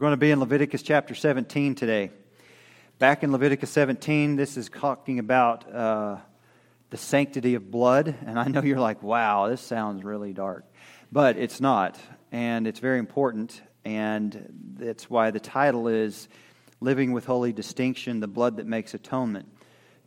We're 0.00 0.06
going 0.06 0.18
to 0.18 0.24
be 0.24 0.30
in 0.30 0.40
Leviticus 0.40 0.80
chapter 0.80 1.14
17 1.14 1.74
today. 1.74 2.10
Back 2.98 3.22
in 3.22 3.32
Leviticus 3.32 3.68
17, 3.68 4.34
this 4.34 4.56
is 4.56 4.70
talking 4.70 5.18
about 5.18 5.70
uh, 5.70 6.16
the 6.88 6.96
sanctity 6.96 7.54
of 7.54 7.70
blood. 7.70 8.14
And 8.24 8.38
I 8.38 8.44
know 8.48 8.62
you're 8.62 8.80
like, 8.80 9.02
wow, 9.02 9.48
this 9.48 9.60
sounds 9.60 10.02
really 10.02 10.32
dark. 10.32 10.64
But 11.12 11.36
it's 11.36 11.60
not. 11.60 11.98
And 12.32 12.66
it's 12.66 12.80
very 12.80 12.98
important. 12.98 13.60
And 13.84 14.74
that's 14.78 15.10
why 15.10 15.32
the 15.32 15.38
title 15.38 15.86
is 15.86 16.30
Living 16.80 17.12
with 17.12 17.26
Holy 17.26 17.52
Distinction 17.52 18.20
The 18.20 18.26
Blood 18.26 18.56
That 18.56 18.66
Makes 18.66 18.94
Atonement. 18.94 19.52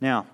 Now, 0.02 0.26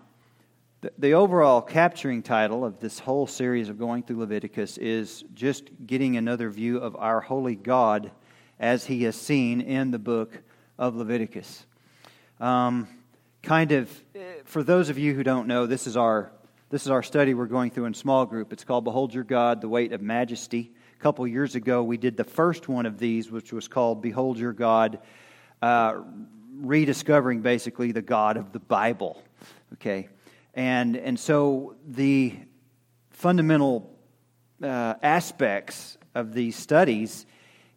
the, 0.79 0.93
the 0.97 1.13
overall 1.15 1.61
capturing 1.61 2.23
title 2.23 2.63
of 2.63 2.79
this 2.79 2.97
whole 2.97 3.27
series 3.27 3.67
of 3.67 3.77
going 3.77 4.03
through 4.03 4.19
Leviticus 4.19 4.77
is 4.77 5.25
just 5.33 5.69
getting 5.85 6.15
another 6.15 6.49
view 6.49 6.77
of 6.77 6.95
our 6.95 7.19
holy 7.19 7.55
God 7.57 8.11
as 8.59 8.85
he 8.85 9.05
is 9.05 9.15
seen 9.15 9.61
in 9.61 9.91
the 9.91 9.99
book 9.99 10.41
of 10.77 10.95
Leviticus. 10.95 11.65
Um, 12.39 12.87
kind 13.41 13.71
of, 13.71 13.89
for 14.45 14.63
those 14.63 14.89
of 14.89 14.97
you 14.97 15.13
who 15.13 15.23
don't 15.23 15.47
know, 15.47 15.65
this 15.65 15.87
is 15.87 15.95
our 15.95 16.31
this 16.69 16.83
is 16.83 16.91
our 16.91 17.01
study 17.01 17.33
we're 17.33 17.47
going 17.47 17.71
through 17.71 17.85
in 17.85 17.95
small 17.95 18.27
group. 18.27 18.53
It's 18.53 18.63
called 18.63 18.83
Behold 18.83 19.11
Your 19.11 19.23
God, 19.23 19.59
the 19.59 19.67
Weight 19.67 19.91
of 19.91 20.01
Majesty. 20.01 20.71
A 20.95 21.01
couple 21.01 21.25
years 21.25 21.55
ago, 21.55 21.81
we 21.81 21.97
did 21.97 22.15
the 22.15 22.23
first 22.23 22.69
one 22.69 22.85
of 22.85 22.99
these, 22.99 23.31
which 23.31 23.51
was 23.51 23.67
called 23.67 24.03
Behold 24.03 24.37
Your 24.37 24.53
God, 24.53 24.99
uh, 25.63 25.95
rediscovering 26.57 27.41
basically 27.41 27.91
the 27.91 28.03
God 28.03 28.37
of 28.37 28.51
the 28.51 28.59
Bible. 28.59 29.23
Okay, 29.73 30.09
and 30.53 30.95
and 30.95 31.19
so 31.19 31.75
the 31.87 32.35
fundamental 33.09 33.97
uh, 34.61 34.93
aspects 35.01 35.97
of 36.13 36.33
these 36.33 36.55
studies 36.55 37.25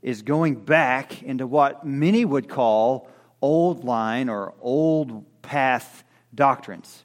is 0.02 0.22
going 0.22 0.56
back 0.56 1.22
into 1.22 1.46
what 1.46 1.86
many 1.86 2.24
would 2.24 2.48
call 2.48 3.08
old 3.40 3.84
line 3.84 4.28
or 4.28 4.54
old 4.60 5.24
path 5.42 6.04
doctrines. 6.34 7.04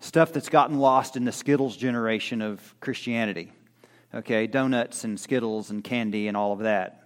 Stuff 0.00 0.32
that's 0.32 0.48
gotten 0.48 0.78
lost 0.78 1.16
in 1.16 1.24
the 1.24 1.32
Skittles 1.32 1.76
generation 1.76 2.42
of 2.42 2.74
Christianity. 2.80 3.52
Okay, 4.14 4.46
donuts 4.46 5.04
and 5.04 5.18
Skittles 5.18 5.70
and 5.70 5.82
candy 5.82 6.28
and 6.28 6.36
all 6.36 6.52
of 6.52 6.60
that. 6.60 7.02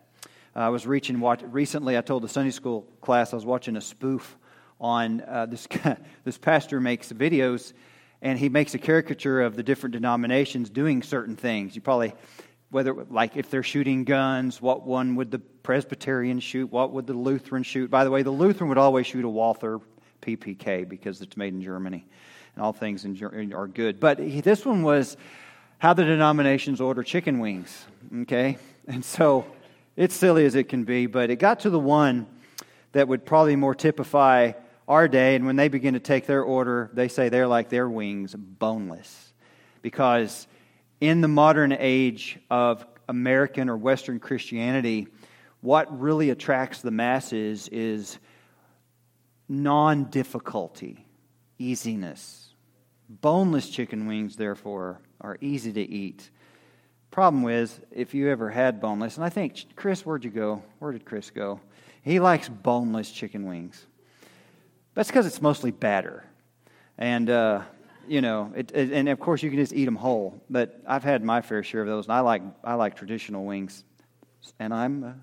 I 0.55 0.69
was 0.69 0.87
reaching 0.87 1.21
watch, 1.21 1.43
recently. 1.43 1.97
I 1.97 2.01
told 2.01 2.25
the 2.25 2.29
Sunday 2.29 2.51
school 2.51 2.83
class 3.01 3.33
I 3.33 3.37
was 3.37 3.47
watching 3.47 3.77
a 3.77 3.81
spoof 3.81 4.37
on 4.81 5.21
uh, 5.21 5.47
this. 5.47 5.69
this 6.25 6.39
pastor 6.39 6.81
makes 6.81 7.13
videos, 7.13 7.73
and 8.21 8.39
he 8.39 8.49
makes 8.49 8.75
a 8.75 8.79
caricature 8.79 9.43
of 9.43 9.55
the 9.55 9.63
different 9.63 9.93
denominations 9.93 10.69
doing 10.69 11.03
certain 11.03 11.37
things. 11.37 11.77
You 11.77 11.83
probably 11.83 12.15
whether 12.71 12.95
like 12.95 13.37
if 13.37 13.51
they're 13.51 13.63
shooting 13.63 14.05
guns, 14.05 14.63
what 14.63 14.87
one 14.87 15.17
would 15.17 15.31
the 15.31 15.39
Presbyterian 15.39 16.41
shoot? 16.41 16.71
What 16.71 16.93
would 16.93 17.07
the 17.07 17.15
Lutheran 17.15 17.63
shoot? 17.63 17.91
By 17.91 18.05
the 18.05 18.11
way, 18.11 18.23
the 18.23 18.31
Lutheran 18.31 18.69
would 18.69 18.79
always 18.79 19.07
shoot 19.07 19.25
a 19.25 19.29
Walther 19.29 19.81
PPK 20.23 20.89
because 20.89 21.21
it's 21.21 21.37
made 21.37 21.53
in 21.53 21.63
Germany, 21.63 22.07
and 22.55 22.65
all 22.65 22.73
things 22.73 23.05
in, 23.05 23.53
are 23.53 23.67
good. 23.67 24.01
But 24.01 24.19
this 24.19 24.65
one 24.65 24.83
was 24.83 25.17
how 25.79 25.95
the 25.95 26.05
denominations 26.05 26.81
order 26.81 27.03
chicken 27.03 27.39
wings. 27.39 27.87
Okay, 28.23 28.59
and 28.87 29.05
so 29.05 29.47
it's 29.97 30.15
silly 30.15 30.45
as 30.45 30.55
it 30.55 30.69
can 30.69 30.85
be, 30.85 31.07
but 31.07 31.31
it 31.31 31.37
got 31.37 31.61
to 31.61 31.71
the 31.71 31.79
one 31.79 32.27
that 32.93 33.09
would 33.09 33.25
probably 33.25 33.57
more 33.57 33.75
typify 33.75 34.53
our 34.87 35.09
day. 35.09 35.35
And 35.37 35.47
when 35.47 35.57
they 35.57 35.69
begin 35.69 35.95
to 35.95 36.01
take 36.01 36.27
their 36.27 36.43
order, 36.43 36.91
they 36.93 37.09
say 37.09 37.29
they're 37.29 37.47
like 37.47 37.69
their 37.69 37.89
wings 37.89 38.35
boneless 38.35 39.33
because 39.83 40.47
in 41.01 41.21
the 41.21 41.29
modern 41.29 41.73
age 41.73 42.39
of 42.51 42.87
American 43.09 43.69
or 43.69 43.77
Western 43.77 44.21
Christianity, 44.21 45.09
what 45.61 46.01
really 46.01 46.31
attracts 46.31 46.83
the 46.83 46.91
masses 46.91 47.69
is 47.69 48.19
non 49.49 50.05
difficulty, 50.05 51.07
easiness. 51.59 52.55
Boneless 53.09 53.69
chicken 53.69 54.07
wings, 54.07 54.37
therefore, 54.37 55.01
are 55.21 55.37
easy 55.41 55.73
to 55.73 55.83
eat. 55.83 56.31
Problem 57.11 57.49
is, 57.49 57.81
if 57.91 58.15
you 58.15 58.29
ever 58.29 58.49
had 58.49 58.81
boneless, 58.81 59.17
and 59.17 59.25
I 59.25 59.31
think, 59.31 59.65
Chris, 59.75 60.07
where'd 60.07 60.25
you 60.25 60.31
go? 60.31 60.63
Where 60.79 60.93
did 60.93 61.05
Chris 61.05 61.31
go? 61.31 61.61
He 62.03 62.21
likes 62.21 62.49
boneless 62.49 63.11
chicken 63.11 63.47
wings. 63.47 63.85
That's 64.95 65.09
because 65.09 65.27
it's 65.27 65.43
mostly 65.43 65.73
batter. 65.73 66.25
And, 66.97 67.29
uh, 67.29 67.63
you 68.11 68.21
know, 68.21 68.53
it, 68.57 68.73
it, 68.75 68.91
and 68.91 69.09
of 69.09 69.21
course 69.21 69.41
you 69.41 69.51
can 69.51 69.59
just 69.61 69.73
eat 69.73 69.85
them 69.85 69.95
whole. 69.95 70.43
But 70.51 70.83
I've 70.85 71.05
had 71.05 71.23
my 71.23 71.43
fair 71.43 71.63
share 71.63 71.83
of 71.83 71.87
those, 71.87 72.07
and 72.07 72.13
I 72.13 72.21
like 72.21 72.43
I 72.65 72.75
like 72.75 72.97
traditional 72.97 73.45
wings, 73.45 73.85
and 74.59 74.75
I'm 74.75 75.05
a 75.05 75.15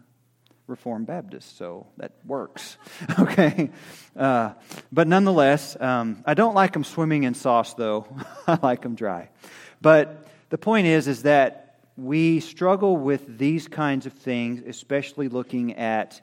Reformed 0.67 1.05
Baptist, 1.05 1.57
so 1.57 1.87
that 1.97 2.13
works. 2.25 2.77
okay, 3.19 3.71
uh, 4.15 4.53
but 4.89 5.05
nonetheless, 5.09 5.75
um, 5.81 6.23
I 6.25 6.33
don't 6.33 6.55
like 6.55 6.71
them 6.71 6.85
swimming 6.85 7.23
in 7.23 7.33
sauce, 7.33 7.73
though. 7.73 8.07
I 8.47 8.57
like 8.63 8.83
them 8.83 8.95
dry. 8.95 9.29
But 9.81 10.25
the 10.49 10.57
point 10.57 10.87
is, 10.87 11.09
is 11.09 11.23
that 11.23 11.79
we 11.97 12.39
struggle 12.39 12.95
with 12.95 13.37
these 13.37 13.67
kinds 13.67 14.05
of 14.05 14.13
things, 14.13 14.63
especially 14.65 15.27
looking 15.27 15.73
at 15.73 16.21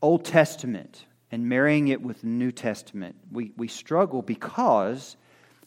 Old 0.00 0.24
Testament 0.24 1.04
and 1.30 1.48
marrying 1.48 1.88
it 1.88 2.02
with 2.02 2.22
the 2.22 2.26
New 2.26 2.52
Testament. 2.52 3.16
We, 3.30 3.52
we 3.56 3.68
struggle 3.68 4.22
because 4.22 5.16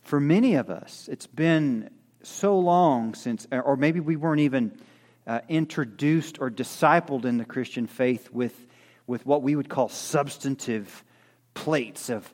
for 0.02 0.20
many 0.20 0.56
of 0.56 0.70
us, 0.70 1.08
it's 1.12 1.28
been 1.28 1.90
so 2.22 2.60
long 2.60 3.16
since, 3.16 3.48
or 3.52 3.78
maybe 3.78 4.00
we 4.00 4.16
weren't 4.16 4.42
even 4.42 4.78
uh, 5.26 5.40
introduced 5.48 6.40
or 6.40 6.50
discipled 6.50 7.26
in 7.26 7.38
the 7.38 7.46
Christian 7.46 7.88
faith 7.88 8.30
with, 8.32 8.68
with 9.08 9.26
what 9.26 9.42
we 9.42 9.56
would 9.56 9.70
call 9.70 9.90
substantive 9.90 11.04
plates 11.54 12.10
of 12.10 12.32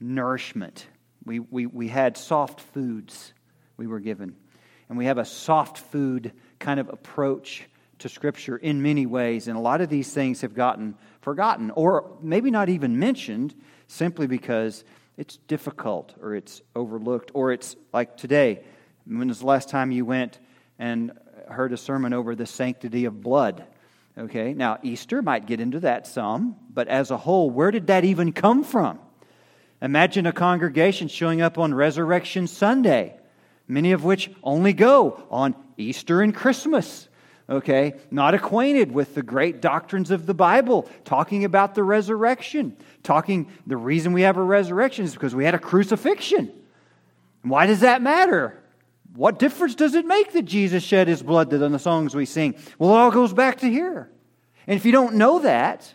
nourishment. 0.00 0.86
We, 1.24 1.40
we, 1.40 1.66
we 1.66 1.88
had 1.88 2.16
soft 2.16 2.60
foods 2.60 3.32
we 3.76 3.86
were 3.86 4.00
given. 4.00 4.36
And 4.88 4.98
we 4.98 5.06
have 5.06 5.18
a 5.18 5.24
soft 5.24 5.78
food 5.78 6.32
kind 6.58 6.80
of 6.80 6.88
approach 6.88 7.64
to 8.00 8.08
Scripture 8.08 8.56
in 8.56 8.82
many 8.82 9.06
ways. 9.06 9.48
And 9.48 9.56
a 9.56 9.60
lot 9.60 9.80
of 9.80 9.88
these 9.88 10.12
things 10.12 10.40
have 10.42 10.54
gotten 10.54 10.96
forgotten 11.22 11.70
or 11.70 12.18
maybe 12.20 12.50
not 12.50 12.68
even 12.68 12.98
mentioned 12.98 13.54
simply 13.86 14.26
because 14.26 14.84
it's 15.16 15.38
difficult 15.48 16.14
or 16.20 16.34
it's 16.34 16.62
overlooked 16.74 17.30
or 17.34 17.52
it's 17.52 17.76
like 17.92 18.16
today. 18.16 18.62
When 19.06 19.28
was 19.28 19.40
the 19.40 19.46
last 19.46 19.68
time 19.68 19.90
you 19.90 20.04
went 20.04 20.38
and 20.78 21.12
heard 21.48 21.72
a 21.72 21.76
sermon 21.76 22.12
over 22.12 22.34
the 22.34 22.46
sanctity 22.46 23.06
of 23.06 23.22
blood? 23.22 23.64
Okay, 24.18 24.52
now 24.52 24.78
Easter 24.82 25.22
might 25.22 25.46
get 25.46 25.60
into 25.60 25.80
that 25.80 26.06
some, 26.06 26.56
but 26.68 26.88
as 26.88 27.10
a 27.10 27.16
whole, 27.16 27.48
where 27.48 27.70
did 27.70 27.86
that 27.86 28.04
even 28.04 28.32
come 28.32 28.62
from? 28.62 28.98
Imagine 29.80 30.26
a 30.26 30.32
congregation 30.32 31.08
showing 31.08 31.40
up 31.40 31.58
on 31.58 31.74
Resurrection 31.74 32.46
Sunday, 32.46 33.16
many 33.66 33.92
of 33.92 34.04
which 34.04 34.30
only 34.42 34.72
go 34.74 35.22
on 35.30 35.54
Easter 35.76 36.20
and 36.20 36.34
Christmas 36.34 37.08
okay, 37.52 37.94
not 38.10 38.34
acquainted 38.34 38.92
with 38.92 39.14
the 39.14 39.22
great 39.22 39.60
doctrines 39.60 40.10
of 40.10 40.26
the 40.26 40.34
Bible, 40.34 40.88
talking 41.04 41.44
about 41.44 41.74
the 41.74 41.84
resurrection, 41.84 42.76
talking 43.02 43.50
the 43.66 43.76
reason 43.76 44.12
we 44.12 44.22
have 44.22 44.36
a 44.36 44.42
resurrection 44.42 45.04
is 45.04 45.12
because 45.12 45.34
we 45.34 45.44
had 45.44 45.54
a 45.54 45.58
crucifixion. 45.58 46.50
Why 47.42 47.66
does 47.66 47.80
that 47.80 48.02
matter? 48.02 48.58
What 49.14 49.38
difference 49.38 49.74
does 49.74 49.94
it 49.94 50.06
make 50.06 50.32
that 50.32 50.42
Jesus 50.42 50.82
shed 50.82 51.08
his 51.08 51.22
blood 51.22 51.50
that 51.50 51.62
on 51.62 51.72
the 51.72 51.78
songs 51.78 52.14
we 52.14 52.24
sing? 52.24 52.54
Well, 52.78 52.90
it 52.90 52.98
all 52.98 53.10
goes 53.10 53.32
back 53.32 53.58
to 53.58 53.68
here. 53.68 54.10
And 54.66 54.76
if 54.76 54.86
you 54.86 54.92
don't 54.92 55.16
know 55.16 55.40
that, 55.40 55.94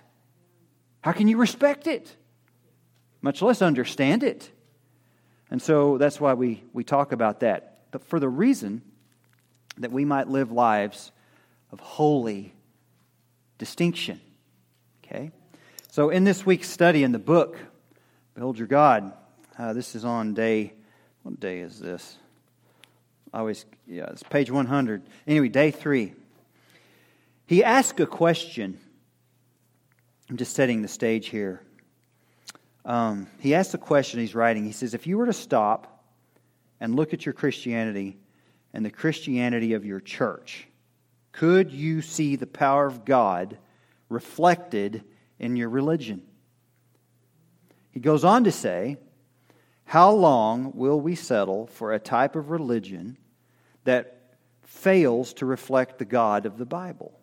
how 1.01 1.13
can 1.13 1.27
you 1.27 1.37
respect 1.37 1.87
it? 1.87 2.15
Much 3.21 3.41
less 3.41 3.61
understand 3.61 4.23
it. 4.23 4.51
And 5.49 5.61
so 5.61 5.97
that's 5.97 6.19
why 6.19 6.33
we, 6.33 6.63
we 6.73 6.83
talk 6.83 7.11
about 7.11 7.39
that. 7.39 7.79
But 7.91 8.03
for 8.03 8.19
the 8.19 8.29
reason 8.29 8.81
that 9.77 9.91
we 9.91 10.05
might 10.05 10.27
live 10.27 10.51
lives 10.51 11.11
of 11.71 11.79
holy 11.79 12.53
distinction. 13.57 14.19
Okay? 15.03 15.31
So, 15.89 16.09
in 16.09 16.23
this 16.23 16.45
week's 16.45 16.69
study 16.69 17.03
in 17.03 17.11
the 17.11 17.19
book, 17.19 17.57
Behold 18.35 18.57
Your 18.57 18.67
God, 18.67 19.13
uh, 19.57 19.73
this 19.73 19.95
is 19.95 20.05
on 20.05 20.33
day, 20.33 20.73
what 21.23 21.39
day 21.39 21.59
is 21.59 21.79
this? 21.79 22.17
I 23.33 23.39
always, 23.39 23.65
yeah, 23.87 24.05
it's 24.11 24.23
page 24.23 24.51
100. 24.51 25.01
Anyway, 25.25 25.49
day 25.49 25.71
three. 25.71 26.13
He 27.47 27.63
asked 27.63 27.99
a 27.99 28.05
question. 28.05 28.79
I'm 30.29 30.37
just 30.37 30.53
setting 30.53 30.81
the 30.81 30.87
stage 30.87 31.29
here. 31.29 31.61
Um, 32.85 33.27
he 33.39 33.55
asked 33.55 33.73
a 33.73 33.77
question 33.77 34.19
he's 34.19 34.35
writing. 34.35 34.65
He 34.65 34.71
says, 34.71 34.93
If 34.93 35.07
you 35.07 35.17
were 35.17 35.25
to 35.25 35.33
stop 35.33 36.03
and 36.79 36.95
look 36.95 37.13
at 37.13 37.25
your 37.25 37.33
Christianity 37.33 38.17
and 38.73 38.85
the 38.85 38.91
Christianity 38.91 39.73
of 39.73 39.85
your 39.85 39.99
church, 39.99 40.66
could 41.37 41.71
you 41.71 42.01
see 42.01 42.35
the 42.35 42.47
power 42.47 42.87
of 42.87 43.05
God 43.05 43.59
reflected 44.09 45.03
in 45.37 45.55
your 45.55 45.69
religion? 45.69 46.23
He 47.91 47.99
goes 47.99 48.23
on 48.23 48.45
to 48.45 48.51
say, 48.51 48.97
How 49.85 50.11
long 50.11 50.71
will 50.73 50.99
we 50.99 51.13
settle 51.13 51.67
for 51.67 51.93
a 51.93 51.99
type 51.99 52.35
of 52.35 52.49
religion 52.49 53.17
that 53.83 54.33
fails 54.63 55.33
to 55.33 55.45
reflect 55.45 55.99
the 55.99 56.05
God 56.05 56.47
of 56.47 56.57
the 56.57 56.65
Bible? 56.65 57.13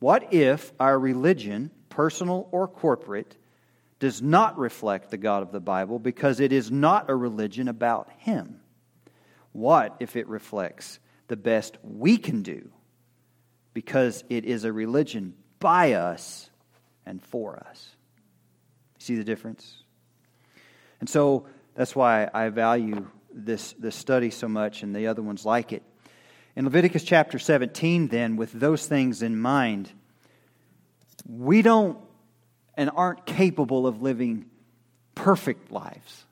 What 0.00 0.34
if 0.34 0.72
our 0.80 0.98
religion, 0.98 1.70
personal 1.88 2.48
or 2.50 2.66
corporate, 2.66 3.36
does 4.00 4.20
not 4.20 4.58
reflect 4.58 5.08
the 5.08 5.16
God 5.16 5.44
of 5.44 5.52
the 5.52 5.60
Bible 5.60 6.00
because 6.00 6.40
it 6.40 6.52
is 6.52 6.72
not 6.72 7.08
a 7.08 7.14
religion 7.14 7.68
about 7.68 8.10
Him? 8.18 8.58
What 9.52 9.94
if 10.00 10.16
it 10.16 10.26
reflects 10.26 10.98
the 11.28 11.36
best 11.36 11.78
we 11.84 12.16
can 12.16 12.42
do 12.42 12.72
because 13.80 14.24
it 14.28 14.44
is 14.44 14.64
a 14.64 14.72
religion 14.74 15.32
by 15.58 15.94
us 15.94 16.50
and 17.06 17.22
for 17.22 17.56
us? 17.56 17.88
See 18.98 19.14
the 19.14 19.24
difference? 19.24 19.74
And 21.00 21.08
so 21.08 21.46
that's 21.74 21.96
why 21.96 22.28
I 22.34 22.50
value 22.50 23.08
this, 23.32 23.72
this 23.78 23.96
study 23.96 24.28
so 24.28 24.48
much 24.48 24.82
and 24.82 24.94
the 24.94 25.06
other 25.06 25.22
ones 25.22 25.46
like 25.46 25.72
it. 25.72 25.82
In 26.54 26.66
Leviticus 26.66 27.04
chapter 27.04 27.38
17, 27.38 28.08
then, 28.08 28.36
with 28.36 28.52
those 28.52 28.86
things 28.86 29.22
in 29.22 29.40
mind, 29.40 29.90
we 31.26 31.62
don't 31.62 31.96
and 32.74 32.90
aren't 32.94 33.24
capable 33.24 33.86
of 33.86 34.02
living 34.02 34.44
perfect 35.14 35.72
lives. 35.72 36.26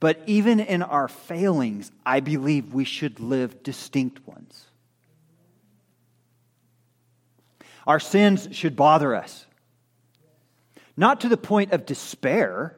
But 0.00 0.22
even 0.24 0.58
in 0.58 0.82
our 0.82 1.08
failings, 1.08 1.92
I 2.06 2.20
believe 2.20 2.72
we 2.72 2.84
should 2.84 3.20
live 3.20 3.62
distinct 3.62 4.26
ones. 4.26 4.68
Our 7.86 8.00
sins 8.00 8.48
should 8.52 8.76
bother 8.76 9.14
us. 9.14 9.46
Not 10.96 11.20
to 11.22 11.28
the 11.28 11.36
point 11.36 11.72
of 11.72 11.86
despair, 11.86 12.76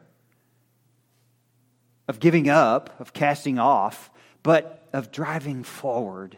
of 2.07 2.21
giving 2.21 2.49
up, 2.49 3.01
of 3.01 3.13
casting 3.13 3.59
off, 3.59 4.11
but 4.43 4.87
of 4.93 5.11
driving 5.11 5.65
forward 5.65 6.37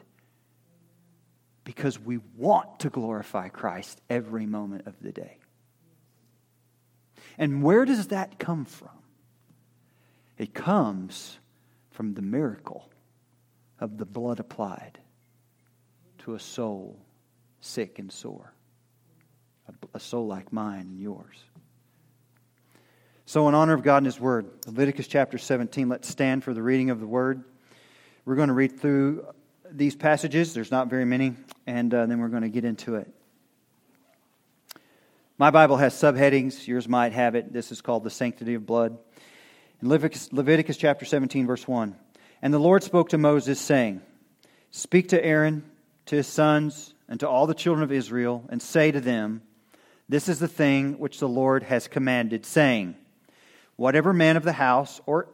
because 1.64 1.98
we 1.98 2.20
want 2.36 2.80
to 2.80 2.90
glorify 2.90 3.48
Christ 3.48 4.00
every 4.08 4.46
moment 4.46 4.86
of 4.86 4.94
the 5.02 5.10
day. 5.10 5.38
And 7.38 7.62
where 7.62 7.84
does 7.84 8.08
that 8.08 8.38
come 8.38 8.64
from? 8.64 8.88
It 10.38 10.54
comes 10.54 11.38
from 11.90 12.14
the 12.14 12.22
miracle 12.22 12.88
of 13.80 13.98
the 13.98 14.06
blood 14.06 14.38
applied 14.38 14.98
to 16.18 16.34
a 16.34 16.40
soul 16.40 16.98
sick 17.60 17.98
and 17.98 18.12
sore, 18.12 18.52
a 19.94 20.00
soul 20.00 20.26
like 20.26 20.52
mine 20.52 20.80
and 20.80 21.00
yours. 21.00 21.36
So, 23.24 23.48
in 23.48 23.54
honor 23.54 23.74
of 23.74 23.82
God 23.82 23.98
and 23.98 24.06
His 24.06 24.20
Word, 24.20 24.46
Leviticus 24.66 25.08
chapter 25.08 25.36
17, 25.36 25.88
let's 25.88 26.08
stand 26.08 26.44
for 26.44 26.54
the 26.54 26.62
reading 26.62 26.90
of 26.90 27.00
the 27.00 27.06
Word. 27.06 27.42
We're 28.24 28.36
going 28.36 28.48
to 28.48 28.54
read 28.54 28.80
through 28.80 29.26
these 29.70 29.96
passages. 29.96 30.54
There's 30.54 30.70
not 30.70 30.88
very 30.88 31.04
many, 31.04 31.34
and 31.66 31.92
uh, 31.92 32.06
then 32.06 32.20
we're 32.20 32.28
going 32.28 32.42
to 32.42 32.48
get 32.48 32.64
into 32.64 32.96
it. 32.96 33.12
My 35.38 35.50
Bible 35.50 35.76
has 35.76 35.92
subheadings. 35.94 36.66
Yours 36.66 36.88
might 36.88 37.12
have 37.12 37.34
it. 37.34 37.52
This 37.52 37.72
is 37.72 37.80
called 37.80 38.04
the 38.04 38.10
sanctity 38.10 38.54
of 38.54 38.64
blood. 38.64 38.96
In 39.82 39.88
Leviticus, 39.88 40.32
Leviticus 40.32 40.76
chapter 40.76 41.04
17, 41.04 41.46
verse 41.46 41.66
1. 41.66 41.94
And 42.42 42.54
the 42.54 42.58
Lord 42.58 42.82
spoke 42.82 43.10
to 43.10 43.18
Moses, 43.18 43.60
saying, 43.60 44.00
Speak 44.70 45.08
to 45.08 45.22
Aaron, 45.22 45.64
to 46.06 46.16
his 46.16 46.26
sons, 46.26 46.94
and 47.08 47.20
to 47.20 47.28
all 47.28 47.46
the 47.46 47.54
children 47.54 47.82
of 47.82 47.92
Israel, 47.92 48.44
and 48.48 48.62
say 48.62 48.90
to 48.90 49.00
them, 49.00 49.42
This 50.08 50.28
is 50.28 50.38
the 50.38 50.48
thing 50.48 50.98
which 50.98 51.18
the 51.18 51.28
Lord 51.28 51.64
has 51.64 51.88
commanded, 51.88 52.46
saying, 52.46 52.94
Whatever 53.74 54.12
man 54.12 54.36
of 54.36 54.44
the 54.44 54.52
house 54.52 55.00
or 55.04 55.28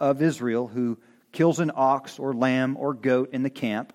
of 0.00 0.22
Israel 0.22 0.68
who 0.68 0.98
kills 1.32 1.60
an 1.60 1.70
ox 1.74 2.18
or 2.18 2.32
lamb 2.32 2.76
or 2.78 2.94
goat 2.94 3.30
in 3.32 3.42
the 3.42 3.50
camp, 3.50 3.92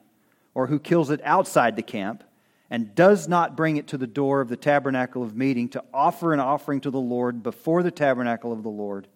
or 0.53 0.67
who 0.67 0.79
kills 0.79 1.09
it 1.09 1.21
outside 1.23 1.75
the 1.75 1.81
camp, 1.81 2.23
and 2.69 2.93
does 2.93 3.27
not 3.27 3.57
bring 3.57 3.77
it 3.77 3.87
to 3.87 3.97
the 3.97 4.07
door 4.07 4.41
of 4.41 4.49
the 4.49 4.57
tabernacle 4.57 5.23
of 5.23 5.35
meeting 5.35 5.69
to 5.69 5.83
offer 5.93 6.33
an 6.33 6.39
offering 6.39 6.81
to 6.81 6.91
the 6.91 6.99
Lord 6.99 7.41
before 7.41 7.81
the 7.81 7.91
tabernacle 7.91 8.53
of 8.53 8.61
the 8.61 8.69
Lord, 8.69 9.07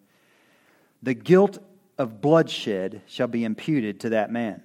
the 1.02 1.14
guilt 1.14 1.58
of 1.96 2.20
bloodshed 2.20 3.02
shall 3.06 3.28
be 3.28 3.44
imputed 3.44 4.00
to 4.00 4.10
that 4.10 4.32
man. 4.32 4.62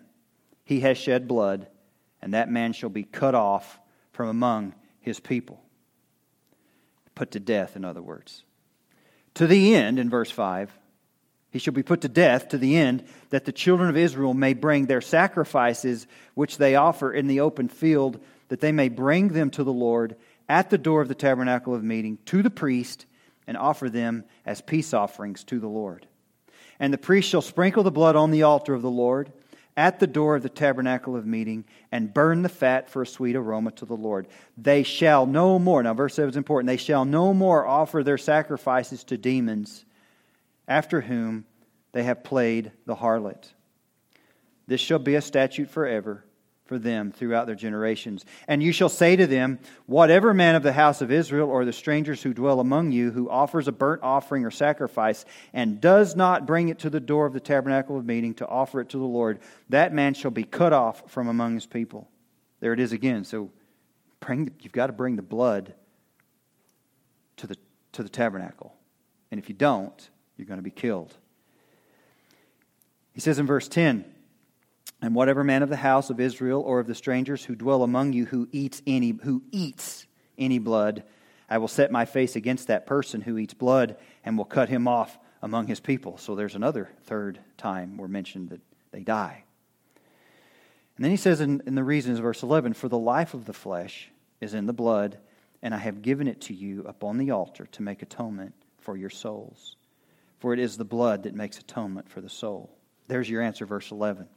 He 0.65 0.79
has 0.79 0.97
shed 0.97 1.27
blood, 1.27 1.67
and 2.21 2.33
that 2.33 2.49
man 2.49 2.73
shall 2.73 2.89
be 2.89 3.03
cut 3.03 3.35
off 3.35 3.79
from 4.11 4.29
among 4.29 4.73
his 5.01 5.19
people. 5.19 5.61
Put 7.19 7.31
to 7.31 7.39
death, 7.41 7.75
in 7.75 7.83
other 7.83 8.01
words 8.01 8.45
to 9.33 9.45
the 9.45 9.75
end, 9.75 9.99
in 9.99 10.09
verse 10.09 10.31
5, 10.31 10.71
he 11.51 11.59
shall 11.59 11.73
be 11.73 11.83
put 11.83 11.99
to 11.99 12.07
death 12.07 12.47
to 12.47 12.57
the 12.57 12.77
end 12.77 13.03
that 13.29 13.43
the 13.43 13.51
children 13.51 13.89
of 13.89 13.97
Israel 13.97 14.33
may 14.33 14.53
bring 14.53 14.85
their 14.85 15.01
sacrifices 15.01 16.07
which 16.35 16.57
they 16.57 16.75
offer 16.75 17.11
in 17.11 17.27
the 17.27 17.41
open 17.41 17.67
field, 17.67 18.23
that 18.47 18.61
they 18.61 18.71
may 18.71 18.87
bring 18.87 19.27
them 19.33 19.49
to 19.49 19.65
the 19.65 19.73
Lord 19.73 20.15
at 20.47 20.69
the 20.69 20.77
door 20.77 21.01
of 21.01 21.09
the 21.09 21.13
tabernacle 21.13 21.75
of 21.75 21.83
meeting 21.83 22.19
to 22.27 22.41
the 22.41 22.49
priest 22.49 23.05
and 23.45 23.57
offer 23.57 23.89
them 23.89 24.23
as 24.45 24.61
peace 24.61 24.93
offerings 24.93 25.43
to 25.43 25.59
the 25.59 25.67
Lord. 25.67 26.07
And 26.79 26.93
the 26.93 26.97
priest 26.97 27.27
shall 27.27 27.41
sprinkle 27.41 27.83
the 27.83 27.91
blood 27.91 28.15
on 28.15 28.31
the 28.31 28.43
altar 28.43 28.73
of 28.73 28.81
the 28.81 28.89
Lord 28.89 29.33
at 29.79 29.97
the 30.01 30.07
door 30.07 30.35
of 30.35 30.43
the 30.43 30.49
tabernacle 30.49 31.15
of 31.15 31.25
meeting 31.25 31.63
and 31.89 32.13
burn 32.13 32.41
the 32.41 32.49
fat 32.49 32.89
for 32.89 33.01
a 33.01 33.07
sweet 33.07 33.37
aroma 33.37 33.71
to 33.71 33.85
the 33.85 33.95
Lord. 33.95 34.27
They 34.57 34.83
shall 34.83 35.25
no 35.25 35.57
more, 35.57 35.81
now 35.81 35.93
verse 35.93 36.15
7 36.15 36.31
is 36.31 36.35
important, 36.35 36.67
they 36.67 36.75
shall 36.75 37.05
no 37.05 37.33
more 37.33 37.65
offer 37.65 38.03
their 38.03 38.17
sacrifices 38.17 39.05
to 39.05 39.17
demons 39.17 39.85
after 40.67 40.99
whom 40.99 41.45
they 41.93 42.03
have 42.03 42.25
played 42.25 42.73
the 42.85 42.95
harlot. 42.95 43.53
This 44.67 44.81
shall 44.81 44.99
be 44.99 45.15
a 45.15 45.21
statute 45.21 45.69
forever 45.69 46.25
for 46.69 46.77
them 46.77 47.11
throughout 47.11 47.47
their 47.47 47.55
generations. 47.55 48.23
And 48.47 48.61
you 48.61 48.71
shall 48.71 48.89
say 48.89 49.15
to 49.15 49.25
them, 49.25 49.57
Whatever 49.87 50.35
man 50.35 50.53
of 50.53 50.61
the 50.61 50.71
house 50.71 51.01
of 51.01 51.11
Israel 51.11 51.49
or 51.49 51.65
the 51.65 51.73
strangers 51.73 52.21
who 52.21 52.31
dwell 52.31 52.59
among 52.59 52.91
you 52.91 53.09
who 53.09 53.27
offers 53.27 53.67
a 53.67 53.71
burnt 53.71 54.03
offering 54.03 54.45
or 54.45 54.51
sacrifice 54.51 55.25
and 55.51 55.81
does 55.81 56.15
not 56.15 56.45
bring 56.45 56.69
it 56.69 56.77
to 56.79 56.91
the 56.91 56.99
door 56.99 57.25
of 57.25 57.33
the 57.33 57.39
tabernacle 57.39 57.97
of 57.97 58.05
meeting 58.05 58.35
to 58.35 58.47
offer 58.47 58.81
it 58.81 58.89
to 58.89 58.99
the 58.99 59.03
Lord, 59.03 59.39
that 59.69 59.95
man 59.95 60.13
shall 60.13 60.29
be 60.29 60.43
cut 60.43 60.71
off 60.71 61.09
from 61.09 61.27
among 61.27 61.55
his 61.55 61.65
people. 61.65 62.07
There 62.59 62.71
it 62.71 62.79
is 62.79 62.91
again. 62.91 63.23
So 63.23 63.49
bring, 64.19 64.51
you've 64.61 64.71
got 64.71 64.87
to 64.87 64.93
bring 64.93 65.15
the 65.15 65.23
blood 65.23 65.73
to 67.37 67.47
the, 67.47 67.55
to 67.93 68.03
the 68.03 68.09
tabernacle. 68.09 68.75
And 69.31 69.39
if 69.39 69.49
you 69.49 69.55
don't, 69.55 70.09
you're 70.37 70.45
going 70.45 70.59
to 70.59 70.63
be 70.63 70.69
killed. 70.69 71.15
He 73.11 73.21
says 73.21 73.39
in 73.39 73.47
verse 73.47 73.67
10, 73.67 74.05
and 75.01 75.15
whatever 75.15 75.43
man 75.43 75.63
of 75.63 75.69
the 75.69 75.77
house 75.77 76.09
of 76.09 76.19
Israel 76.19 76.61
or 76.61 76.79
of 76.79 76.87
the 76.87 76.95
strangers 76.95 77.45
who 77.45 77.55
dwell 77.55 77.83
among 77.83 78.13
you 78.13 78.25
who 78.25 78.47
eats 78.51 78.81
any 78.85 79.17
who 79.23 79.43
eats 79.51 80.05
any 80.37 80.59
blood, 80.59 81.03
I 81.49 81.57
will 81.57 81.67
set 81.67 81.91
my 81.91 82.05
face 82.05 82.35
against 82.35 82.67
that 82.67 82.85
person 82.85 83.21
who 83.21 83.37
eats 83.37 83.53
blood 83.53 83.97
and 84.23 84.37
will 84.37 84.45
cut 84.45 84.69
him 84.69 84.87
off 84.87 85.17
among 85.41 85.67
his 85.67 85.79
people. 85.79 86.17
So 86.17 86.35
there's 86.35 86.55
another 86.55 86.89
third 87.03 87.39
time 87.57 87.97
we're 87.97 88.07
mentioned 88.07 88.49
that 88.49 88.61
they 88.91 89.01
die. 89.01 89.43
And 90.97 91.03
then 91.05 91.11
he 91.11 91.17
says 91.17 91.39
in, 91.39 91.63
in 91.65 91.75
the 91.75 91.83
reasons, 91.83 92.19
verse 92.19 92.43
11, 92.43 92.73
For 92.73 92.89
the 92.89 92.97
life 92.97 93.33
of 93.33 93.45
the 93.45 93.53
flesh 93.53 94.09
is 94.41 94.53
in 94.53 94.65
the 94.65 94.73
blood, 94.73 95.17
and 95.61 95.73
I 95.73 95.77
have 95.77 96.01
given 96.01 96.27
it 96.27 96.41
to 96.41 96.53
you 96.53 96.83
upon 96.83 97.17
the 97.17 97.31
altar 97.31 97.67
to 97.71 97.81
make 97.81 98.01
atonement 98.01 98.53
for 98.79 98.97
your 98.97 99.09
souls. 99.09 99.77
For 100.39 100.53
it 100.53 100.59
is 100.59 100.77
the 100.77 100.85
blood 100.85 101.23
that 101.23 101.33
makes 101.33 101.57
atonement 101.57 102.09
for 102.09 102.21
the 102.21 102.29
soul. 102.29 102.69
There's 103.07 103.29
your 103.29 103.41
answer, 103.41 103.65
verse 103.65 103.91
11. 103.91 104.27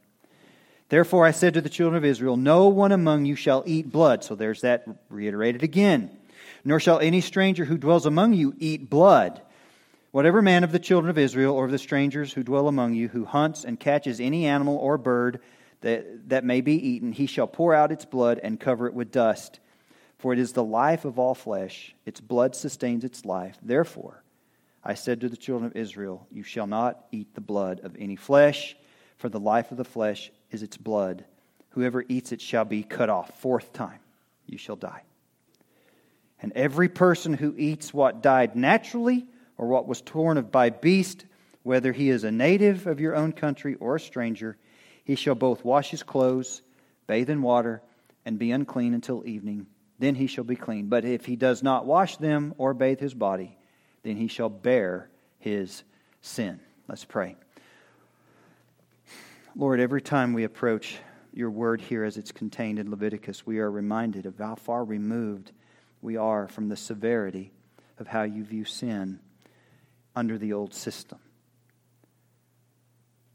Therefore 0.93 1.25
I 1.25 1.31
said 1.31 1.55
to 1.55 1.61
the 1.61 1.69
children 1.69 1.97
of 1.97 2.05
Israel, 2.05 2.37
No 2.37 2.67
one 2.67 2.91
among 2.91 3.25
you 3.25 3.35
shall 3.35 3.63
eat 3.65 3.91
blood. 3.91 4.23
So 4.23 4.35
there's 4.35 4.61
that 4.61 4.85
reiterated 5.09 5.63
again. 5.63 6.15
Nor 6.63 6.79
shall 6.79 6.99
any 6.99 7.19
stranger 7.19 7.65
who 7.65 7.79
dwells 7.79 8.05
among 8.05 8.33
you 8.33 8.53
eat 8.59 8.91
blood. 8.91 9.41
Whatever 10.11 10.43
man 10.43 10.63
of 10.63 10.71
the 10.71 10.77
children 10.77 11.09
of 11.09 11.17
Israel 11.17 11.55
or 11.55 11.65
of 11.65 11.71
the 11.71 11.79
strangers 11.79 12.31
who 12.31 12.43
dwell 12.43 12.67
among 12.67 12.93
you 12.93 13.07
who 13.07 13.25
hunts 13.25 13.65
and 13.65 13.79
catches 13.79 14.19
any 14.19 14.45
animal 14.45 14.77
or 14.77 14.99
bird 14.99 15.39
that, 15.81 16.29
that 16.29 16.45
may 16.45 16.61
be 16.61 16.75
eaten, 16.75 17.11
he 17.11 17.25
shall 17.25 17.47
pour 17.47 17.73
out 17.73 17.91
its 17.91 18.05
blood 18.05 18.39
and 18.43 18.59
cover 18.59 18.85
it 18.85 18.93
with 18.93 19.11
dust. 19.11 19.59
For 20.19 20.31
it 20.31 20.37
is 20.37 20.53
the 20.53 20.63
life 20.63 21.05
of 21.05 21.17
all 21.17 21.33
flesh, 21.33 21.95
its 22.05 22.21
blood 22.21 22.55
sustains 22.55 23.03
its 23.03 23.25
life. 23.25 23.57
Therefore, 23.63 24.21
I 24.83 24.93
said 24.93 25.21
to 25.21 25.29
the 25.29 25.37
children 25.37 25.71
of 25.71 25.75
Israel, 25.75 26.27
You 26.31 26.43
shall 26.43 26.67
not 26.67 27.03
eat 27.11 27.33
the 27.33 27.41
blood 27.41 27.79
of 27.79 27.95
any 27.97 28.15
flesh, 28.15 28.77
for 29.17 29.27
the 29.27 29.39
life 29.39 29.71
of 29.71 29.77
the 29.77 29.83
flesh 29.83 30.31
is 30.53 30.63
its 30.63 30.77
blood. 30.77 31.25
Whoever 31.71 32.05
eats 32.07 32.31
it 32.31 32.39
shall 32.39 32.65
be 32.65 32.83
cut 32.83 33.09
off. 33.09 33.39
Fourth 33.39 33.73
time, 33.73 33.99
you 34.45 34.57
shall 34.57 34.75
die. 34.75 35.03
And 36.41 36.53
every 36.53 36.89
person 36.89 37.33
who 37.33 37.55
eats 37.57 37.93
what 37.93 38.21
died 38.21 38.55
naturally 38.55 39.25
or 39.57 39.67
what 39.67 39.87
was 39.87 40.01
torn 40.01 40.37
of 40.37 40.51
by 40.51 40.69
beast, 40.69 41.25
whether 41.63 41.91
he 41.91 42.09
is 42.09 42.23
a 42.23 42.31
native 42.31 42.85
of 42.85 42.99
your 42.99 43.15
own 43.15 43.31
country 43.31 43.75
or 43.75 43.95
a 43.95 43.99
stranger, 43.99 44.57
he 45.03 45.15
shall 45.15 45.35
both 45.35 45.65
wash 45.65 45.89
his 45.89 46.03
clothes, 46.03 46.61
bathe 47.07 47.29
in 47.29 47.41
water, 47.41 47.81
and 48.25 48.37
be 48.37 48.51
unclean 48.51 48.93
until 48.93 49.25
evening. 49.25 49.67
Then 49.99 50.15
he 50.15 50.27
shall 50.27 50.43
be 50.43 50.55
clean. 50.55 50.87
But 50.87 51.05
if 51.05 51.25
he 51.25 51.35
does 51.35 51.63
not 51.63 51.85
wash 51.85 52.17
them 52.17 52.53
or 52.57 52.73
bathe 52.73 52.99
his 52.99 53.13
body, 53.13 53.57
then 54.03 54.17
he 54.17 54.27
shall 54.27 54.49
bear 54.49 55.09
his 55.39 55.83
sin. 56.21 56.59
Let's 56.87 57.05
pray. 57.05 57.37
Lord, 59.55 59.79
every 59.79 60.01
time 60.01 60.33
we 60.33 60.45
approach 60.45 60.97
your 61.31 61.51
word 61.51 61.79
here 61.79 62.03
as 62.03 62.17
it's 62.17 62.31
contained 62.31 62.79
in 62.79 62.89
Leviticus, 62.89 63.45
we 63.45 63.59
are 63.59 63.69
reminded 63.69 64.25
of 64.25 64.39
how 64.39 64.55
far 64.55 64.83
removed 64.83 65.51
we 66.01 66.17
are 66.17 66.47
from 66.47 66.69
the 66.69 66.75
severity 66.75 67.51
of 67.99 68.07
how 68.07 68.23
you 68.23 68.43
view 68.43 68.65
sin 68.65 69.19
under 70.15 70.39
the 70.39 70.53
old 70.53 70.73
system. 70.73 71.19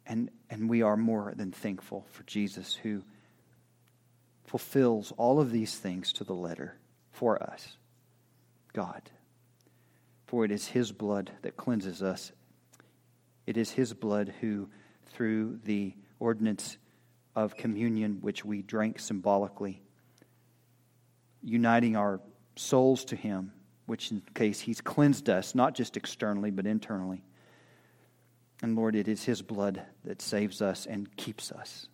And, 0.08 0.30
and 0.50 0.68
we 0.68 0.82
are 0.82 0.96
more 0.96 1.34
than 1.36 1.52
thankful 1.52 2.04
for 2.10 2.24
Jesus 2.24 2.74
who 2.74 3.04
fulfills 4.44 5.12
all 5.16 5.38
of 5.38 5.52
these 5.52 5.76
things 5.76 6.12
to 6.14 6.24
the 6.24 6.34
letter 6.34 6.74
for 7.12 7.40
us, 7.40 7.76
God. 8.72 9.02
For 10.26 10.44
it 10.44 10.50
is 10.50 10.66
His 10.66 10.90
blood 10.90 11.30
that 11.42 11.56
cleanses 11.56 12.02
us. 12.02 12.32
It 13.46 13.56
is 13.56 13.70
His 13.70 13.94
blood 13.94 14.34
who, 14.40 14.68
through 15.12 15.60
the 15.64 15.94
ordinance 16.20 16.78
of 17.34 17.56
communion, 17.56 18.18
which 18.20 18.44
we 18.44 18.62
drank 18.62 18.98
symbolically, 18.98 19.80
uniting 21.42 21.96
our 21.96 22.20
souls 22.56 23.04
to 23.06 23.16
Him, 23.16 23.52
which 23.86 24.10
in 24.10 24.22
case 24.34 24.60
He's 24.60 24.80
cleansed 24.80 25.28
us, 25.28 25.54
not 25.54 25.74
just 25.74 25.96
externally, 25.96 26.50
but 26.50 26.66
internally. 26.66 27.22
And 28.62 28.74
Lord, 28.74 28.96
it 28.96 29.06
is 29.06 29.24
His 29.24 29.40
blood 29.42 29.82
that 30.04 30.20
saves 30.20 30.60
us 30.60 30.86
and 30.86 31.14
keeps 31.16 31.52
us. 31.52 31.86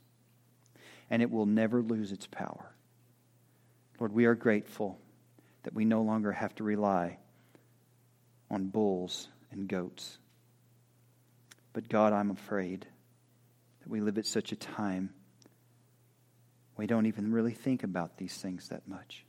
And 1.11 1.21
it 1.21 1.31
will 1.31 1.47
never 1.47 1.83
lose 1.83 2.11
its 2.11 2.26
power. 2.26 2.75
Lord, 4.00 4.12
we 4.12 4.25
are 4.25 4.35
grateful 4.35 4.99
that 5.64 5.75
we 5.75 5.85
no 5.85 6.02
longer 6.02 6.33
have 6.33 6.54
to 6.57 6.64
rely 6.64 7.19
on 8.50 8.69
bulls 8.69 9.28
and 9.50 9.69
goats. 9.69 10.19
But 11.73 11.88
God, 11.88 12.12
I'm 12.12 12.31
afraid 12.31 12.87
that 13.84 13.90
we 13.90 14.00
live 14.00 14.18
at 14.18 14.26
such 14.26 14.50
a 14.50 14.56
time 14.56 15.10
we 16.76 16.86
don't 16.86 17.06
even 17.06 17.32
really 17.32 17.52
think 17.52 17.84
about 17.84 18.16
these 18.16 18.36
things 18.36 18.68
that 18.70 18.88
much. 18.88 19.24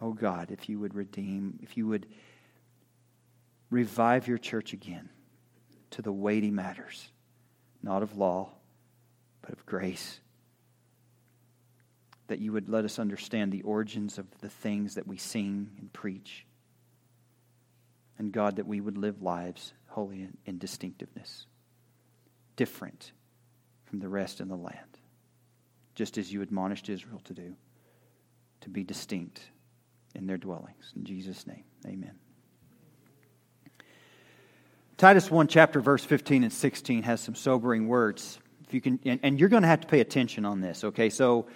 Oh 0.00 0.12
God, 0.12 0.50
if 0.50 0.68
you 0.68 0.78
would 0.78 0.94
redeem, 0.94 1.58
if 1.62 1.76
you 1.76 1.86
would 1.86 2.06
revive 3.70 4.26
your 4.26 4.38
church 4.38 4.72
again 4.72 5.10
to 5.90 6.02
the 6.02 6.12
weighty 6.12 6.50
matters, 6.50 7.10
not 7.82 8.02
of 8.02 8.16
law, 8.16 8.50
but 9.42 9.52
of 9.52 9.66
grace. 9.66 10.20
That 12.28 12.38
you 12.38 12.52
would 12.52 12.68
let 12.68 12.84
us 12.84 12.98
understand 12.98 13.52
the 13.52 13.62
origins 13.62 14.18
of 14.18 14.26
the 14.40 14.48
things 14.48 14.94
that 14.94 15.06
we 15.06 15.16
sing 15.16 15.70
and 15.78 15.92
preach. 15.92 16.46
And 18.18 18.32
God, 18.32 18.56
that 18.56 18.66
we 18.66 18.80
would 18.80 18.96
live 18.96 19.22
lives 19.22 19.72
holy 19.88 20.28
in 20.46 20.58
distinctiveness, 20.58 21.46
different 22.58 23.12
from 23.84 24.00
the 24.00 24.08
rest 24.08 24.40
in 24.40 24.48
the 24.48 24.56
land, 24.56 24.98
just 25.94 26.18
as 26.18 26.30
you 26.30 26.42
admonished 26.42 26.90
Israel 26.90 27.22
to 27.24 27.32
do, 27.32 27.54
to 28.60 28.68
be 28.68 28.84
distinct 28.84 29.40
in 30.14 30.26
their 30.26 30.36
dwellings. 30.36 30.92
In 30.96 31.04
Jesus' 31.04 31.46
name, 31.46 31.62
amen. 31.86 32.12
Titus 34.98 35.30
1, 35.30 35.46
chapter 35.46 35.80
verse 35.80 36.04
15 36.04 36.42
and 36.42 36.52
16 36.52 37.04
has 37.04 37.20
some 37.20 37.36
sobering 37.36 37.86
words. 37.86 38.40
If 38.66 38.74
you 38.74 38.80
can, 38.80 38.98
and, 39.04 39.20
and 39.22 39.40
you're 39.40 39.48
going 39.48 39.62
to 39.62 39.68
have 39.68 39.80
to 39.82 39.86
pay 39.86 40.00
attention 40.00 40.44
on 40.44 40.60
this, 40.60 40.82
okay? 40.82 41.08
So 41.08 41.46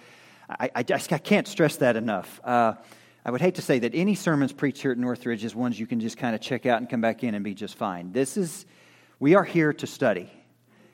I, 0.49 0.71
I, 0.73 0.83
just, 0.83 1.11
I 1.11 1.17
can't 1.17 1.47
stress 1.47 1.75
that 1.77 1.97
enough. 1.97 2.39
Uh, 2.45 2.75
I 3.25 3.31
would 3.31 3.41
hate 3.41 3.55
to 3.55 3.61
say 3.61 3.79
that 3.79 3.93
any 3.93 4.15
sermons 4.15 4.53
preached 4.53 4.81
here 4.81 4.93
at 4.93 4.97
Northridge 4.97 5.43
is 5.43 5.53
ones 5.53 5.77
you 5.77 5.85
can 5.85 5.99
just 5.99 6.17
kind 6.17 6.33
of 6.33 6.39
check 6.39 6.65
out 6.65 6.79
and 6.79 6.89
come 6.89 7.01
back 7.01 7.25
in 7.25 7.35
and 7.35 7.43
be 7.43 7.53
just 7.53 7.75
fine. 7.75 8.13
This 8.13 8.37
is, 8.37 8.65
we 9.19 9.35
are 9.35 9.43
here 9.43 9.73
to 9.73 9.87
study. 9.87 10.31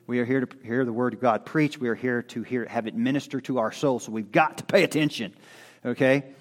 We 0.09 0.17
are 0.17 0.25
here 0.25 0.43
to 0.43 0.57
hear 0.63 0.85
the 0.85 0.91
Word 0.91 1.13
of 1.13 1.19
God 1.19 1.45
preach. 1.45 1.77
We 1.77 1.87
are 1.87 1.93
here 1.93 2.23
to 2.23 2.41
hear, 2.41 2.65
have 2.65 2.87
it 2.87 2.95
minister 2.95 3.39
to 3.41 3.59
our 3.59 3.71
souls. 3.71 4.05
So 4.05 4.11
we've 4.11 4.31
got 4.31 4.57
to 4.57 4.63
pay 4.63 4.83
attention, 4.83 5.35
okay? 5.85 6.33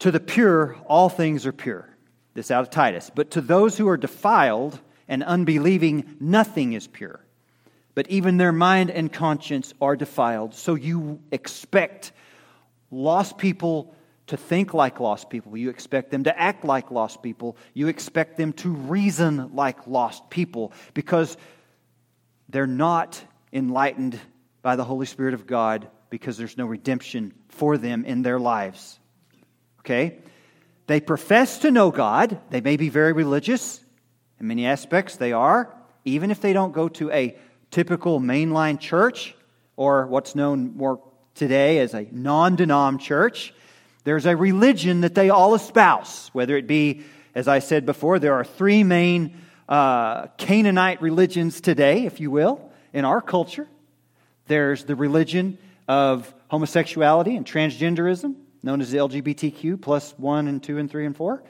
To 0.00 0.10
the 0.10 0.20
pure, 0.20 0.76
all 0.86 1.08
things 1.08 1.46
are 1.46 1.54
pure. 1.54 1.88
This 2.34 2.50
out 2.50 2.60
of 2.64 2.68
Titus. 2.68 3.10
But 3.14 3.30
to 3.30 3.40
those 3.40 3.78
who 3.78 3.88
are 3.88 3.96
defiled, 3.96 4.78
and 5.08 5.24
unbelieving, 5.24 6.18
nothing 6.20 6.74
is 6.74 6.86
pure. 6.86 7.24
But 7.94 8.10
even 8.10 8.36
their 8.36 8.52
mind 8.52 8.90
and 8.90 9.10
conscience 9.10 9.72
are 9.80 9.96
defiled. 9.96 10.52
So 10.52 10.74
you 10.74 11.18
expect 11.32 12.12
lost 12.90 13.38
people 13.38 13.94
to 14.26 14.36
think 14.36 14.74
like 14.74 15.00
lost 15.00 15.30
people. 15.30 15.56
You 15.56 15.70
expect 15.70 16.10
them 16.10 16.24
to 16.24 16.38
act 16.38 16.62
like 16.62 16.90
lost 16.90 17.22
people. 17.22 17.56
You 17.72 17.88
expect 17.88 18.36
them 18.36 18.52
to 18.54 18.68
reason 18.68 19.54
like 19.54 19.86
lost 19.86 20.28
people 20.28 20.74
because 20.92 21.38
they're 22.52 22.66
not 22.66 23.20
enlightened 23.52 24.20
by 24.60 24.76
the 24.76 24.84
Holy 24.84 25.06
Spirit 25.06 25.34
of 25.34 25.46
God 25.46 25.88
because 26.10 26.36
there's 26.36 26.56
no 26.58 26.66
redemption 26.66 27.32
for 27.48 27.78
them 27.78 28.04
in 28.04 28.22
their 28.22 28.38
lives. 28.38 29.00
Okay? 29.80 30.18
They 30.86 31.00
profess 31.00 31.58
to 31.60 31.70
know 31.70 31.90
God. 31.90 32.38
They 32.50 32.60
may 32.60 32.76
be 32.76 32.90
very 32.90 33.12
religious. 33.12 33.80
In 34.38 34.46
many 34.46 34.66
aspects, 34.66 35.16
they 35.16 35.32
are, 35.32 35.74
even 36.04 36.30
if 36.30 36.40
they 36.40 36.52
don't 36.52 36.72
go 36.72 36.88
to 36.88 37.10
a 37.10 37.36
typical 37.70 38.20
mainline 38.20 38.78
church 38.78 39.34
or 39.76 40.06
what's 40.06 40.34
known 40.34 40.76
more 40.76 41.00
today 41.34 41.78
as 41.78 41.94
a 41.94 42.06
non 42.12 42.56
denom 42.56 43.00
church. 43.00 43.54
There's 44.04 44.26
a 44.26 44.36
religion 44.36 45.00
that 45.02 45.14
they 45.14 45.30
all 45.30 45.54
espouse, 45.54 46.28
whether 46.34 46.56
it 46.56 46.66
be, 46.66 47.02
as 47.34 47.48
I 47.48 47.60
said 47.60 47.86
before, 47.86 48.18
there 48.18 48.34
are 48.34 48.44
three 48.44 48.84
main 48.84 49.38
uh, 49.72 50.26
Canaanite 50.36 51.00
religions 51.00 51.62
today, 51.62 52.04
if 52.04 52.20
you 52.20 52.30
will, 52.30 52.70
in 52.92 53.06
our 53.06 53.22
culture. 53.22 53.66
There's 54.46 54.84
the 54.84 54.94
religion 54.94 55.56
of 55.88 56.32
homosexuality 56.48 57.36
and 57.36 57.46
transgenderism, 57.46 58.34
known 58.62 58.82
as 58.82 58.90
the 58.90 58.98
LGBTQ, 58.98 59.80
plus 59.80 60.12
one 60.18 60.46
and 60.46 60.62
two 60.62 60.76
and 60.76 60.90
three 60.90 61.06
and 61.06 61.16
four. 61.16 61.42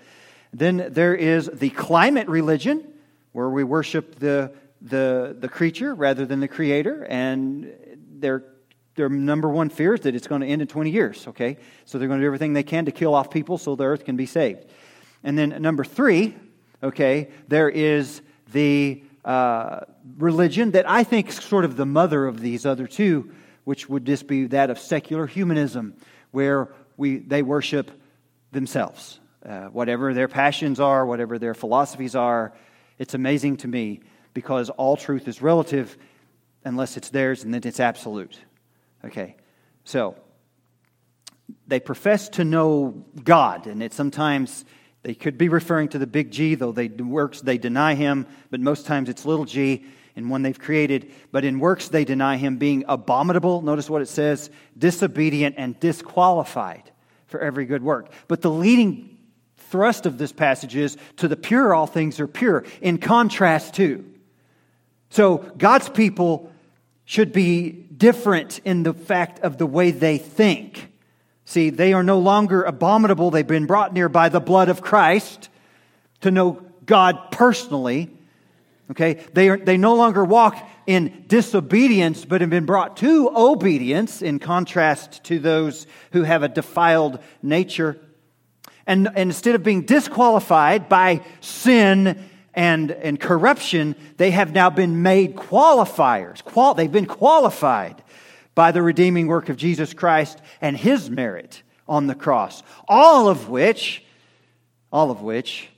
Then 0.52 0.86
there 0.90 1.16
is 1.16 1.50
the 1.52 1.70
climate 1.70 2.28
religion, 2.28 2.86
where 3.32 3.50
we 3.50 3.64
worship 3.64 4.20
the, 4.20 4.52
the, 4.80 5.36
the 5.36 5.48
creature 5.48 5.92
rather 5.92 6.24
than 6.24 6.38
the 6.38 6.46
creator, 6.46 7.04
and 7.04 7.72
their, 8.20 8.44
their 8.94 9.08
number 9.08 9.48
one 9.48 9.68
fear 9.68 9.94
is 9.94 10.02
that 10.02 10.14
it's 10.14 10.28
going 10.28 10.42
to 10.42 10.46
end 10.46 10.62
in 10.62 10.68
20 10.68 10.90
years, 10.90 11.26
okay? 11.26 11.56
So 11.86 11.98
they're 11.98 12.06
going 12.06 12.20
to 12.20 12.22
do 12.22 12.28
everything 12.28 12.52
they 12.52 12.62
can 12.62 12.84
to 12.84 12.92
kill 12.92 13.16
off 13.16 13.32
people 13.32 13.58
so 13.58 13.74
the 13.74 13.82
earth 13.82 14.04
can 14.04 14.14
be 14.14 14.26
saved. 14.26 14.64
And 15.24 15.36
then 15.36 15.60
number 15.60 15.82
three, 15.82 16.36
okay, 16.82 17.30
there 17.48 17.68
is 17.68 18.22
the 18.52 19.02
uh, 19.24 19.80
religion 20.18 20.72
that 20.72 20.88
I 20.88 21.04
think 21.04 21.28
is 21.28 21.36
sort 21.36 21.64
of 21.64 21.76
the 21.76 21.86
mother 21.86 22.26
of 22.26 22.40
these 22.40 22.66
other 22.66 22.86
two, 22.86 23.32
which 23.64 23.88
would 23.88 24.04
just 24.04 24.26
be 24.26 24.46
that 24.46 24.70
of 24.70 24.78
secular 24.78 25.26
humanism, 25.26 25.94
where 26.32 26.72
we, 26.96 27.18
they 27.18 27.42
worship 27.42 27.90
themselves. 28.50 29.20
Uh, 29.44 29.66
whatever 29.66 30.14
their 30.14 30.28
passions 30.28 30.78
are, 30.78 31.04
whatever 31.04 31.36
their 31.36 31.52
philosophies 31.54 32.14
are. 32.14 32.52
It's 32.98 33.14
amazing 33.14 33.56
to 33.58 33.68
me 33.68 34.00
because 34.34 34.70
all 34.70 34.96
truth 34.96 35.26
is 35.26 35.42
relative 35.42 35.98
unless 36.64 36.96
it's 36.96 37.10
theirs 37.10 37.42
and 37.42 37.52
then 37.52 37.62
it's 37.64 37.80
absolute. 37.80 38.38
Okay, 39.04 39.34
so 39.82 40.14
they 41.66 41.80
profess 41.80 42.28
to 42.30 42.44
know 42.44 43.04
God, 43.24 43.66
and 43.66 43.82
it 43.82 43.92
sometimes 43.92 44.64
they 45.02 45.14
could 45.14 45.37
be 45.37 45.49
referring 45.49 45.88
to 45.88 45.99
the 45.99 46.06
big 46.06 46.30
G, 46.30 46.54
though 46.54 46.73
they 46.73 46.88
works 46.88 47.40
they 47.40 47.59
deny 47.59 47.94
him, 47.94 48.26
but 48.50 48.61
most 48.61 48.87
times 48.87 49.09
it's 49.09 49.25
little 49.25 49.44
g 49.44 49.85
in 50.14 50.28
one 50.28 50.42
they've 50.42 50.59
created. 50.59 51.11
But 51.32 51.44
in 51.44 51.59
works 51.59 51.88
they 51.88 52.04
deny 52.04 52.37
him 52.37 52.59
being 52.59 52.85
abominable. 52.87 53.62
Notice 53.62 53.90
what 53.90 54.02
it 54.02 54.09
says 54.09 54.50
disobedient 54.78 55.56
and 55.59 55.78
disqualified 55.80 56.90
for 57.26 57.40
every 57.40 57.64
good 57.64 57.82
work. 57.82 58.12
But 58.28 58.42
the 58.42 58.50
leading 58.50 59.18
thrust 59.56 60.06
of 60.06 60.18
this 60.18 60.32
passage 60.32 60.76
is 60.76 60.97
to 61.16 61.28
the 61.28 61.37
pure, 61.37 61.75
all 61.75 61.87
things 61.87 62.21
are 62.21 62.28
pure, 62.28 62.64
in 62.80 62.99
contrast 62.99 63.75
to. 63.75 64.04
So 65.11 65.38
God's 65.56 65.88
people 65.88 66.52
should 67.04 67.32
be 67.32 67.71
different 67.71 68.61
in 68.64 68.82
the 68.82 68.94
fact 68.94 69.40
of 69.40 69.59
the 69.59 69.66
way 69.66 69.90
they 69.90 70.18
think. 70.18 70.91
See, 71.52 71.68
they 71.68 71.92
are 71.92 72.02
no 72.02 72.18
longer 72.18 72.62
abominable. 72.62 73.30
They've 73.30 73.47
been 73.47 73.66
brought 73.66 73.92
near 73.92 74.09
by 74.09 74.30
the 74.30 74.40
blood 74.40 74.71
of 74.71 74.80
Christ 74.80 75.50
to 76.23 76.30
know 76.30 76.62
God 76.87 77.30
personally. 77.30 78.09
Okay? 78.90 79.23
They, 79.35 79.50
are, 79.50 79.59
they 79.59 79.76
no 79.76 79.94
longer 79.94 80.25
walk 80.25 80.56
in 80.87 81.25
disobedience, 81.26 82.25
but 82.25 82.40
have 82.40 82.49
been 82.49 82.64
brought 82.64 82.97
to 82.97 83.30
obedience 83.37 84.23
in 84.23 84.38
contrast 84.38 85.25
to 85.25 85.38
those 85.38 85.87
who 86.12 86.23
have 86.23 86.42
a 86.42 86.49
defiled 86.49 87.18
nature. 87.42 87.99
And, 88.87 89.09
and 89.09 89.18
instead 89.18 89.54
of 89.54 89.62
being 89.62 89.82
disqualified 89.82 90.88
by 90.88 91.21
sin 91.42 92.30
and, 92.54 92.90
and 92.92 93.21
corruption, 93.21 93.94
they 94.16 94.30
have 94.30 94.54
now 94.54 94.71
been 94.71 95.02
made 95.02 95.37
qualifiers. 95.37 96.42
Qual, 96.42 96.73
they've 96.73 96.90
been 96.90 97.04
qualified 97.04 98.01
by 98.54 98.73
the 98.73 98.82
redeeming 98.82 99.26
work 99.26 99.49
of 99.49 99.56
Jesus 99.56 99.94
Christ 99.94 100.40
and 100.61 100.76
his 100.76 101.11
merit 101.11 101.62
on 101.88 102.06
the 102.06 102.14
cross. 102.14 102.62
All 102.88 103.28
of 103.28 103.49
which, 103.49 104.04
all 104.92 105.11
of 105.11 105.23
which 105.23 105.68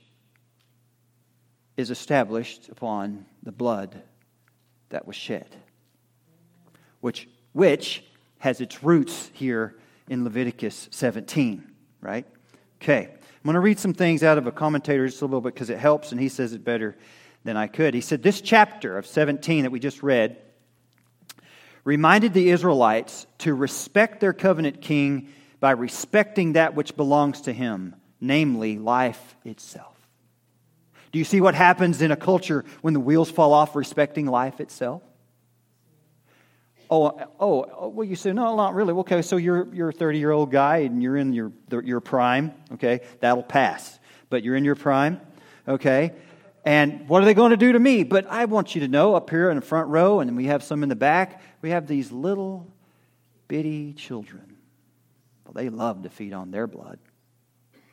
is 1.77 1.89
established 1.89 2.69
upon 2.69 3.25
the 3.43 3.51
blood 3.51 4.01
that 4.89 5.07
was 5.07 5.15
shed. 5.15 5.55
Which 7.01 7.27
which 7.53 8.03
has 8.39 8.59
its 8.59 8.83
roots 8.83 9.31
here 9.33 9.75
in 10.09 10.23
Leviticus 10.23 10.89
17, 10.91 11.63
right? 12.01 12.25
Okay. 12.81 13.09
I'm 13.09 13.43
going 13.43 13.53
to 13.53 13.59
read 13.59 13.79
some 13.79 13.93
things 13.93 14.23
out 14.23 14.37
of 14.37 14.47
a 14.47 14.51
commentator 14.51 15.07
just 15.07 15.21
a 15.21 15.25
little 15.25 15.39
bit 15.39 15.53
because 15.53 15.69
it 15.69 15.77
helps, 15.77 16.11
and 16.11 16.19
he 16.19 16.29
says 16.29 16.53
it 16.53 16.63
better 16.63 16.95
than 17.43 17.55
I 17.57 17.67
could. 17.67 17.93
He 17.93 18.01
said, 18.01 18.23
This 18.23 18.41
chapter 18.41 18.97
of 18.97 19.05
17 19.05 19.63
that 19.63 19.71
we 19.71 19.79
just 19.79 20.03
read 20.03 20.37
reminded 21.85 22.33
the 22.33 22.49
Israelites 22.49 23.25
to 23.37 23.53
respect 23.53 24.19
their 24.19 24.33
covenant 24.33 24.81
king 24.81 25.29
by 25.61 25.71
respecting 25.71 26.53
that 26.53 26.75
which 26.75 26.97
belongs 26.97 27.41
to 27.41 27.53
him, 27.53 27.95
namely 28.19 28.77
life 28.77 29.35
itself. 29.45 29.95
Do 31.13 31.19
you 31.19 31.25
see 31.25 31.39
what 31.39 31.55
happens 31.55 32.01
in 32.01 32.11
a 32.11 32.17
culture 32.17 32.65
when 32.81 32.93
the 32.93 32.99
wheels 32.99 33.31
fall 33.31 33.53
off 33.53 33.75
respecting 33.75 34.25
life 34.25 34.59
itself? 34.59 35.01
Oh, 36.89 37.17
oh, 37.39 37.65
oh, 37.79 37.87
well, 37.87 38.05
you 38.05 38.15
say, 38.15 38.33
no, 38.33 38.55
not 38.55 38.75
really. 38.75 38.93
Okay, 38.93 39.21
so 39.21 39.37
you're, 39.37 39.73
you're 39.73 39.89
a 39.89 39.93
30 39.93 40.19
year 40.19 40.31
old 40.31 40.51
guy 40.51 40.79
and 40.79 41.01
you're 41.01 41.17
in 41.17 41.33
your, 41.33 41.51
your 41.83 41.99
prime. 41.99 42.53
Okay, 42.73 43.01
that'll 43.21 43.43
pass. 43.43 43.99
But 44.29 44.43
you're 44.43 44.55
in 44.55 44.65
your 44.65 44.75
prime. 44.75 45.21
Okay, 45.67 46.11
and 46.65 47.07
what 47.07 47.21
are 47.21 47.25
they 47.25 47.35
going 47.35 47.51
to 47.51 47.57
do 47.57 47.71
to 47.73 47.79
me? 47.79 48.03
But 48.03 48.25
I 48.27 48.45
want 48.45 48.73
you 48.73 48.81
to 48.81 48.87
know 48.87 49.15
up 49.15 49.29
here 49.29 49.51
in 49.51 49.55
the 49.55 49.61
front 49.61 49.87
row, 49.89 50.19
and 50.19 50.35
we 50.35 50.45
have 50.45 50.63
some 50.63 50.81
in 50.81 50.89
the 50.89 50.95
back, 50.95 51.41
we 51.61 51.69
have 51.69 51.87
these 51.87 52.11
little 52.11 52.67
bitty 53.47 53.93
children. 53.93 54.57
Well, 55.45 55.53
they 55.53 55.69
love 55.69 56.01
to 56.03 56.09
feed 56.09 56.33
on 56.33 56.49
their 56.49 56.65
blood, 56.65 56.97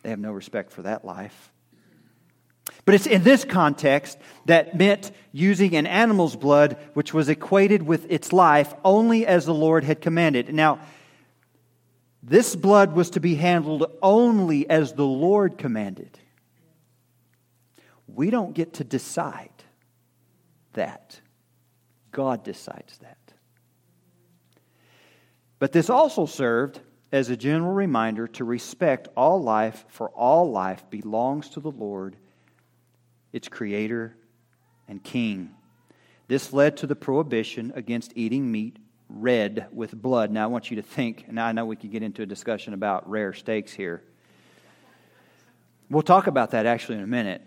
they 0.02 0.11
have 0.11 0.19
no 0.19 0.33
respect 0.33 0.73
for 0.73 0.83
that 0.83 1.05
life. 1.05 1.52
But 2.85 2.95
it's 2.95 3.07
in 3.07 3.23
this 3.23 3.45
context 3.45 4.19
that 4.47 4.76
meant 4.76 5.12
using 5.33 5.76
an 5.76 5.87
animal's 5.87 6.35
blood, 6.35 6.76
which 6.95 7.12
was 7.12 7.29
equated 7.29 7.83
with 7.83 8.11
its 8.11 8.33
life, 8.33 8.73
only 8.85 9.26
as 9.26 9.47
the 9.47 9.55
Lord 9.55 9.85
had 9.85 10.00
commanded. 10.00 10.52
Now, 10.52 10.81
this 12.23 12.55
blood 12.57 12.95
was 12.95 13.11
to 13.11 13.21
be 13.21 13.35
handled 13.35 13.85
only 14.00 14.69
as 14.71 14.95
the 14.95 15.05
Lord 15.05 15.59
commanded. 15.59 16.19
We 18.14 18.31
don't 18.31 18.54
get 18.54 18.75
to 18.75 18.85
decide 18.85 19.50
that. 20.75 21.21
God 22.11 22.45
decides 22.45 22.99
that. 22.99 23.19
But 25.59 25.73
this 25.73 25.88
also 25.88 26.26
served 26.26 26.81
as 27.12 27.28
a 27.28 27.37
general 27.37 27.73
reminder 27.73 28.26
to 28.26 28.45
respect 28.45 29.09
all 29.16 29.42
life, 29.42 29.85
for 29.88 30.09
all 30.11 30.50
life 30.50 30.88
belongs 30.90 31.50
to 31.50 31.61
the 31.61 31.71
Lord 31.71 32.16
its 33.33 33.49
creator 33.49 34.16
and 34.88 35.02
king. 35.02 35.54
This 36.28 36.52
led 36.52 36.78
to 36.78 36.87
the 36.87 36.97
prohibition 36.97 37.73
against 37.75 38.12
eating 38.16 38.50
meat 38.50 38.78
red 39.09 39.66
with 39.73 39.95
blood. 39.95 40.31
Now, 40.31 40.45
I 40.45 40.47
want 40.47 40.71
you 40.71 40.76
to 40.76 40.83
think, 40.83 41.31
now 41.31 41.47
I 41.47 41.52
know 41.52 41.66
we 41.66 41.76
could 41.76 41.92
get 41.92 42.02
into 42.02 42.23
a 42.23 42.26
discussion 42.26 42.75
about 42.75 43.09
rare 43.09 43.33
steaks 43.33 43.73
here. 43.73 44.02
We'll 45.90 46.02
talk 46.02 46.26
about 46.26 46.52
that 46.52 46.64
actually 46.64 46.97
in 46.97 47.04
a 47.04 47.07
minute. 47.07 47.47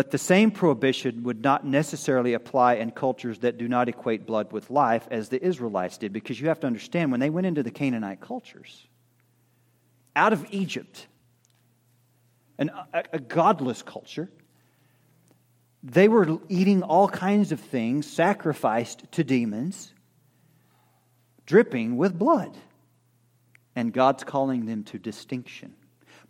But 0.00 0.12
the 0.12 0.16
same 0.16 0.50
prohibition 0.50 1.24
would 1.24 1.42
not 1.42 1.66
necessarily 1.66 2.32
apply 2.32 2.76
in 2.76 2.90
cultures 2.90 3.40
that 3.40 3.58
do 3.58 3.68
not 3.68 3.86
equate 3.86 4.24
blood 4.24 4.50
with 4.50 4.70
life 4.70 5.06
as 5.10 5.28
the 5.28 5.44
Israelites 5.44 5.98
did, 5.98 6.10
because 6.10 6.40
you 6.40 6.48
have 6.48 6.58
to 6.60 6.66
understand 6.66 7.10
when 7.10 7.20
they 7.20 7.28
went 7.28 7.46
into 7.46 7.62
the 7.62 7.70
Canaanite 7.70 8.22
cultures, 8.22 8.88
out 10.16 10.32
of 10.32 10.46
Egypt, 10.52 11.06
an, 12.56 12.70
a, 12.94 13.04
a 13.12 13.18
godless 13.18 13.82
culture, 13.82 14.30
they 15.82 16.08
were 16.08 16.38
eating 16.48 16.82
all 16.82 17.06
kinds 17.06 17.52
of 17.52 17.60
things 17.60 18.10
sacrificed 18.10 19.04
to 19.12 19.22
demons, 19.22 19.92
dripping 21.44 21.98
with 21.98 22.18
blood. 22.18 22.56
And 23.76 23.92
God's 23.92 24.24
calling 24.24 24.64
them 24.64 24.82
to 24.84 24.98
distinction. 24.98 25.74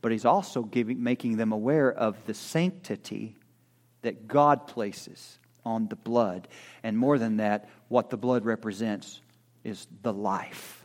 But 0.00 0.10
He's 0.10 0.24
also 0.24 0.64
giving, 0.64 1.00
making 1.04 1.36
them 1.36 1.52
aware 1.52 1.92
of 1.92 2.16
the 2.26 2.34
sanctity 2.34 3.36
that 4.02 4.28
God 4.28 4.66
places 4.66 5.38
on 5.64 5.88
the 5.88 5.96
blood. 5.96 6.48
And 6.82 6.96
more 6.96 7.18
than 7.18 7.38
that, 7.38 7.68
what 7.88 8.10
the 8.10 8.16
blood 8.16 8.44
represents 8.44 9.20
is 9.64 9.86
the 10.02 10.12
life. 10.12 10.84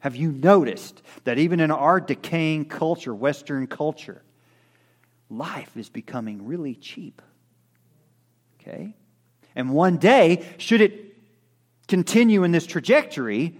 Have 0.00 0.16
you 0.16 0.32
noticed 0.32 1.02
that 1.24 1.38
even 1.38 1.60
in 1.60 1.70
our 1.70 2.00
decaying 2.00 2.66
culture, 2.66 3.14
Western 3.14 3.66
culture, 3.66 4.22
life 5.28 5.76
is 5.76 5.88
becoming 5.88 6.46
really 6.46 6.74
cheap? 6.74 7.20
Okay? 8.60 8.94
And 9.54 9.70
one 9.70 9.98
day, 9.98 10.46
should 10.58 10.80
it 10.80 11.16
continue 11.88 12.44
in 12.44 12.52
this 12.52 12.66
trajectory, 12.66 13.56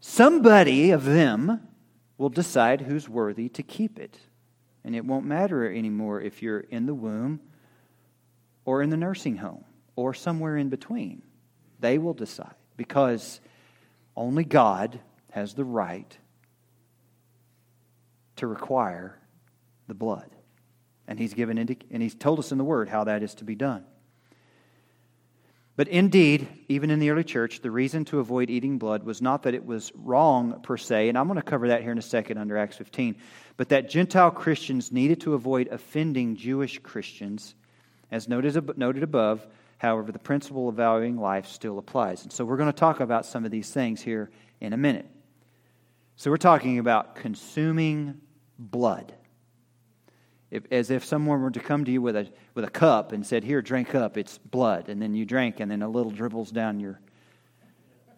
somebody 0.00 0.90
of 0.90 1.04
them 1.04 1.66
will 2.18 2.28
decide 2.28 2.82
who's 2.82 3.08
worthy 3.08 3.48
to 3.48 3.62
keep 3.62 3.98
it. 3.98 4.18
And 4.84 4.94
it 4.94 5.04
won't 5.04 5.24
matter 5.24 5.72
anymore 5.72 6.20
if 6.20 6.42
you're 6.42 6.60
in 6.60 6.86
the 6.86 6.94
womb 6.94 7.40
or 8.64 8.82
in 8.82 8.90
the 8.90 8.96
nursing 8.96 9.36
home 9.36 9.64
or 9.96 10.14
somewhere 10.14 10.56
in 10.56 10.68
between. 10.68 11.22
They 11.80 11.98
will 11.98 12.14
decide 12.14 12.54
because 12.76 13.40
only 14.16 14.44
God 14.44 15.00
has 15.30 15.54
the 15.54 15.64
right 15.64 16.16
to 18.36 18.46
require 18.46 19.18
the 19.88 19.94
blood. 19.94 20.30
And 21.08 21.18
he's 21.18 21.34
given 21.34 21.58
and 21.58 22.02
he's 22.02 22.14
told 22.14 22.38
us 22.38 22.52
in 22.52 22.58
the 22.58 22.64
word 22.64 22.88
how 22.88 23.04
that 23.04 23.22
is 23.22 23.34
to 23.36 23.44
be 23.44 23.54
done. 23.54 23.84
But 25.74 25.88
indeed, 25.88 26.46
even 26.68 26.90
in 26.90 26.98
the 26.98 27.10
early 27.10 27.24
church, 27.24 27.60
the 27.60 27.70
reason 27.70 28.04
to 28.06 28.18
avoid 28.18 28.50
eating 28.50 28.78
blood 28.78 29.04
was 29.04 29.22
not 29.22 29.44
that 29.44 29.54
it 29.54 29.64
was 29.64 29.90
wrong 29.94 30.60
per 30.62 30.76
se, 30.76 31.08
and 31.08 31.16
I'm 31.16 31.26
going 31.26 31.38
to 31.38 31.42
cover 31.42 31.68
that 31.68 31.82
here 31.82 31.92
in 31.92 31.98
a 31.98 32.02
second 32.02 32.36
under 32.36 32.58
Acts 32.58 32.76
15, 32.76 33.16
but 33.56 33.70
that 33.70 33.88
Gentile 33.88 34.30
Christians 34.30 34.92
needed 34.92 35.22
to 35.22 35.32
avoid 35.32 35.68
offending 35.68 36.36
Jewish 36.36 36.78
Christians. 36.78 37.54
As 38.12 38.28
noted, 38.28 38.78
noted 38.78 39.02
above, 39.02 39.44
however, 39.78 40.12
the 40.12 40.18
principle 40.20 40.68
of 40.68 40.76
valuing 40.76 41.16
life 41.16 41.48
still 41.48 41.78
applies. 41.78 42.22
And 42.22 42.32
so 42.32 42.44
we're 42.44 42.58
going 42.58 42.70
to 42.70 42.78
talk 42.78 43.00
about 43.00 43.26
some 43.26 43.44
of 43.44 43.50
these 43.50 43.70
things 43.70 44.02
here 44.02 44.30
in 44.60 44.72
a 44.72 44.76
minute. 44.76 45.06
So 46.14 46.30
we're 46.30 46.36
talking 46.36 46.78
about 46.78 47.16
consuming 47.16 48.20
blood 48.58 49.14
if, 50.52 50.64
as 50.70 50.90
if 50.90 51.02
someone 51.02 51.40
were 51.40 51.50
to 51.50 51.60
come 51.60 51.86
to 51.86 51.90
you 51.90 52.02
with 52.02 52.14
a, 52.14 52.30
with 52.54 52.66
a 52.66 52.70
cup 52.70 53.12
and 53.12 53.26
said, 53.26 53.42
Here, 53.42 53.62
drink 53.62 53.94
up, 53.94 54.18
it's 54.18 54.36
blood. 54.36 54.90
And 54.90 55.00
then 55.00 55.14
you 55.14 55.24
drink, 55.24 55.60
and 55.60 55.70
then 55.70 55.80
a 55.80 55.88
little 55.88 56.12
dribbles 56.12 56.50
down 56.50 56.78
your. 56.78 57.00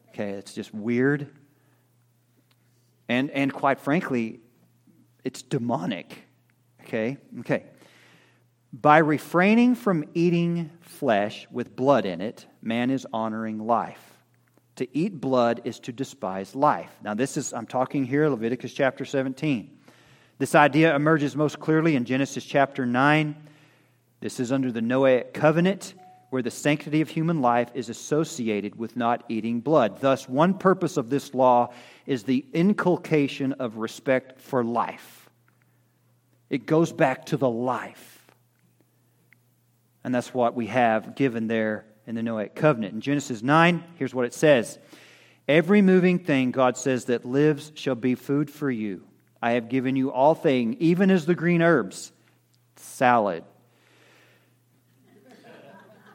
Okay, 0.08 0.30
it's 0.30 0.52
just 0.52 0.74
weird. 0.74 1.28
And, 3.08 3.30
and 3.30 3.52
quite 3.52 3.78
frankly, 3.78 4.40
it's 5.22 5.42
demonic. 5.42 6.24
Okay? 6.82 7.18
Okay. 7.40 7.64
By 8.80 8.98
refraining 8.98 9.76
from 9.76 10.04
eating 10.14 10.68
flesh 10.80 11.46
with 11.52 11.76
blood 11.76 12.06
in 12.06 12.20
it, 12.20 12.44
man 12.60 12.90
is 12.90 13.06
honoring 13.12 13.64
life. 13.64 14.18
To 14.76 14.98
eat 14.98 15.20
blood 15.20 15.60
is 15.62 15.78
to 15.80 15.92
despise 15.92 16.56
life. 16.56 16.90
Now, 17.00 17.14
this 17.14 17.36
is, 17.36 17.52
I'm 17.52 17.68
talking 17.68 18.04
here, 18.04 18.28
Leviticus 18.28 18.74
chapter 18.74 19.04
17. 19.04 19.78
This 20.38 20.56
idea 20.56 20.96
emerges 20.96 21.36
most 21.36 21.60
clearly 21.60 21.94
in 21.94 22.04
Genesis 22.04 22.44
chapter 22.44 22.84
9. 22.84 23.36
This 24.18 24.40
is 24.40 24.50
under 24.50 24.72
the 24.72 24.80
Noahic 24.80 25.32
covenant, 25.32 25.94
where 26.30 26.42
the 26.42 26.50
sanctity 26.50 27.00
of 27.00 27.08
human 27.08 27.40
life 27.40 27.70
is 27.74 27.88
associated 27.88 28.76
with 28.76 28.96
not 28.96 29.22
eating 29.28 29.60
blood. 29.60 30.00
Thus, 30.00 30.28
one 30.28 30.52
purpose 30.52 30.96
of 30.96 31.10
this 31.10 31.32
law 31.32 31.72
is 32.06 32.24
the 32.24 32.44
inculcation 32.52 33.52
of 33.52 33.76
respect 33.76 34.40
for 34.40 34.64
life. 34.64 35.30
It 36.50 36.66
goes 36.66 36.92
back 36.92 37.26
to 37.26 37.36
the 37.36 37.48
life. 37.48 38.13
And 40.04 40.14
that's 40.14 40.32
what 40.34 40.54
we 40.54 40.66
have 40.66 41.16
given 41.16 41.48
there 41.48 41.86
in 42.06 42.14
the 42.14 42.20
Noahic 42.20 42.54
covenant. 42.54 42.94
In 42.94 43.00
Genesis 43.00 43.42
9, 43.42 43.82
here's 43.96 44.14
what 44.14 44.26
it 44.26 44.34
says 44.34 44.78
Every 45.48 45.82
moving 45.82 46.18
thing, 46.18 46.50
God 46.52 46.76
says, 46.76 47.06
that 47.06 47.24
lives 47.24 47.72
shall 47.74 47.94
be 47.94 48.14
food 48.14 48.50
for 48.50 48.70
you. 48.70 49.04
I 49.42 49.52
have 49.52 49.68
given 49.68 49.96
you 49.96 50.10
all 50.10 50.34
things, 50.34 50.76
even 50.78 51.10
as 51.10 51.26
the 51.26 51.34
green 51.34 51.60
herbs, 51.60 52.12
salad. 52.76 53.44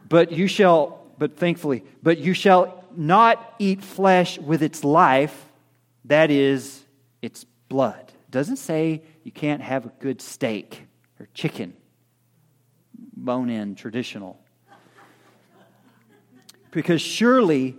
But 0.08 0.32
you 0.32 0.48
shall, 0.48 1.06
but 1.20 1.38
thankfully, 1.38 1.84
but 2.02 2.18
you 2.18 2.34
shall 2.34 2.84
not 2.96 3.54
eat 3.60 3.84
flesh 3.84 4.40
with 4.40 4.64
its 4.64 4.84
life, 4.84 5.46
that 6.06 6.32
is, 6.32 6.84
its 7.22 7.44
blood. 7.68 8.12
Doesn't 8.32 8.58
say 8.58 9.04
you 9.24 9.32
can't 9.32 9.62
have 9.62 9.86
a 9.86 9.94
good 10.00 10.22
steak 10.22 10.88
or 11.20 11.28
chicken, 11.36 11.74
bone 13.26 13.50
in, 13.50 13.76
traditional. 13.76 14.40
Because 16.72 17.02
surely, 17.02 17.76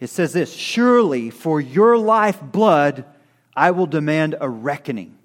it 0.00 0.08
says 0.08 0.32
this 0.32 0.54
surely 0.54 1.30
for 1.30 1.60
your 1.60 1.96
life 1.96 2.40
blood 2.42 3.04
I 3.56 3.70
will 3.70 3.86
demand 3.86 4.36
a 4.40 4.48
reckoning. 4.48 5.16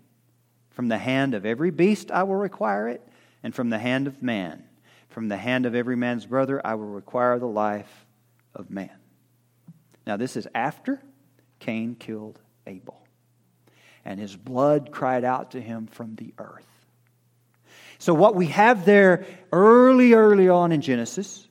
From 0.69 0.87
the 0.87 0.97
hand 0.97 1.33
of 1.33 1.45
every 1.45 1.69
beast 1.69 2.11
I 2.11 2.23
will 2.23 2.35
require 2.35 2.87
it, 2.87 3.05
and 3.43 3.53
from 3.53 3.69
the 3.69 3.79
hand 3.79 4.07
of 4.07 4.23
man. 4.23 4.63
From 5.09 5.27
the 5.27 5.37
hand 5.37 5.65
of 5.65 5.75
every 5.75 5.97
man's 5.97 6.25
brother 6.25 6.65
I 6.65 6.75
will 6.75 6.87
require 6.87 7.37
the 7.37 7.45
life 7.47 8.05
of 8.55 8.69
man. 8.69 8.89
Now, 10.07 10.17
this 10.17 10.35
is 10.35 10.47
after 10.55 11.01
Cain 11.59 11.95
killed 11.95 12.39
Abel, 12.65 13.05
and 14.05 14.19
his 14.19 14.35
blood 14.35 14.91
cried 14.91 15.23
out 15.23 15.51
to 15.51 15.61
him 15.61 15.87
from 15.87 16.15
the 16.15 16.33
earth. 16.37 16.65
So, 18.01 18.15
what 18.15 18.33
we 18.33 18.47
have 18.47 18.83
there 18.83 19.27
early, 19.51 20.13
early 20.13 20.49
on 20.49 20.71
in 20.71 20.81
Genesis, 20.81 21.47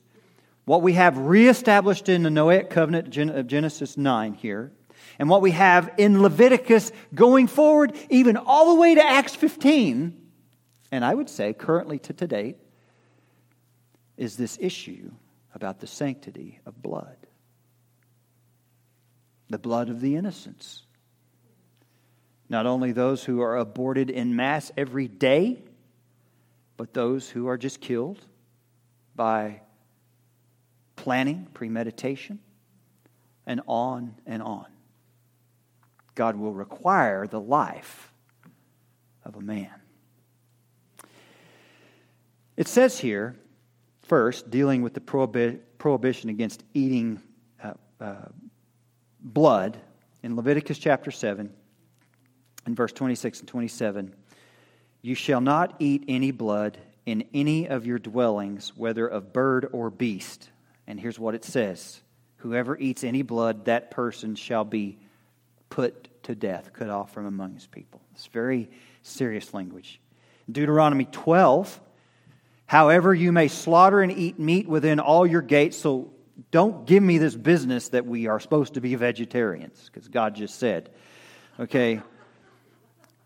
what 0.65 0.81
we 0.81 0.91
have 0.93 1.17
reestablished 1.17 2.09
in 2.09 2.23
the 2.23 2.29
Noahic 2.29 2.69
covenant 2.69 3.15
of 3.15 3.37
uh, 3.37 3.43
Genesis 3.43 3.95
9 3.95 4.33
here, 4.33 4.73
and 5.17 5.29
what 5.29 5.41
we 5.41 5.51
have 5.51 5.93
in 5.97 6.21
Leviticus 6.21 6.91
going 7.15 7.47
forward, 7.47 7.95
even 8.09 8.35
all 8.35 8.75
the 8.75 8.81
way 8.81 8.95
to 8.95 9.01
Acts 9.01 9.33
15, 9.33 10.13
and 10.91 11.05
I 11.05 11.13
would 11.13 11.29
say 11.29 11.53
currently 11.53 11.99
to 11.99 12.11
today, 12.11 12.57
is 14.17 14.35
this 14.35 14.57
issue 14.59 15.09
about 15.55 15.79
the 15.79 15.87
sanctity 15.87 16.59
of 16.65 16.81
blood. 16.81 17.15
The 19.49 19.57
blood 19.57 19.87
of 19.87 20.01
the 20.01 20.17
innocents. 20.17 20.83
Not 22.49 22.65
only 22.65 22.91
those 22.91 23.23
who 23.23 23.39
are 23.39 23.55
aborted 23.55 24.09
in 24.09 24.35
mass 24.35 24.69
every 24.75 25.07
day, 25.07 25.63
but 26.81 26.95
those 26.95 27.29
who 27.29 27.45
are 27.45 27.59
just 27.59 27.79
killed 27.79 28.25
by 29.15 29.61
planning, 30.95 31.47
premeditation, 31.53 32.39
and 33.45 33.61
on 33.67 34.15
and 34.25 34.41
on. 34.41 34.65
God 36.15 36.35
will 36.35 36.53
require 36.53 37.27
the 37.27 37.39
life 37.39 38.11
of 39.23 39.35
a 39.35 39.41
man. 39.41 39.69
It 42.57 42.67
says 42.67 42.97
here, 42.97 43.35
first, 44.01 44.49
dealing 44.49 44.81
with 44.81 44.95
the 44.95 45.01
prohibi- 45.01 45.59
prohibition 45.77 46.31
against 46.31 46.63
eating 46.73 47.21
uh, 47.63 47.73
uh, 47.99 48.15
blood 49.19 49.79
in 50.23 50.35
Leviticus 50.35 50.79
chapter 50.79 51.11
7, 51.11 51.53
in 52.65 52.73
verse 52.73 52.91
26 52.91 53.41
and 53.41 53.47
27 53.47 54.15
you 55.01 55.15
shall 55.15 55.41
not 55.41 55.75
eat 55.79 56.03
any 56.07 56.31
blood 56.31 56.77
in 57.05 57.25
any 57.33 57.67
of 57.67 57.85
your 57.85 57.99
dwellings, 57.99 58.73
whether 58.75 59.07
of 59.07 59.33
bird 59.33 59.67
or 59.71 59.89
beast. 59.89 60.49
And 60.87 60.99
here's 60.99 61.19
what 61.19 61.35
it 61.35 61.43
says 61.43 62.01
Whoever 62.37 62.77
eats 62.77 63.03
any 63.03 63.21
blood, 63.21 63.65
that 63.65 63.91
person 63.91 64.35
shall 64.35 64.63
be 64.63 64.97
put 65.69 66.23
to 66.23 66.35
death, 66.35 66.71
cut 66.73 66.89
off 66.89 67.13
from 67.13 67.25
among 67.25 67.53
his 67.53 67.67
people. 67.67 68.01
It's 68.13 68.27
very 68.27 68.69
serious 69.01 69.53
language. 69.53 69.99
Deuteronomy 70.51 71.05
12 71.05 71.79
However, 72.71 73.13
you 73.13 73.33
may 73.33 73.49
slaughter 73.49 73.99
and 73.99 74.13
eat 74.13 74.39
meat 74.39 74.65
within 74.65 75.01
all 75.01 75.27
your 75.27 75.41
gates. 75.41 75.75
So 75.75 76.13
don't 76.51 76.85
give 76.85 77.03
me 77.03 77.17
this 77.17 77.35
business 77.35 77.89
that 77.89 78.05
we 78.05 78.27
are 78.27 78.39
supposed 78.39 78.75
to 78.75 78.79
be 78.79 78.95
vegetarians, 78.95 79.89
because 79.91 80.07
God 80.07 80.35
just 80.35 80.57
said. 80.57 80.89
Okay? 81.59 81.99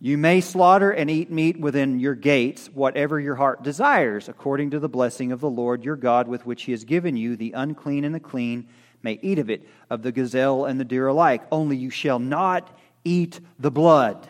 You 0.06 0.20
may 0.20 0.40
slaughter 0.40 0.92
and 0.92 1.10
eat 1.10 1.32
meat 1.32 1.60
within 1.60 2.00
your 2.00 2.14
gates, 2.14 2.68
whatever 2.68 3.20
your 3.20 3.34
heart 3.34 3.64
desires, 3.64 4.30
according 4.30 4.70
to 4.70 4.80
the 4.80 4.88
blessing 4.88 5.32
of 5.32 5.40
the 5.40 5.50
Lord 5.50 5.84
your 5.84 5.96
God, 5.96 6.28
with 6.28 6.46
which 6.46 6.62
he 6.66 6.74
has 6.74 6.84
given 6.84 7.18
you. 7.18 7.36
The 7.36 7.54
unclean 7.54 8.06
and 8.06 8.14
the 8.14 8.20
clean 8.20 8.68
may 9.02 9.18
eat 9.24 9.40
of 9.40 9.50
it, 9.50 9.68
of 9.90 10.04
the 10.04 10.12
gazelle 10.12 10.66
and 10.66 10.80
the 10.80 10.86
deer 10.86 11.08
alike. 11.08 11.42
Only 11.52 11.76
you 11.76 11.90
shall 11.90 12.20
not 12.20 12.78
eat 13.04 13.40
the 13.58 13.72
blood. 13.72 14.28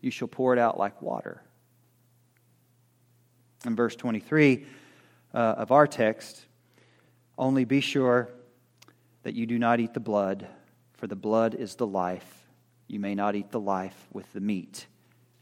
You 0.00 0.12
shall 0.12 0.28
pour 0.28 0.52
it 0.52 0.60
out 0.60 0.78
like 0.78 1.02
water. 1.02 1.42
In 3.66 3.74
verse 3.74 3.96
23 3.96 4.64
uh, 5.34 5.38
of 5.38 5.72
our 5.72 5.88
text, 5.88 6.46
only 7.36 7.64
be 7.64 7.80
sure 7.80 8.28
that 9.24 9.34
you 9.34 9.44
do 9.44 9.58
not 9.58 9.80
eat 9.80 9.92
the 9.92 9.98
blood, 9.98 10.46
for 10.92 11.08
the 11.08 11.16
blood 11.16 11.56
is 11.56 11.74
the 11.74 11.86
life 11.88 12.37
you 12.88 12.98
may 12.98 13.14
not 13.14 13.36
eat 13.36 13.50
the 13.50 13.60
life 13.60 14.08
with 14.12 14.30
the 14.32 14.40
meat. 14.40 14.86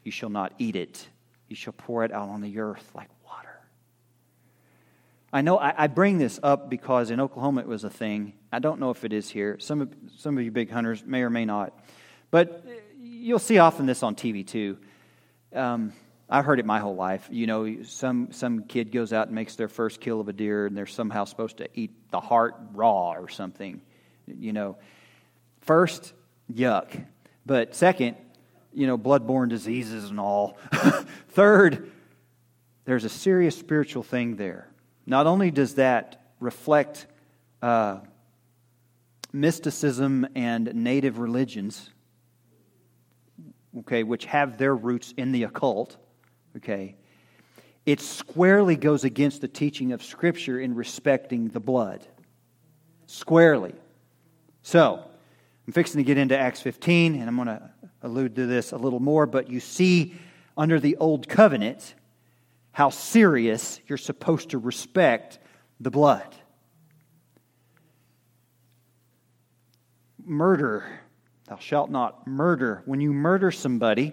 You 0.03 0.11
shall 0.11 0.31
not 0.31 0.53
eat 0.59 0.77
it. 0.77 1.09
You 1.49 1.57
shall 1.57 1.73
pour 1.73 2.05
it 2.05 2.13
out 2.13 2.29
on 2.29 2.41
the 2.41 2.59
earth 2.59 2.91
like 2.95 3.09
water. 3.25 3.61
I 5.33 5.43
know 5.43 5.57
I, 5.59 5.85
I 5.85 5.87
bring 5.87 6.19
this 6.19 6.41
up 6.43 6.69
because 6.69 7.11
in 7.11 7.21
Oklahoma 7.21 7.61
it 7.61 7.69
was 7.69 7.85
a 7.85 7.91
thing. 7.91 8.35
I 8.53 8.59
don't 8.59 8.81
know 8.81 8.91
if 8.91 9.05
it 9.05 9.13
is 9.13 9.31
here. 9.31 9.59
Some 9.61 9.81
of, 9.81 9.95
some 10.19 10.37
of 10.37 10.45
you 10.45 10.51
big 10.51 10.71
hunters 10.71 11.05
may 11.05 11.23
or 11.23 11.31
may 11.31 11.45
not. 11.45 11.79
But 12.33 12.67
you'll 12.99 13.39
see 13.39 13.59
often 13.59 13.87
this 13.87 14.03
on 14.03 14.17
TV 14.17 14.45
too. 14.45 14.79
Um, 15.55 15.93
I've 16.29 16.45
heard 16.45 16.59
it 16.59 16.67
my 16.67 16.81
whole 16.81 16.97
life. 16.97 17.29
You 17.31 17.47
know, 17.47 17.83
some, 17.85 18.33
some 18.33 18.65
kid 18.65 18.91
goes 18.91 19.13
out 19.13 19.29
and 19.29 19.35
makes 19.37 19.55
their 19.55 19.69
first 19.69 20.01
kill 20.01 20.21
of 20.21 20.29
a 20.29 20.33
deer, 20.33 20.67
and 20.67 20.77
they're 20.77 20.87
somehow 20.87 21.25
supposed 21.25 21.59
to 21.59 21.69
eat 21.75 21.93
the 22.11 22.21
heart 22.21 22.57
raw 22.73 23.13
or 23.13 23.29
something. 23.29 23.81
You 24.27 24.53
know, 24.53 24.77
first, 25.61 26.13
yuck. 26.53 27.07
But 27.47 27.77
second, 27.77 28.17
you 28.75 28.89
know, 28.89 28.99
bloodborne 28.99 29.49
diseases 29.49 30.11
and 30.11 30.19
all. 30.19 30.59
Third, 31.31 31.93
there's 32.85 33.05
a 33.05 33.09
serious 33.09 33.57
spiritual 33.57 34.03
thing 34.03 34.37
there. 34.37 34.69
Not 35.07 35.29
only 35.29 35.53
does 35.53 35.75
that 35.75 36.21
reflect 36.41 37.07
uh, 37.63 38.01
mysticism 39.33 40.27
and 40.35 40.75
native 40.75 41.19
religions, 41.19 41.91
okay, 43.79 44.03
which 44.03 44.25
have 44.25 44.59
their 44.59 44.75
roots 44.75 45.15
in 45.17 45.31
the 45.31 45.45
occult, 45.45 45.97
okay, 46.57 46.97
it 47.85 48.01
squarely 48.01 48.75
goes 48.75 49.05
against 49.05 49.41
the 49.41 49.49
teaching 49.49 49.93
of 49.93 50.03
Scripture 50.03 50.59
in 50.59 50.75
respecting 50.75 51.49
the 51.49 51.61
blood. 51.61 52.05
Squarely. 53.07 53.75
So, 54.63 55.05
I'm 55.67 55.73
fixing 55.73 55.99
to 55.99 56.05
get 56.05 56.17
into 56.17 56.39
Acts 56.39 56.61
15, 56.61 57.17
and 57.17 57.29
I'm 57.29 57.35
going 57.35 57.49
to 57.49 57.71
allude 58.03 58.37
to 58.37 58.47
this 58.47 58.71
a 58.71 58.77
little 58.77 59.01
more, 59.01 59.27
but 59.27 59.51
you 59.51 59.59
see 59.59 60.15
under 60.57 60.79
the 60.79 60.97
Old 60.97 61.29
Covenant 61.29 61.95
how 62.71 62.91
serious 62.91 63.81
you're 63.89 63.99
supposed 63.99 64.51
to 64.51 64.59
respect 64.59 65.41
the 65.81 65.91
blood. 65.91 66.35
Murder. 70.25 70.85
Thou 71.49 71.57
shalt 71.57 71.91
not 71.91 72.27
murder. 72.27 72.83
When 72.85 73.01
you 73.01 73.13
murder 73.13 73.51
somebody, 73.51 74.13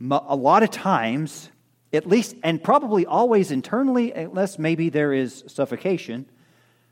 a 0.00 0.36
lot 0.36 0.62
of 0.62 0.70
times, 0.70 1.50
at 1.92 2.06
least, 2.06 2.34
and 2.42 2.62
probably 2.62 3.04
always 3.04 3.50
internally, 3.50 4.12
unless 4.12 4.58
maybe 4.58 4.88
there 4.88 5.12
is 5.12 5.44
suffocation, 5.48 6.26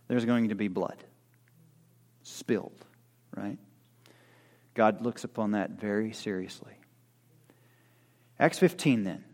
there's 0.08 0.24
going 0.24 0.50
to 0.50 0.54
be 0.54 0.68
blood 0.68 0.96
spilled 2.22 2.84
right? 3.36 3.58
God 4.74 5.02
looks 5.02 5.24
upon 5.24 5.52
that 5.52 5.70
very 5.70 6.12
seriously. 6.12 6.72
Acts 8.38 8.58
15 8.58 9.04
then. 9.04 9.24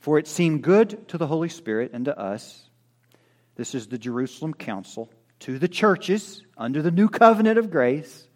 For 0.00 0.18
it 0.18 0.26
seemed 0.26 0.62
good 0.62 1.08
to 1.08 1.18
the 1.18 1.26
Holy 1.26 1.48
Spirit 1.48 1.90
and 1.92 2.04
to 2.04 2.18
us, 2.18 2.68
this 3.56 3.74
is 3.74 3.88
the 3.88 3.98
Jerusalem 3.98 4.54
Council, 4.54 5.10
to 5.40 5.58
the 5.58 5.68
churches 5.68 6.42
under 6.56 6.80
the 6.80 6.90
new 6.90 7.08
covenant 7.08 7.58
of 7.58 7.70
grace. 7.70 8.26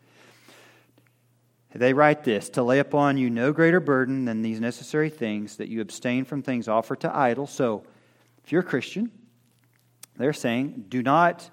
They 1.75 1.95
write 1.95 2.25
this 2.25 2.51
to 2.51 2.63
lay 2.63 2.81
upon 2.81 3.17
you 3.17 3.31
no 3.31 3.53
greater 3.53 3.81
burden 3.81 4.25
than 4.25 4.43
these 4.43 4.61
necessary 4.61 5.09
things, 5.09 5.57
that 5.57 5.69
you 5.69 5.81
abstain 5.81 6.25
from 6.25 6.43
things 6.43 6.69
offered 6.69 7.01
to 7.01 7.17
idols. 7.17 7.51
So, 7.51 7.85
if 8.45 8.53
you're 8.53 8.61
a 8.61 8.65
Christian, 8.65 9.11
they're 10.17 10.33
saying, 10.33 10.87
do 10.89 11.03
not 11.03 11.49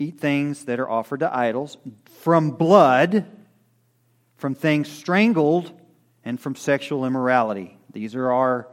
eat 0.00 0.18
things 0.18 0.64
that 0.64 0.80
are 0.80 0.90
offered 0.90 1.20
to 1.20 1.36
idols, 1.36 1.76
from 2.20 2.50
blood, 2.50 3.26
from 4.36 4.54
things 4.54 4.90
strangled, 4.90 5.70
and 6.24 6.40
from 6.40 6.56
sexual 6.56 7.04
immorality. 7.04 7.78
These 7.92 8.14
are 8.14 8.32
our 8.32 8.68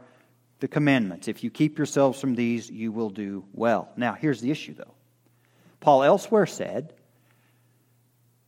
the 0.60 0.68
commandments. 0.68 1.28
If 1.28 1.44
you 1.44 1.50
keep 1.50 1.78
yourselves 1.78 2.20
from 2.20 2.34
these, 2.34 2.68
you 2.68 2.90
will 2.90 3.10
do 3.10 3.44
well. 3.52 3.90
Now, 3.96 4.14
here's 4.14 4.40
the 4.40 4.50
issue 4.50 4.74
though. 4.74 4.94
Paul 5.80 6.02
elsewhere 6.02 6.46
said, 6.46 6.94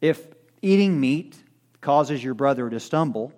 if 0.00 0.26
eating 0.60 0.98
meat 0.98 1.36
causes 1.80 2.24
your 2.24 2.34
brother 2.34 2.68
to 2.68 2.80
stumble, 2.80 3.32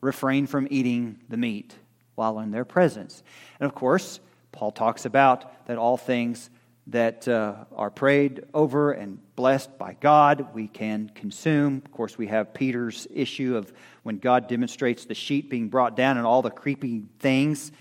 refrain 0.00 0.46
from 0.46 0.66
eating 0.68 1.20
the 1.28 1.36
meat 1.36 1.76
while 2.16 2.40
in 2.40 2.50
their 2.50 2.64
presence. 2.64 3.22
And 3.60 3.68
of 3.68 3.74
course, 3.74 4.18
Paul 4.50 4.72
talks 4.72 5.04
about 5.04 5.66
that 5.66 5.78
all 5.78 5.96
things 5.96 6.50
that 6.88 7.26
uh, 7.26 7.64
are 7.74 7.90
prayed 7.90 8.44
over 8.54 8.92
and 8.92 9.18
blessed 9.34 9.76
by 9.76 9.96
God, 10.00 10.54
we 10.54 10.68
can 10.68 11.10
consume. 11.14 11.82
Of 11.84 11.90
course, 11.92 12.16
we 12.16 12.28
have 12.28 12.54
Peter's 12.54 13.06
issue 13.12 13.56
of 13.56 13.72
when 14.04 14.18
God 14.18 14.48
demonstrates 14.48 15.04
the 15.04 15.14
sheet 15.14 15.50
being 15.50 15.68
brought 15.68 15.96
down 15.96 16.16
and 16.16 16.26
all 16.26 16.42
the 16.42 16.50
creepy 16.50 17.02
things, 17.18 17.72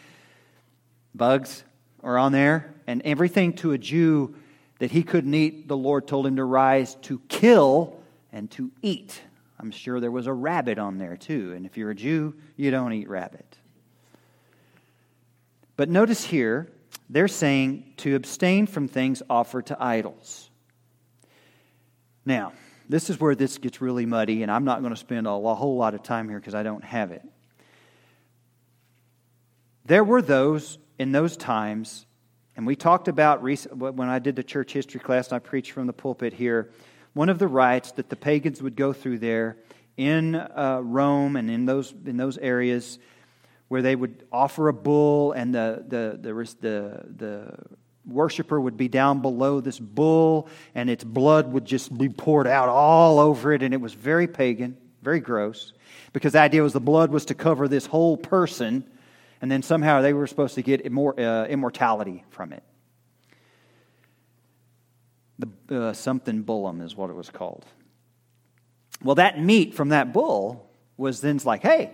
bugs 1.13 1.63
are 2.03 2.17
on 2.17 2.31
there, 2.31 2.73
and 2.87 3.01
everything 3.03 3.53
to 3.53 3.73
a 3.73 3.77
Jew 3.77 4.35
that 4.79 4.91
he 4.91 5.03
couldn't 5.03 5.33
eat, 5.33 5.67
the 5.67 5.77
Lord 5.77 6.07
told 6.07 6.25
him 6.27 6.35
to 6.37 6.43
rise 6.43 6.95
to 7.03 7.19
kill 7.29 7.99
and 8.33 8.49
to 8.51 8.71
eat. 8.81 9.21
I'm 9.59 9.71
sure 9.71 9.99
there 9.99 10.11
was 10.11 10.27
a 10.27 10.33
rabbit 10.33 10.77
on 10.79 10.97
there 10.97 11.15
too, 11.15 11.53
and 11.55 11.65
if 11.65 11.77
you're 11.77 11.91
a 11.91 11.95
Jew, 11.95 12.35
you 12.57 12.71
don't 12.71 12.91
eat 12.91 13.07
rabbit. 13.07 13.57
But 15.77 15.89
notice 15.89 16.25
here, 16.25 16.69
they're 17.09 17.27
saying 17.27 17.93
to 17.97 18.15
abstain 18.15 18.67
from 18.67 18.87
things 18.87 19.21
offered 19.29 19.67
to 19.67 19.77
idols. 19.81 20.49
Now, 22.25 22.53
this 22.89 23.09
is 23.09 23.19
where 23.19 23.35
this 23.35 23.57
gets 23.57 23.81
really 23.81 24.05
muddy, 24.05 24.43
and 24.43 24.51
I'm 24.51 24.65
not 24.65 24.81
going 24.81 24.93
to 24.93 24.99
spend 24.99 25.27
a 25.27 25.31
whole 25.31 25.77
lot 25.77 25.93
of 25.93 26.03
time 26.03 26.29
here 26.29 26.39
because 26.39 26.55
I 26.55 26.63
don't 26.63 26.83
have 26.83 27.11
it. 27.11 27.21
There 29.85 30.03
were 30.03 30.21
those 30.21 30.79
in 30.97 31.11
those 31.11 31.37
times, 31.37 32.05
and 32.55 32.65
we 32.65 32.75
talked 32.75 33.07
about 33.07 33.41
when 33.41 34.09
I 34.09 34.19
did 34.19 34.35
the 34.35 34.43
church 34.43 34.73
history 34.73 34.99
class 34.99 35.27
and 35.27 35.35
I 35.35 35.39
preached 35.39 35.71
from 35.71 35.87
the 35.87 35.93
pulpit 35.93 36.33
here, 36.33 36.71
one 37.13 37.29
of 37.29 37.37
the 37.37 37.47
rites 37.47 37.91
that 37.93 38.09
the 38.09 38.15
pagans 38.15 38.61
would 38.61 38.75
go 38.75 38.93
through 38.93 39.19
there 39.19 39.57
in 39.97 40.35
uh, 40.35 40.79
Rome 40.83 41.35
and 41.35 41.49
in 41.49 41.65
those, 41.65 41.93
in 42.05 42.17
those 42.17 42.37
areas 42.37 42.99
where 43.67 43.81
they 43.81 43.95
would 43.95 44.25
offer 44.31 44.67
a 44.67 44.73
bull 44.73 45.31
and 45.31 45.53
the, 45.53 45.83
the, 45.87 46.19
the, 46.21 46.33
the, 46.61 47.05
the 47.15 47.57
worshiper 48.05 48.59
would 48.59 48.77
be 48.77 48.87
down 48.87 49.21
below 49.21 49.59
this 49.59 49.79
bull 49.79 50.47
and 50.75 50.89
its 50.89 51.03
blood 51.03 51.51
would 51.51 51.65
just 51.65 51.95
be 51.97 52.09
poured 52.09 52.47
out 52.47 52.69
all 52.69 53.19
over 53.19 53.53
it. 53.53 53.63
And 53.63 53.73
it 53.73 53.81
was 53.81 53.93
very 53.93 54.27
pagan 54.27 54.77
very 55.05 55.19
gross 55.19 55.71
because 56.11 56.33
the 56.33 56.39
idea 56.39 56.63
was 56.63 56.73
the 56.73 56.81
blood 56.81 57.11
was 57.11 57.25
to 57.25 57.35
cover 57.35 57.69
this 57.69 57.85
whole 57.85 58.17
person. 58.17 58.83
And 59.39 59.49
then 59.49 59.61
somehow 59.61 60.01
they 60.01 60.11
were 60.11 60.27
supposed 60.27 60.55
to 60.55 60.63
get 60.63 60.81
uh, 60.85 61.45
immortality 61.47 62.25
from 62.31 62.51
it. 62.51 62.63
The 65.69 65.89
uh, 65.89 65.93
something 65.93 66.43
bullum 66.43 66.81
is 66.83 66.95
what 66.95 67.09
it 67.09 67.15
was 67.15 67.29
called. 67.29 67.65
Well 69.03 69.15
that 69.15 69.39
meat 69.39 69.75
from 69.75 69.89
that 69.89 70.11
bull 70.11 70.69
was 70.97 71.21
then 71.21 71.39
like 71.45 71.61
hey 71.61 71.91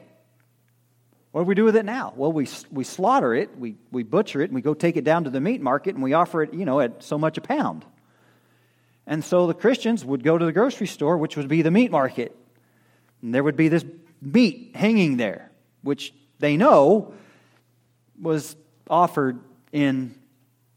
what 1.31 1.41
do 1.41 1.45
we 1.45 1.55
do 1.55 1.63
with 1.63 1.75
it 1.75 1.85
now? 1.85 2.13
Well, 2.15 2.31
we, 2.31 2.47
we 2.71 2.83
slaughter 2.83 3.33
it, 3.33 3.57
we, 3.57 3.75
we 3.91 4.03
butcher 4.03 4.41
it, 4.41 4.45
and 4.45 4.55
we 4.55 4.61
go 4.61 4.73
take 4.73 4.97
it 4.97 5.03
down 5.03 5.23
to 5.23 5.29
the 5.29 5.39
meat 5.39 5.61
market 5.61 5.95
and 5.95 6.03
we 6.03 6.13
offer 6.13 6.43
it, 6.43 6.53
you 6.53 6.65
know, 6.65 6.81
at 6.81 7.03
so 7.03 7.17
much 7.17 7.37
a 7.37 7.41
pound. 7.41 7.85
And 9.07 9.23
so 9.23 9.47
the 9.47 9.53
Christians 9.53 10.03
would 10.03 10.23
go 10.23 10.37
to 10.37 10.45
the 10.45 10.51
grocery 10.51 10.87
store, 10.87 11.17
which 11.17 11.37
would 11.37 11.47
be 11.47 11.61
the 11.61 11.71
meat 11.71 11.89
market. 11.89 12.35
And 13.21 13.33
there 13.33 13.43
would 13.43 13.55
be 13.55 13.69
this 13.69 13.85
meat 14.21 14.71
hanging 14.75 15.17
there, 15.17 15.51
which 15.81 16.13
they 16.39 16.57
know 16.57 17.13
was 18.19 18.55
offered 18.89 19.39
in 19.71 20.15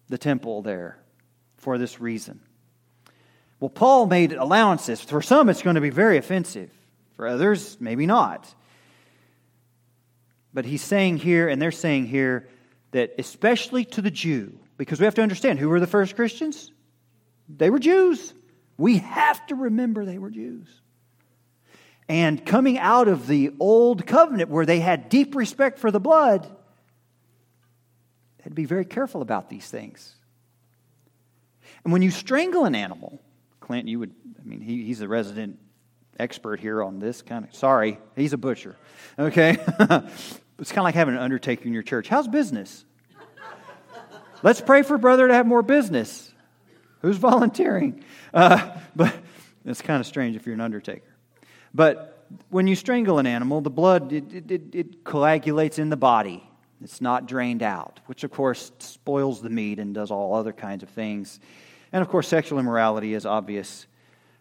the 0.08 0.18
temple 0.18 0.62
there 0.62 0.98
for 1.56 1.78
this 1.78 2.00
reason. 2.00 2.40
Well, 3.60 3.70
Paul 3.70 4.06
made 4.06 4.32
allowances. 4.32 5.00
For 5.00 5.22
some, 5.22 5.48
it's 5.48 5.62
going 5.62 5.74
to 5.74 5.80
be 5.80 5.90
very 5.90 6.16
offensive. 6.16 6.70
For 7.16 7.26
others, 7.26 7.76
maybe 7.80 8.06
not. 8.06 8.52
But 10.54 10.64
he's 10.64 10.82
saying 10.82 11.18
here, 11.18 11.48
and 11.48 11.60
they're 11.60 11.72
saying 11.72 12.06
here, 12.06 12.48
that 12.92 13.16
especially 13.18 13.84
to 13.86 14.00
the 14.00 14.10
Jew, 14.10 14.56
because 14.76 15.00
we 15.00 15.04
have 15.04 15.16
to 15.16 15.22
understand 15.22 15.58
who 15.58 15.68
were 15.68 15.80
the 15.80 15.86
first 15.86 16.14
Christians? 16.14 16.70
They 17.48 17.68
were 17.68 17.80
Jews. 17.80 18.32
We 18.78 18.98
have 18.98 19.44
to 19.48 19.56
remember 19.56 20.04
they 20.04 20.18
were 20.18 20.30
Jews. 20.30 20.68
And 22.08 22.44
coming 22.44 22.78
out 22.78 23.08
of 23.08 23.26
the 23.26 23.52
old 23.58 24.06
covenant 24.06 24.48
where 24.48 24.64
they 24.64 24.78
had 24.78 25.08
deep 25.08 25.34
respect 25.34 25.78
for 25.78 25.90
the 25.90 26.00
blood, 26.00 26.44
they 26.44 28.44
had 28.44 28.50
to 28.50 28.54
be 28.54 28.66
very 28.66 28.84
careful 28.84 29.22
about 29.22 29.50
these 29.50 29.66
things. 29.66 30.14
And 31.82 31.92
when 31.92 32.02
you 32.02 32.10
strangle 32.10 32.64
an 32.64 32.74
animal, 32.74 33.20
Clint, 33.60 33.88
you 33.88 33.98
would, 33.98 34.14
I 34.40 34.46
mean, 34.46 34.60
he, 34.60 34.84
he's 34.84 35.00
a 35.00 35.08
resident 35.08 35.58
expert 36.18 36.60
here 36.60 36.82
on 36.82 37.00
this 37.00 37.22
kind 37.22 37.44
of, 37.44 37.54
sorry, 37.54 37.98
he's 38.14 38.32
a 38.32 38.38
butcher, 38.38 38.76
okay? 39.18 39.58
It's 40.58 40.70
kind 40.70 40.78
of 40.78 40.84
like 40.84 40.94
having 40.94 41.14
an 41.14 41.20
undertaker 41.20 41.64
in 41.64 41.72
your 41.72 41.82
church. 41.82 42.08
How's 42.08 42.28
business? 42.28 42.84
Let's 44.42 44.60
pray 44.60 44.82
for 44.82 44.98
brother 44.98 45.26
to 45.26 45.34
have 45.34 45.46
more 45.46 45.62
business. 45.62 46.32
Who's 47.00 47.16
volunteering? 47.16 48.04
Uh, 48.32 48.76
but 48.94 49.14
it's 49.64 49.82
kind 49.82 50.00
of 50.00 50.06
strange 50.06 50.36
if 50.36 50.46
you're 50.46 50.54
an 50.54 50.60
undertaker. 50.60 51.08
But 51.72 52.26
when 52.50 52.66
you 52.66 52.76
strangle 52.76 53.18
an 53.18 53.26
animal, 53.26 53.60
the 53.60 53.70
blood 53.70 54.12
it, 54.12 54.50
it, 54.50 54.74
it 54.74 55.04
coagulates 55.04 55.78
in 55.78 55.88
the 55.88 55.96
body. 55.96 56.48
It's 56.82 57.00
not 57.00 57.26
drained 57.26 57.62
out, 57.62 58.00
which 58.06 58.24
of 58.24 58.30
course 58.30 58.70
spoils 58.78 59.40
the 59.40 59.50
meat 59.50 59.78
and 59.78 59.94
does 59.94 60.10
all 60.10 60.34
other 60.34 60.52
kinds 60.52 60.82
of 60.82 60.90
things. 60.90 61.40
And 61.92 62.02
of 62.02 62.08
course, 62.08 62.28
sexual 62.28 62.58
immorality 62.58 63.14
is 63.14 63.24
obvious. 63.24 63.86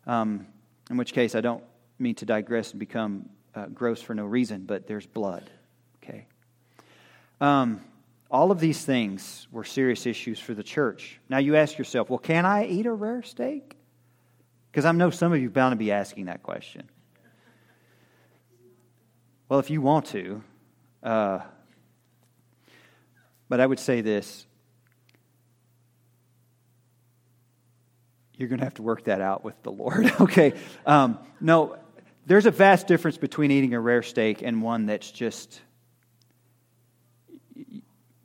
Um, 0.05 0.47
in 0.89 0.97
which 0.97 1.13
case, 1.13 1.35
I 1.35 1.41
don't 1.41 1.63
mean 1.99 2.15
to 2.15 2.25
digress 2.25 2.71
and 2.71 2.79
become 2.79 3.29
uh, 3.55 3.67
gross 3.67 4.01
for 4.01 4.13
no 4.13 4.25
reason, 4.25 4.65
but 4.65 4.87
there's 4.87 5.05
blood. 5.05 5.49
Um, 7.43 7.81
all 8.31 8.51
of 8.51 8.61
these 8.61 8.85
things 8.85 9.49
were 9.51 9.65
serious 9.65 10.05
issues 10.05 10.39
for 10.39 10.53
the 10.53 10.63
church. 10.63 11.19
Now 11.27 11.39
you 11.39 11.57
ask 11.57 11.77
yourself, 11.77 12.09
well, 12.09 12.17
can 12.17 12.45
I 12.45 12.67
eat 12.67 12.85
a 12.85 12.93
rare 12.93 13.21
steak? 13.21 13.75
Because 14.71 14.85
I 14.85 14.93
know 14.93 15.09
some 15.09 15.33
of 15.33 15.41
you 15.41 15.47
are 15.47 15.51
bound 15.51 15.73
to 15.73 15.75
be 15.75 15.91
asking 15.91 16.27
that 16.27 16.41
question. 16.41 16.89
Well, 19.49 19.59
if 19.59 19.69
you 19.69 19.81
want 19.81 20.05
to, 20.07 20.41
uh, 21.03 21.39
but 23.49 23.59
I 23.59 23.65
would 23.65 23.79
say 23.79 23.99
this 23.99 24.45
you're 28.37 28.47
going 28.47 28.59
to 28.59 28.65
have 28.65 28.75
to 28.75 28.83
work 28.83 29.03
that 29.03 29.19
out 29.19 29.43
with 29.43 29.61
the 29.63 29.71
Lord. 29.71 30.09
okay. 30.21 30.53
Um, 30.85 31.19
no, 31.41 31.75
there's 32.25 32.45
a 32.45 32.51
vast 32.51 32.87
difference 32.87 33.17
between 33.17 33.51
eating 33.51 33.73
a 33.73 33.81
rare 33.81 34.01
steak 34.01 34.41
and 34.41 34.61
one 34.61 34.85
that's 34.85 35.11
just 35.11 35.59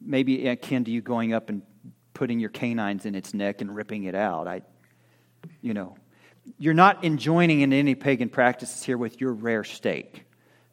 maybe 0.09 0.49
akin 0.49 0.85
to 0.85 0.91
you 0.91 1.01
going 1.03 1.35
up 1.35 1.51
and 1.51 1.63
putting 2.15 2.41
your 2.41 2.51
canines 2.51 3.05
in 3.07 3.15
its 3.15 3.35
neck 3.35 3.61
and 3.61 3.75
ripping 3.75 4.05
it 4.05 4.15
out. 4.15 4.49
I, 4.49 4.63
you 5.61 5.75
know, 5.75 5.97
you're 6.59 6.75
not 6.75 7.05
enjoining 7.05 7.61
in 7.61 7.73
any 7.73 7.95
pagan 7.95 8.31
practices 8.31 8.83
here 8.83 8.97
with 8.97 9.21
your 9.21 9.33
rare 9.33 9.65
steak. 9.65 10.25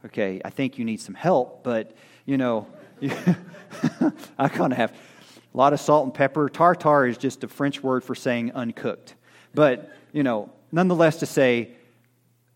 Okay, 0.06 0.42
I 0.44 0.50
think 0.50 0.80
you 0.80 0.86
need 0.86 1.02
some 1.02 1.16
help, 1.16 1.64
but 1.64 1.96
you 2.26 2.38
know, 2.38 2.68
I 4.38 4.48
kind 4.50 4.72
of 4.72 4.78
have 4.78 4.92
a 5.54 5.58
lot 5.58 5.74
of 5.74 5.80
salt 5.80 6.06
and 6.06 6.14
pepper. 6.14 6.50
Tartar 6.50 7.08
is 7.08 7.18
just 7.18 7.44
a 7.44 7.48
French 7.48 7.84
word 7.84 8.04
for 8.04 8.16
saying 8.16 8.54
uncooked. 8.54 9.16
But, 9.54 9.92
you 10.12 10.24
know, 10.24 10.52
nonetheless, 10.72 11.18
to 11.18 11.26
say, 11.26 11.72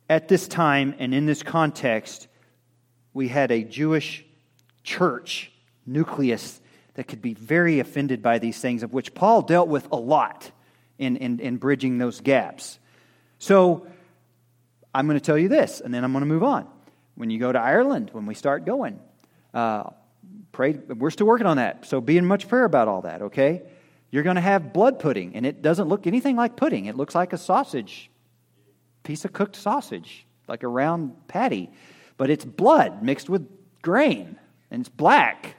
at 0.10 0.28
this 0.28 0.48
time 0.48 0.96
and 1.00 1.13
in 1.13 1.26
this 1.26 1.44
context, 1.44 2.28
we 3.13 3.28
had 3.28 3.52
a 3.52 3.63
Jewish 3.63 4.26
church 4.84 5.52
nucleus 5.86 6.60
that 7.00 7.08
could 7.08 7.22
be 7.22 7.34
very 7.34 7.80
offended 7.80 8.22
by 8.22 8.40
these 8.40 8.60
things, 8.60 8.84
of 8.84 8.92
which 8.92 9.14
Paul 9.14 9.42
dealt 9.42 9.70
with 9.70 9.88
a 9.90 9.96
lot 9.96 10.52
in, 10.98 11.16
in, 11.16 11.40
in 11.40 11.56
bridging 11.56 11.98
those 11.98 12.20
gaps. 12.20 12.78
So 13.38 13.88
I'm 14.94 15.08
going 15.08 15.18
to 15.18 15.24
tell 15.26 15.38
you 15.38 15.48
this, 15.48 15.80
and 15.80 15.94
then 15.94 16.04
I'm 16.04 16.12
going 16.12 16.24
to 16.24 16.28
move 16.28 16.44
on. 16.44 16.68
When 17.16 17.30
you 17.30 17.40
go 17.40 17.54
to 17.54 17.58
Ireland, 17.58 18.10
when 18.12 18.26
we 18.26 18.36
start 18.36 18.66
going, 18.66 19.00
uh, 19.54 19.92
pray. 20.52 20.74
We're 20.74 21.10
still 21.12 21.26
working 21.26 21.48
on 21.48 21.56
that, 21.56 21.86
so 21.86 22.02
be 22.02 22.18
in 22.18 22.26
much 22.26 22.50
prayer 22.50 22.66
about 22.66 22.90
all 22.90 23.04
that. 23.04 23.22
Okay, 23.22 23.62
you're 24.12 24.24
going 24.24 24.36
to 24.36 24.42
have 24.42 24.74
blood 24.74 25.00
pudding, 25.00 25.38
and 25.38 25.46
it 25.46 25.62
doesn't 25.62 25.88
look 25.88 26.06
anything 26.06 26.36
like 26.36 26.58
pudding. 26.58 26.88
It 26.88 26.98
looks 26.98 27.16
like 27.16 27.32
a 27.32 27.38
sausage, 27.38 28.12
piece 29.04 29.24
of 29.24 29.32
cooked 29.32 29.56
sausage, 29.56 30.26
like 30.50 30.64
a 30.64 30.68
round 30.68 31.30
patty, 31.30 31.72
but 32.18 32.30
it's 32.30 32.44
blood 32.44 33.02
mixed 33.02 33.30
with 33.30 33.48
grain, 33.82 34.38
and 34.70 34.82
it's 34.82 34.90
black. 34.90 35.56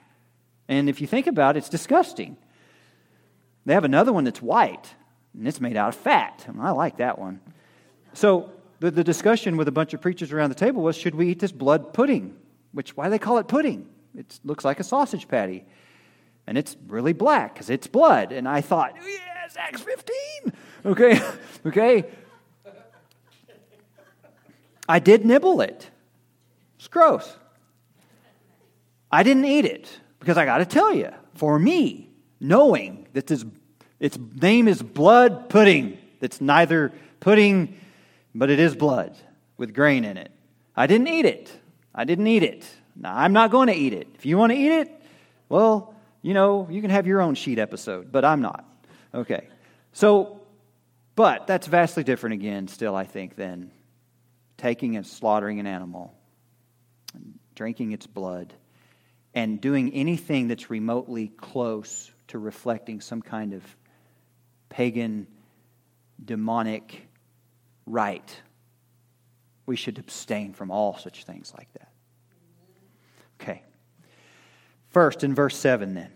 And 0.71 0.89
if 0.89 1.01
you 1.01 1.09
think 1.09 1.27
about 1.27 1.57
it, 1.57 1.59
it's 1.59 1.69
disgusting. 1.69 2.37
They 3.67 3.75
have 3.75 3.83
another 3.85 4.13
one 4.13 4.23
that's 4.23 4.41
white, 4.41 4.95
and 5.37 5.47
it's 5.47 5.61
made 5.61 5.77
out 5.77 5.89
of 5.89 5.97
fat. 5.97 6.45
And 6.47 6.63
I 6.63 6.71
like 6.71 6.99
that 6.99 7.19
one. 7.19 7.41
So 8.15 8.53
the, 8.79 8.93
the 8.93 9.03
discussion 9.03 9.57
with 9.57 9.67
a 9.67 9.73
bunch 9.73 9.95
of 9.95 10.01
preachers 10.01 10.33
around 10.33 10.51
the 10.51 10.55
table 10.55 10.81
was 10.81 10.97
should 10.97 11.17
we 11.17 11.29
eat 11.29 11.41
this 11.41 11.51
blood 11.51 11.93
pudding? 11.93 12.37
Which, 12.71 12.97
why 12.97 13.07
do 13.07 13.11
they 13.11 13.19
call 13.19 13.39
it 13.39 13.49
pudding? 13.49 13.89
It 14.17 14.39
looks 14.45 14.65
like 14.65 14.79
a 14.79 14.85
sausage 14.85 15.27
patty. 15.27 15.65
And 16.47 16.57
it's 16.57 16.77
really 16.87 17.13
black 17.13 17.55
because 17.55 17.69
it's 17.69 17.89
blood. 17.89 18.31
And 18.31 18.49
I 18.49 18.61
thought, 18.61 18.95
yes, 19.05 19.57
Acts 19.59 19.81
15. 19.81 20.53
Okay, 20.87 21.21
okay. 21.67 22.05
I 24.89 25.01
did 25.01 25.27
nibble 25.27 25.63
it. 25.63 25.91
It's 26.79 26.87
gross. 26.87 27.37
I 29.11 29.25
didn't 29.25 29.47
eat 29.47 29.65
it. 29.65 30.00
Because 30.21 30.37
I 30.37 30.45
got 30.45 30.59
to 30.59 30.67
tell 30.67 30.95
you, 30.95 31.11
for 31.35 31.59
me, 31.59 32.11
knowing 32.39 33.09
that 33.15 33.27
this, 33.27 33.45
its 33.99 34.19
name 34.41 34.69
is 34.69 34.81
blood 34.83 35.49
pudding, 35.49 35.99
that's 36.21 36.41
neither 36.41 36.93
pudding, 37.19 37.79
but 38.35 38.51
it 38.51 38.61
is 38.61 38.77
blood 38.77 39.17
with 39.57 39.75
grain 39.75 40.05
in 40.05 40.17
it. 40.17 40.31
I 40.77 40.87
didn't 40.87 41.09
eat 41.09 41.25
it. 41.25 41.51
I 41.95 42.05
didn't 42.05 42.27
eat 42.27 42.43
it. 42.43 42.67
Now, 42.95 43.17
I'm 43.17 43.33
not 43.33 43.51
going 43.51 43.69
to 43.69 43.75
eat 43.75 43.93
it. 43.93 44.09
If 44.15 44.27
you 44.27 44.39
want 44.39 44.53
to 44.53 44.59
eat 44.59 44.73
it, 44.73 45.03
well, 45.49 45.95
you 46.23 46.35
know, 46.35 46.69
you 46.71 46.81
can 46.83 46.91
have 46.91 47.07
your 47.07 47.21
own 47.21 47.35
sheet 47.35 47.59
episode, 47.59 48.13
but 48.13 48.25
I'm 48.25 48.43
not. 48.43 48.65
Okay. 49.15 49.49
So, 49.93 50.41
but 51.17 51.47
that's 51.47 51.67
vastly 51.67 52.05
different 52.05 52.35
again, 52.35 52.69
still, 52.69 52.95
I 52.95 53.05
think, 53.05 53.37
than 53.37 53.71
taking 54.59 54.97
and 54.97 55.07
slaughtering 55.07 55.59
an 55.61 55.67
animal, 55.67 56.15
drinking 57.55 57.93
its 57.93 58.07
blood 58.07 58.53
and 59.35 59.61
doing 59.61 59.93
anything 59.93 60.49
that's 60.49 60.71
remotely 60.71 61.29
close 61.29 62.11
to 62.29 62.39
reflecting 62.39 63.01
some 63.01 63.23
kind 63.23 63.53
of 63.53 63.63
pagan, 64.69 65.27
demonic 66.25 67.09
rite. 67.87 68.41
We 69.67 69.77
should 69.77 69.99
abstain 69.99 70.53
from 70.53 70.71
all 70.71 70.97
such 70.97 71.25
things 71.25 71.53
like 71.57 71.73
that. 71.75 71.89
Okay. 73.41 73.63
First, 74.89 75.23
in 75.23 75.35
verse 75.35 75.57
7, 75.57 75.95
then, 75.95 76.11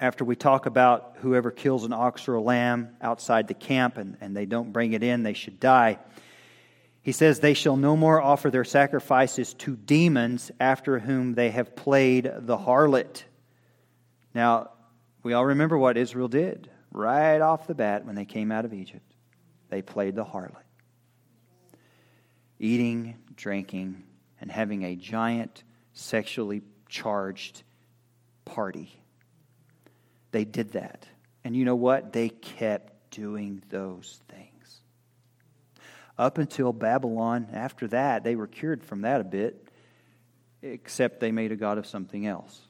after 0.00 0.24
we 0.24 0.34
talk 0.34 0.64
about 0.64 1.16
whoever 1.20 1.50
kills 1.50 1.84
an 1.84 1.92
ox 1.92 2.26
or 2.26 2.34
a 2.34 2.40
lamb 2.40 2.96
outside 3.02 3.48
the 3.48 3.54
camp 3.54 3.98
and, 3.98 4.16
and 4.22 4.34
they 4.34 4.46
don't 4.46 4.72
bring 4.72 4.94
it 4.94 5.02
in, 5.02 5.22
they 5.22 5.34
should 5.34 5.60
die. 5.60 5.98
He 7.10 7.12
says, 7.12 7.40
They 7.40 7.54
shall 7.54 7.76
no 7.76 7.96
more 7.96 8.22
offer 8.22 8.52
their 8.52 8.62
sacrifices 8.62 9.54
to 9.54 9.74
demons 9.74 10.52
after 10.60 11.00
whom 11.00 11.34
they 11.34 11.50
have 11.50 11.74
played 11.74 12.30
the 12.32 12.56
harlot. 12.56 13.24
Now, 14.32 14.70
we 15.24 15.32
all 15.32 15.46
remember 15.46 15.76
what 15.76 15.96
Israel 15.96 16.28
did 16.28 16.70
right 16.92 17.40
off 17.40 17.66
the 17.66 17.74
bat 17.74 18.06
when 18.06 18.14
they 18.14 18.26
came 18.26 18.52
out 18.52 18.64
of 18.64 18.72
Egypt. 18.72 19.12
They 19.70 19.82
played 19.82 20.14
the 20.14 20.24
harlot. 20.24 20.62
Eating, 22.60 23.16
drinking, 23.34 24.04
and 24.40 24.48
having 24.48 24.84
a 24.84 24.94
giant 24.94 25.64
sexually 25.94 26.62
charged 26.88 27.64
party. 28.44 29.02
They 30.30 30.44
did 30.44 30.74
that. 30.74 31.08
And 31.42 31.56
you 31.56 31.64
know 31.64 31.74
what? 31.74 32.12
They 32.12 32.28
kept 32.28 33.10
doing 33.10 33.64
those 33.68 34.20
things. 34.28 34.49
Up 36.20 36.36
until 36.36 36.74
Babylon, 36.74 37.48
after 37.50 37.88
that, 37.88 38.24
they 38.24 38.36
were 38.36 38.46
cured 38.46 38.84
from 38.84 39.00
that 39.00 39.22
a 39.22 39.24
bit, 39.24 39.66
except 40.60 41.18
they 41.18 41.32
made 41.32 41.50
a 41.50 41.56
God 41.56 41.78
of 41.78 41.86
something 41.86 42.26
else. 42.26 42.60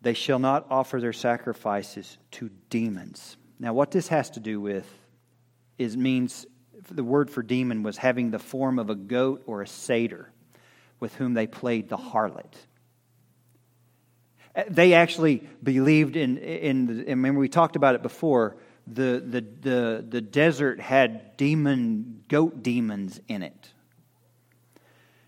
They 0.00 0.14
shall 0.14 0.38
not 0.38 0.66
offer 0.70 0.98
their 0.98 1.12
sacrifices 1.12 2.16
to 2.30 2.48
demons. 2.70 3.36
Now, 3.60 3.74
what 3.74 3.90
this 3.90 4.08
has 4.08 4.30
to 4.30 4.40
do 4.40 4.58
with 4.58 4.90
is 5.76 5.98
means 5.98 6.46
the 6.90 7.04
word 7.04 7.30
for 7.30 7.42
demon 7.42 7.82
was 7.82 7.98
having 7.98 8.30
the 8.30 8.38
form 8.38 8.78
of 8.78 8.88
a 8.88 8.94
goat 8.94 9.42
or 9.44 9.60
a 9.60 9.66
satyr 9.66 10.32
with 10.98 11.14
whom 11.16 11.34
they 11.34 11.46
played 11.46 11.90
the 11.90 11.98
harlot. 11.98 12.54
They 14.70 14.94
actually 14.94 15.46
believed 15.62 16.16
in, 16.16 16.38
in 16.38 16.86
the, 16.86 17.04
remember 17.04 17.38
we 17.38 17.50
talked 17.50 17.76
about 17.76 17.96
it 17.96 18.02
before, 18.02 18.56
the, 18.86 19.22
the, 19.26 19.40
the, 19.40 20.04
the 20.08 20.20
desert 20.20 20.80
had 20.80 21.36
demon, 21.36 22.22
goat 22.28 22.62
demons 22.62 23.20
in 23.28 23.42
it. 23.42 23.72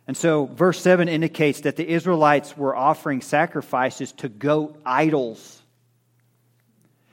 And 0.07 0.17
so, 0.17 0.47
verse 0.47 0.81
7 0.81 1.09
indicates 1.09 1.63
that 1.63 1.77
the 1.77 1.87
Israelites 1.87 2.57
were 2.57 2.75
offering 2.75 3.21
sacrifices 3.21 4.13
to 4.13 4.29
goat 4.29 4.81
idols. 4.87 5.61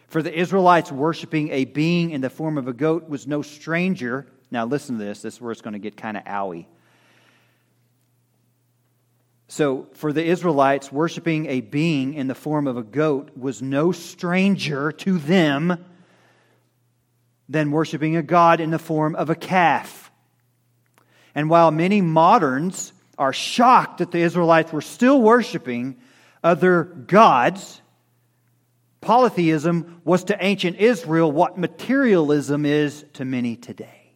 For 0.07 0.21
the 0.21 0.33
Israelites, 0.33 0.91
worshiping 0.91 1.49
a 1.49 1.65
being 1.65 2.11
in 2.11 2.21
the 2.21 2.29
form 2.29 2.57
of 2.57 2.69
a 2.69 2.73
goat 2.73 3.09
was 3.09 3.27
no 3.27 3.41
stranger. 3.41 4.25
Now, 4.49 4.65
listen 4.65 4.97
to 4.97 5.03
this. 5.03 5.21
This 5.21 5.33
is 5.33 5.41
where 5.41 5.51
it's 5.51 5.61
going 5.61 5.73
to 5.73 5.79
get 5.79 5.97
kind 5.97 6.15
of 6.15 6.23
owie. 6.23 6.67
So, 9.49 9.87
for 9.93 10.13
the 10.13 10.23
Israelites, 10.23 10.89
worshiping 10.89 11.47
a 11.47 11.59
being 11.59 12.13
in 12.13 12.27
the 12.27 12.35
form 12.35 12.65
of 12.65 12.77
a 12.77 12.83
goat 12.83 13.37
was 13.37 13.61
no 13.61 13.91
stranger 13.91 14.93
to 14.93 15.17
them 15.17 15.83
than 17.47 17.71
worshiping 17.71 18.15
a 18.15 18.23
God 18.23 18.59
in 18.59 18.71
the 18.71 18.79
form 18.79 19.15
of 19.15 19.29
a 19.29 19.35
calf. 19.35 20.11
And 21.33 21.49
while 21.49 21.71
many 21.71 22.01
moderns 22.01 22.93
are 23.17 23.33
shocked 23.33 23.99
that 23.99 24.11
the 24.11 24.19
Israelites 24.19 24.71
were 24.71 24.81
still 24.81 25.21
worshiping 25.21 25.97
other 26.43 26.83
gods, 26.83 27.81
polytheism 29.01 30.01
was 30.03 30.25
to 30.25 30.43
ancient 30.43 30.77
Israel 30.77 31.31
what 31.31 31.57
materialism 31.57 32.65
is 32.65 33.05
to 33.13 33.25
many 33.25 33.55
today. 33.55 34.13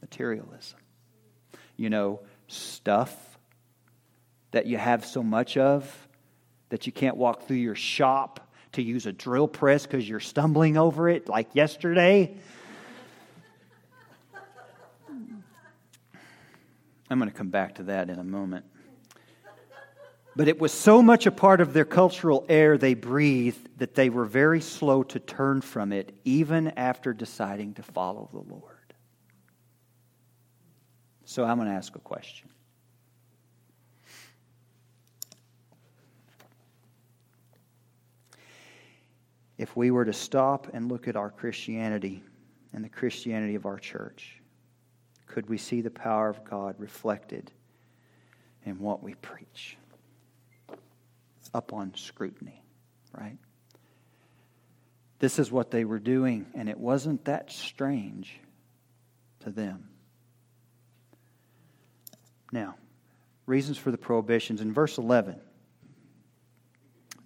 Materialism. 0.00 0.78
You 1.76 1.90
know, 1.90 2.20
stuff 2.46 3.14
that 4.52 4.66
you 4.66 4.78
have 4.78 5.04
so 5.04 5.22
much 5.22 5.56
of 5.56 6.08
that 6.68 6.86
you 6.86 6.92
can't 6.92 7.16
walk 7.16 7.46
through 7.46 7.56
your 7.56 7.74
shop 7.74 8.52
to 8.74 8.82
use 8.82 9.06
a 9.06 9.12
drill 9.12 9.48
press 9.48 9.86
because 9.86 10.08
you're 10.08 10.20
stumbling 10.20 10.76
over 10.76 11.08
it 11.08 11.28
like 11.28 11.54
yesterday. 11.54 12.36
I'm 17.10 17.18
going 17.18 17.30
to 17.30 17.36
come 17.36 17.50
back 17.50 17.76
to 17.76 17.84
that 17.84 18.10
in 18.10 18.18
a 18.18 18.24
moment. 18.24 18.64
But 20.36 20.48
it 20.48 20.58
was 20.58 20.72
so 20.72 21.00
much 21.00 21.26
a 21.26 21.30
part 21.30 21.60
of 21.60 21.72
their 21.72 21.84
cultural 21.84 22.44
air 22.48 22.76
they 22.76 22.94
breathed 22.94 23.78
that 23.78 23.94
they 23.94 24.10
were 24.10 24.24
very 24.24 24.60
slow 24.60 25.04
to 25.04 25.20
turn 25.20 25.60
from 25.60 25.92
it, 25.92 26.12
even 26.24 26.68
after 26.68 27.12
deciding 27.12 27.74
to 27.74 27.82
follow 27.82 28.28
the 28.32 28.40
Lord. 28.40 28.94
So 31.24 31.44
I'm 31.44 31.56
going 31.58 31.68
to 31.68 31.74
ask 31.74 31.94
a 31.94 32.00
question 32.00 32.48
if 39.58 39.76
we 39.76 39.90
were 39.90 40.04
to 40.04 40.12
stop 40.12 40.68
and 40.72 40.90
look 40.90 41.08
at 41.08 41.16
our 41.16 41.30
Christianity 41.30 42.22
and 42.72 42.84
the 42.84 42.88
Christianity 42.88 43.54
of 43.54 43.66
our 43.66 43.78
church, 43.78 44.40
could 45.26 45.48
we 45.48 45.58
see 45.58 45.80
the 45.80 45.90
power 45.90 46.28
of 46.28 46.44
God 46.44 46.76
reflected 46.78 47.50
in 48.64 48.78
what 48.78 49.02
we 49.02 49.14
preach? 49.14 49.76
Up 51.52 51.72
on 51.72 51.92
scrutiny, 51.94 52.62
right? 53.16 53.38
This 55.20 55.38
is 55.38 55.50
what 55.52 55.70
they 55.70 55.84
were 55.84 56.00
doing, 56.00 56.46
and 56.54 56.68
it 56.68 56.78
wasn't 56.78 57.24
that 57.26 57.52
strange 57.52 58.40
to 59.40 59.50
them. 59.50 59.88
Now, 62.50 62.74
reasons 63.46 63.78
for 63.78 63.90
the 63.90 63.98
prohibitions. 63.98 64.60
In 64.60 64.72
verse 64.72 64.98
11, 64.98 65.36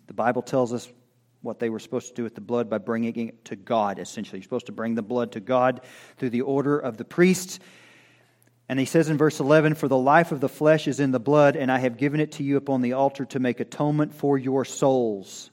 the 0.07 0.15
Bible 0.15 0.43
tells 0.43 0.73
us 0.73 0.89
what 1.43 1.59
they 1.59 1.71
were 1.71 1.79
supposed 1.79 2.09
to 2.09 2.15
do 2.15 2.25
with 2.25 2.35
the 2.35 2.41
blood 2.41 2.69
by 2.69 2.79
bringing 2.79 3.29
it 3.29 3.45
to 3.47 3.57
God, 3.57 3.99
essentially. 3.99 4.39
You're 4.39 4.45
supposed 4.45 4.67
to 4.67 4.73
bring 4.73 4.95
the 4.95 5.03
blood 5.03 5.33
to 5.33 5.41
God 5.41 5.81
through 6.17 6.31
the 6.31 6.41
order 6.43 6.79
of 6.79 6.97
the 6.97 7.05
priests. 7.05 7.61
And 8.69 8.79
he 8.79 8.85
says 8.85 9.09
in 9.09 9.17
verse 9.17 9.41
11, 9.41 9.75
For 9.75 9.89
the 9.89 9.97
life 9.97 10.33
of 10.33 10.41
the 10.41 10.49
flesh 10.49 10.89
is 10.89 11.01
in 11.01 11.13
the 11.13 11.21
blood, 11.21 11.57
and 11.57 11.71
I 11.71 11.79
have 11.79 11.97
given 11.97 12.21
it 12.21 12.33
to 12.33 12.43
you 12.43 12.57
upon 12.57 12.83
the 12.83 12.95
altar 12.95 13.25
to 13.27 13.39
make 13.39 13.61
atonement 13.61 14.15
for 14.15 14.37
your 14.37 14.65
souls. 14.65 15.51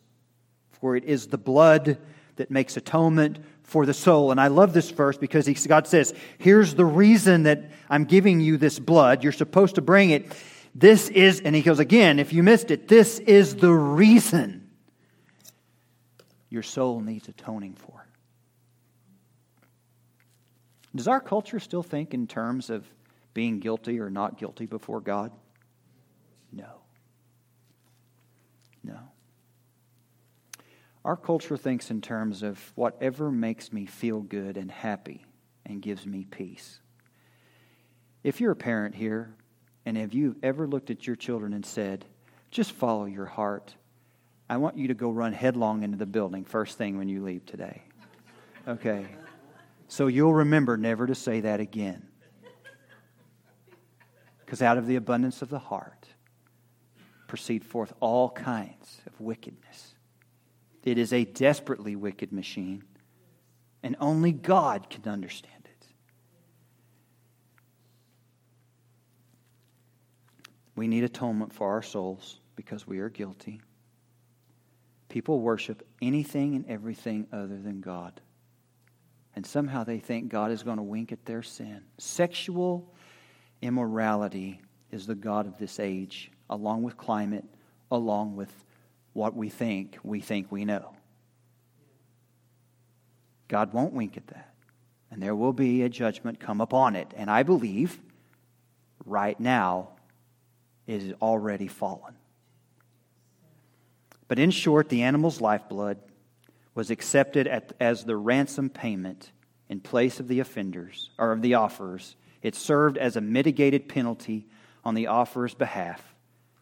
For 0.71 0.95
it 0.95 1.05
is 1.05 1.27
the 1.27 1.37
blood 1.37 1.97
that 2.35 2.51
makes 2.51 2.75
atonement 2.75 3.39
for 3.63 3.85
the 3.85 3.93
soul. 3.93 4.31
And 4.31 4.41
I 4.41 4.47
love 4.47 4.73
this 4.73 4.89
verse 4.89 5.17
because 5.17 5.47
God 5.65 5.87
says, 5.87 6.13
Here's 6.39 6.73
the 6.73 6.85
reason 6.85 7.43
that 7.43 7.71
I'm 7.89 8.05
giving 8.05 8.41
you 8.41 8.57
this 8.57 8.79
blood. 8.79 9.23
You're 9.23 9.31
supposed 9.31 9.75
to 9.75 9.81
bring 9.81 10.09
it. 10.09 10.31
This 10.73 11.07
is, 11.09 11.39
and 11.39 11.55
he 11.55 11.61
goes 11.61 11.79
again, 11.79 12.19
if 12.19 12.33
you 12.33 12.43
missed 12.43 12.69
it, 12.69 12.89
this 12.89 13.19
is 13.19 13.55
the 13.55 13.71
reason 13.71 14.64
your 16.55 16.63
soul 16.63 17.01
needs 17.01 17.27
atoning 17.27 17.75
for. 17.75 18.07
Does 20.95 21.09
our 21.09 21.19
culture 21.19 21.59
still 21.59 21.83
think 21.83 22.13
in 22.13 22.27
terms 22.27 22.69
of 22.69 22.85
being 23.33 23.59
guilty 23.59 23.99
or 23.99 24.09
not 24.09 24.37
guilty 24.37 24.65
before 24.65 25.01
God? 25.01 25.33
No. 26.53 26.79
No. 28.85 28.97
Our 31.03 31.17
culture 31.17 31.57
thinks 31.57 31.91
in 31.91 31.99
terms 31.99 32.41
of 32.41 32.71
whatever 32.75 33.29
makes 33.29 33.73
me 33.73 33.85
feel 33.85 34.21
good 34.21 34.55
and 34.55 34.71
happy 34.71 35.25
and 35.65 35.81
gives 35.81 36.07
me 36.07 36.23
peace. 36.23 36.79
If 38.23 38.39
you're 38.39 38.53
a 38.53 38.55
parent 38.55 38.95
here, 38.95 39.35
and 39.85 39.97
have 39.97 40.13
you 40.13 40.37
ever 40.41 40.65
looked 40.65 40.89
at 40.89 41.05
your 41.05 41.17
children 41.17 41.51
and 41.51 41.65
said, 41.65 42.05
just 42.49 42.71
follow 42.71 43.03
your 43.03 43.25
heart 43.25 43.75
I 44.49 44.57
want 44.57 44.77
you 44.77 44.89
to 44.89 44.93
go 44.93 45.09
run 45.09 45.33
headlong 45.33 45.83
into 45.83 45.97
the 45.97 46.05
building 46.05 46.45
first 46.45 46.77
thing 46.77 46.97
when 46.97 47.09
you 47.09 47.23
leave 47.23 47.45
today. 47.45 47.81
Okay? 48.67 49.07
So 49.87 50.07
you'll 50.07 50.33
remember 50.33 50.77
never 50.77 51.07
to 51.07 51.15
say 51.15 51.41
that 51.41 51.59
again. 51.59 52.07
Because 54.45 54.61
out 54.61 54.77
of 54.77 54.85
the 54.85 54.95
abundance 54.95 55.41
of 55.41 55.49
the 55.49 55.59
heart 55.59 56.07
proceed 57.27 57.65
forth 57.65 57.93
all 57.99 58.29
kinds 58.29 59.01
of 59.07 59.19
wickedness. 59.19 59.95
It 60.83 60.99
is 60.99 61.11
a 61.11 61.25
desperately 61.25 61.95
wicked 61.95 62.31
machine, 62.31 62.83
and 63.81 63.95
only 63.99 64.31
God 64.31 64.89
can 64.89 65.11
understand 65.11 65.65
it. 65.65 65.87
We 70.75 70.87
need 70.87 71.03
atonement 71.03 71.53
for 71.53 71.71
our 71.71 71.81
souls 71.81 72.39
because 72.55 72.85
we 72.85 72.99
are 72.99 73.09
guilty. 73.09 73.61
People 75.15 75.39
worship 75.39 75.87
anything 76.01 76.57
and 76.57 76.65
everything 76.67 77.25
other 77.31 77.57
than 77.57 77.79
God. 77.79 78.19
And 79.33 79.45
somehow 79.45 79.85
they 79.85 79.97
think 79.97 80.27
God 80.27 80.51
is 80.51 80.61
going 80.61 80.75
to 80.75 80.83
wink 80.83 81.13
at 81.13 81.23
their 81.23 81.41
sin. 81.41 81.83
Sexual 81.97 82.93
immorality 83.61 84.59
is 84.91 85.07
the 85.07 85.15
God 85.15 85.47
of 85.47 85.57
this 85.57 85.79
age, 85.79 86.31
along 86.49 86.83
with 86.83 86.97
climate, 86.97 87.45
along 87.89 88.35
with 88.35 88.51
what 89.13 89.37
we 89.37 89.47
think 89.47 89.97
we 90.03 90.19
think 90.19 90.51
we 90.51 90.65
know. 90.65 90.93
God 93.47 93.71
won't 93.71 93.93
wink 93.93 94.17
at 94.17 94.27
that. 94.27 94.53
And 95.11 95.23
there 95.23 95.33
will 95.33 95.53
be 95.53 95.83
a 95.83 95.87
judgment 95.87 96.41
come 96.41 96.59
upon 96.59 96.97
it. 96.97 97.13
And 97.15 97.31
I 97.31 97.43
believe 97.43 98.01
right 99.05 99.39
now 99.39 99.91
it 100.87 101.01
is 101.01 101.13
already 101.21 101.69
fallen. 101.69 102.15
But 104.27 104.39
in 104.39 104.51
short, 104.51 104.89
the 104.89 105.03
animal's 105.03 105.41
lifeblood 105.41 105.99
was 106.73 106.89
accepted 106.89 107.47
at, 107.47 107.73
as 107.79 108.03
the 108.03 108.17
ransom 108.17 108.69
payment 108.69 109.31
in 109.69 109.79
place 109.79 110.19
of 110.19 110.27
the 110.27 110.39
offenders 110.39 111.09
or 111.17 111.31
of 111.31 111.41
the 111.41 111.55
offerers. 111.55 112.15
It 112.41 112.55
served 112.55 112.97
as 112.97 113.15
a 113.15 113.21
mitigated 113.21 113.87
penalty 113.87 114.47
on 114.83 114.93
the 114.93 115.07
offerer's 115.07 115.55
behalf, 115.55 116.01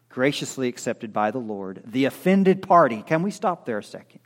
graciously 0.08 0.68
accepted 0.68 1.12
by 1.12 1.30
the 1.30 1.38
Lord. 1.38 1.82
The 1.84 2.06
offended 2.06 2.62
party. 2.62 3.02
Can 3.02 3.22
we 3.22 3.30
stop 3.30 3.66
there 3.66 3.78
a 3.78 3.84
second? 3.84 4.20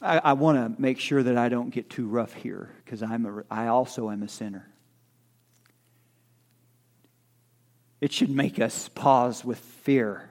I, 0.00 0.18
I 0.18 0.32
want 0.32 0.76
to 0.76 0.80
make 0.80 0.98
sure 0.98 1.22
that 1.22 1.36
I 1.36 1.48
don't 1.48 1.70
get 1.70 1.90
too 1.90 2.08
rough 2.08 2.32
here 2.32 2.70
because 2.84 3.02
I'm 3.02 3.26
a, 3.26 3.42
I 3.50 3.68
also 3.68 4.10
am 4.10 4.22
a 4.22 4.28
sinner. 4.28 4.71
It 8.02 8.12
should 8.12 8.30
make 8.30 8.58
us 8.58 8.88
pause 8.88 9.44
with 9.44 9.60
fear 9.60 10.28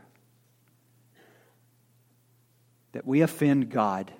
that 2.92 3.08
we 3.08 3.22
offend 3.22 3.70
God 3.70 4.12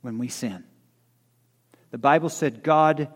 when 0.00 0.16
we 0.16 0.28
sin. 0.28 0.64
The 1.90 1.98
Bible 1.98 2.30
said 2.30 2.62
God 2.62 3.08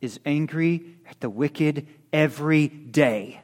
is 0.00 0.18
angry 0.26 0.82
at 1.08 1.20
the 1.20 1.30
wicked 1.30 1.86
every 2.12 2.66
day. 2.66 3.40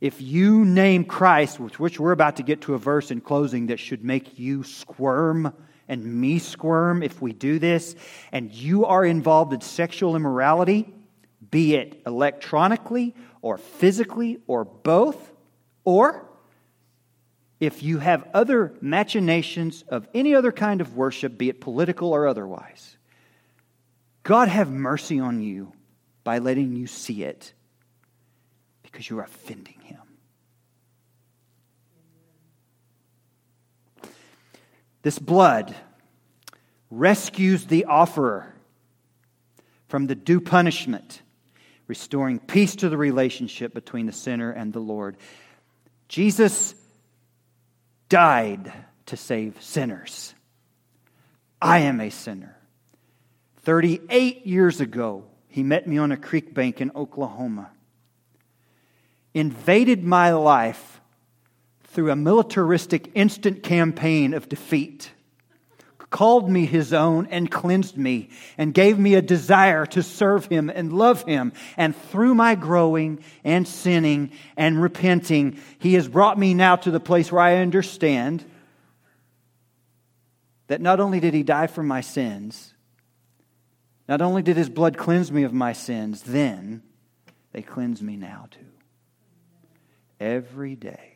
If 0.00 0.22
you 0.22 0.64
name 0.64 1.04
Christ, 1.04 1.60
with 1.60 1.78
which 1.78 2.00
we're 2.00 2.12
about 2.12 2.36
to 2.36 2.42
get 2.42 2.62
to 2.62 2.74
a 2.74 2.78
verse 2.78 3.10
in 3.10 3.20
closing 3.20 3.66
that 3.66 3.80
should 3.80 4.02
make 4.02 4.38
you 4.38 4.62
squirm 4.62 5.52
and 5.86 6.04
me 6.06 6.38
squirm 6.38 7.02
if 7.02 7.20
we 7.20 7.34
do 7.34 7.58
this, 7.58 7.94
and 8.32 8.50
you 8.50 8.86
are 8.86 9.04
involved 9.04 9.52
in 9.52 9.60
sexual 9.60 10.16
immorality, 10.16 10.94
be 11.50 11.74
it 11.74 12.02
electronically 12.06 13.14
or 13.42 13.58
physically 13.58 14.38
or 14.46 14.64
both, 14.64 15.32
or 15.84 16.28
if 17.60 17.82
you 17.82 17.98
have 17.98 18.28
other 18.34 18.74
machinations 18.80 19.82
of 19.88 20.06
any 20.14 20.34
other 20.34 20.52
kind 20.52 20.80
of 20.80 20.96
worship, 20.96 21.36
be 21.36 21.48
it 21.48 21.60
political 21.60 22.12
or 22.12 22.26
otherwise, 22.26 22.96
God 24.22 24.48
have 24.48 24.70
mercy 24.70 25.18
on 25.18 25.40
you 25.42 25.72
by 26.22 26.38
letting 26.38 26.76
you 26.76 26.86
see 26.86 27.24
it 27.24 27.52
because 28.82 29.08
you're 29.08 29.22
offending 29.22 29.80
him. 29.80 29.98
This 35.02 35.18
blood 35.18 35.74
rescues 36.90 37.66
the 37.66 37.86
offerer 37.86 38.54
from 39.88 40.06
the 40.06 40.14
due 40.14 40.40
punishment, 40.40 41.22
restoring 41.88 42.38
peace 42.38 42.76
to 42.76 42.88
the 42.88 42.96
relationship 42.96 43.74
between 43.74 44.06
the 44.06 44.12
sinner 44.12 44.52
and 44.52 44.72
the 44.72 44.78
Lord. 44.78 45.16
Jesus 46.08 46.74
died 48.08 48.72
to 49.06 49.16
save 49.16 49.60
sinners. 49.60 50.34
I 51.60 51.80
am 51.80 52.00
a 52.00 52.10
sinner. 52.10 52.56
38 53.62 54.46
years 54.46 54.80
ago, 54.80 55.24
he 55.48 55.64
met 55.64 55.88
me 55.88 55.98
on 55.98 56.12
a 56.12 56.16
creek 56.16 56.54
bank 56.54 56.80
in 56.80 56.92
Oklahoma 56.94 57.70
invaded 59.34 60.04
my 60.04 60.32
life 60.32 61.00
through 61.84 62.10
a 62.10 62.16
militaristic 62.16 63.10
instant 63.14 63.62
campaign 63.62 64.34
of 64.34 64.48
defeat, 64.48 65.10
called 66.10 66.48
me 66.48 66.64
his 66.66 66.92
own 66.92 67.26
and 67.26 67.50
cleansed 67.50 67.96
me, 67.96 68.30
and 68.56 68.72
gave 68.72 68.98
me 68.98 69.14
a 69.14 69.22
desire 69.22 69.84
to 69.86 70.02
serve 70.02 70.46
him 70.46 70.70
and 70.70 70.92
love 70.92 71.22
him. 71.24 71.52
And 71.76 71.94
through 71.94 72.34
my 72.34 72.54
growing 72.54 73.22
and 73.44 73.66
sinning 73.66 74.32
and 74.56 74.80
repenting, 74.80 75.58
he 75.78 75.94
has 75.94 76.08
brought 76.08 76.38
me 76.38 76.54
now 76.54 76.76
to 76.76 76.90
the 76.90 77.00
place 77.00 77.30
where 77.30 77.42
I 77.42 77.56
understand 77.56 78.44
that 80.68 80.80
not 80.80 81.00
only 81.00 81.20
did 81.20 81.34
he 81.34 81.42
die 81.42 81.66
for 81.66 81.82
my 81.82 82.00
sins, 82.00 82.74
not 84.08 84.22
only 84.22 84.42
did 84.42 84.56
his 84.56 84.70
blood 84.70 84.96
cleanse 84.96 85.30
me 85.30 85.42
of 85.44 85.52
my 85.52 85.72
sins 85.72 86.22
then, 86.22 86.82
they 87.52 87.62
cleanse 87.62 88.02
me 88.02 88.16
now 88.16 88.46
too 88.50 88.64
every 90.20 90.74
day. 90.76 91.14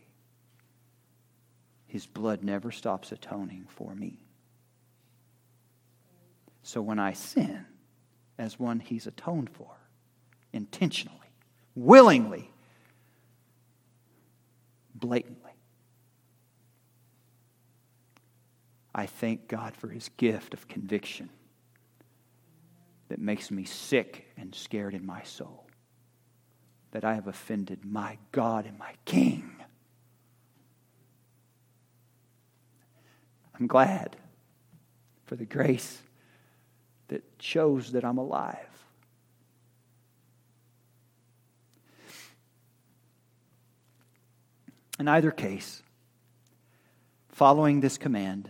His 1.86 2.06
blood 2.06 2.42
never 2.42 2.70
stops 2.70 3.12
atoning 3.12 3.66
for 3.68 3.94
me. 3.94 4.24
So 6.62 6.80
when 6.80 6.98
I 6.98 7.12
sin 7.12 7.66
as 8.38 8.58
one 8.58 8.80
he's 8.80 9.06
atoned 9.06 9.50
for, 9.50 9.70
intentionally, 10.52 11.18
willingly, 11.74 12.50
blatantly, 14.94 15.52
I 18.94 19.06
thank 19.06 19.48
God 19.48 19.74
for 19.74 19.88
his 19.88 20.10
gift 20.16 20.54
of 20.54 20.68
conviction 20.68 21.30
that 23.08 23.18
makes 23.18 23.50
me 23.50 23.64
sick 23.64 24.26
and 24.36 24.54
scared 24.54 24.94
in 24.94 25.04
my 25.04 25.22
soul 25.22 25.66
that 26.92 27.04
I 27.04 27.14
have 27.14 27.26
offended 27.26 27.84
my 27.84 28.18
God 28.32 28.66
and 28.66 28.78
my 28.78 28.92
King. 29.04 29.50
I'm 33.58 33.66
glad 33.66 34.16
for 35.24 35.36
the 35.36 35.46
grace 35.46 36.02
that 37.12 37.22
shows 37.38 37.92
that 37.92 38.06
I'm 38.06 38.16
alive. 38.16 38.56
In 44.98 45.08
either 45.08 45.30
case, 45.30 45.82
following 47.28 47.80
this 47.80 47.98
command, 47.98 48.48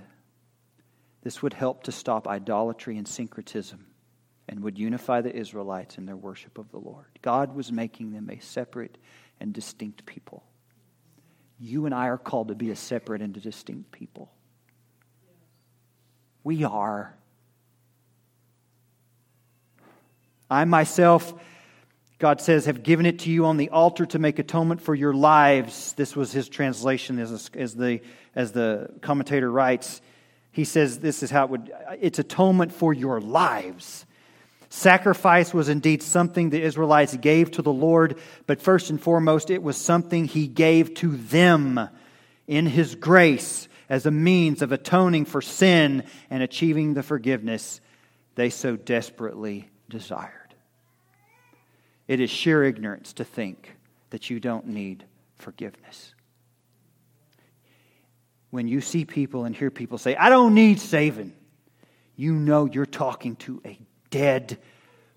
this 1.22 1.42
would 1.42 1.54
help 1.54 1.82
to 1.84 1.92
stop 1.92 2.28
idolatry 2.28 2.96
and 2.98 3.08
syncretism 3.08 3.84
and 4.48 4.62
would 4.62 4.78
unify 4.78 5.20
the 5.20 5.34
Israelites 5.34 5.98
in 5.98 6.06
their 6.06 6.16
worship 6.16 6.56
of 6.56 6.70
the 6.70 6.78
Lord. 6.78 7.06
God 7.20 7.56
was 7.56 7.72
making 7.72 8.12
them 8.12 8.30
a 8.30 8.38
separate 8.40 8.96
and 9.40 9.52
distinct 9.52 10.06
people. 10.06 10.44
You 11.58 11.86
and 11.86 11.94
I 11.94 12.06
are 12.06 12.18
called 12.18 12.48
to 12.48 12.54
be 12.54 12.70
a 12.70 12.76
separate 12.76 13.22
and 13.22 13.32
distinct 13.32 13.90
people. 13.90 14.30
We 16.44 16.62
are. 16.62 17.16
I 20.52 20.66
myself, 20.66 21.32
God 22.18 22.40
says, 22.42 22.66
have 22.66 22.82
given 22.82 23.06
it 23.06 23.20
to 23.20 23.30
you 23.30 23.46
on 23.46 23.56
the 23.56 23.70
altar 23.70 24.04
to 24.06 24.18
make 24.18 24.38
atonement 24.38 24.82
for 24.82 24.94
your 24.94 25.14
lives. 25.14 25.94
This 25.94 26.14
was 26.14 26.30
his 26.30 26.48
translation 26.48 27.18
as, 27.18 27.48
the, 27.74 28.00
as 28.34 28.52
the 28.52 28.90
commentator 29.00 29.50
writes. 29.50 30.02
He 30.52 30.64
says 30.64 30.98
this 30.98 31.22
is 31.22 31.30
how 31.30 31.44
it 31.44 31.50
would, 31.50 31.72
it's 32.00 32.18
atonement 32.18 32.72
for 32.72 32.92
your 32.92 33.18
lives. 33.20 34.04
Sacrifice 34.68 35.54
was 35.54 35.70
indeed 35.70 36.02
something 36.02 36.50
the 36.50 36.62
Israelites 36.62 37.16
gave 37.16 37.50
to 37.52 37.62
the 37.62 37.72
Lord, 37.72 38.18
but 38.46 38.60
first 38.60 38.90
and 38.90 39.00
foremost, 39.00 39.50
it 39.50 39.62
was 39.62 39.78
something 39.78 40.26
He 40.26 40.46
gave 40.46 40.94
to 40.96 41.16
them 41.16 41.88
in 42.46 42.66
His 42.66 42.94
grace 42.94 43.68
as 43.88 44.04
a 44.04 44.10
means 44.10 44.60
of 44.60 44.72
atoning 44.72 45.24
for 45.24 45.40
sin 45.40 46.04
and 46.30 46.42
achieving 46.42 46.94
the 46.94 47.02
forgiveness 47.02 47.80
they 48.34 48.50
so 48.50 48.76
desperately 48.76 49.68
desired. 49.90 50.41
It 52.12 52.20
is 52.20 52.28
sheer 52.28 52.62
ignorance 52.62 53.14
to 53.14 53.24
think 53.24 53.74
that 54.10 54.28
you 54.28 54.38
don't 54.38 54.66
need 54.66 55.06
forgiveness. 55.36 56.14
When 58.50 58.68
you 58.68 58.82
see 58.82 59.06
people 59.06 59.46
and 59.46 59.56
hear 59.56 59.70
people 59.70 59.96
say, 59.96 60.14
I 60.14 60.28
don't 60.28 60.52
need 60.52 60.78
saving, 60.78 61.32
you 62.14 62.34
know 62.34 62.66
you're 62.66 62.84
talking 62.84 63.36
to 63.36 63.62
a 63.64 63.78
dead 64.10 64.58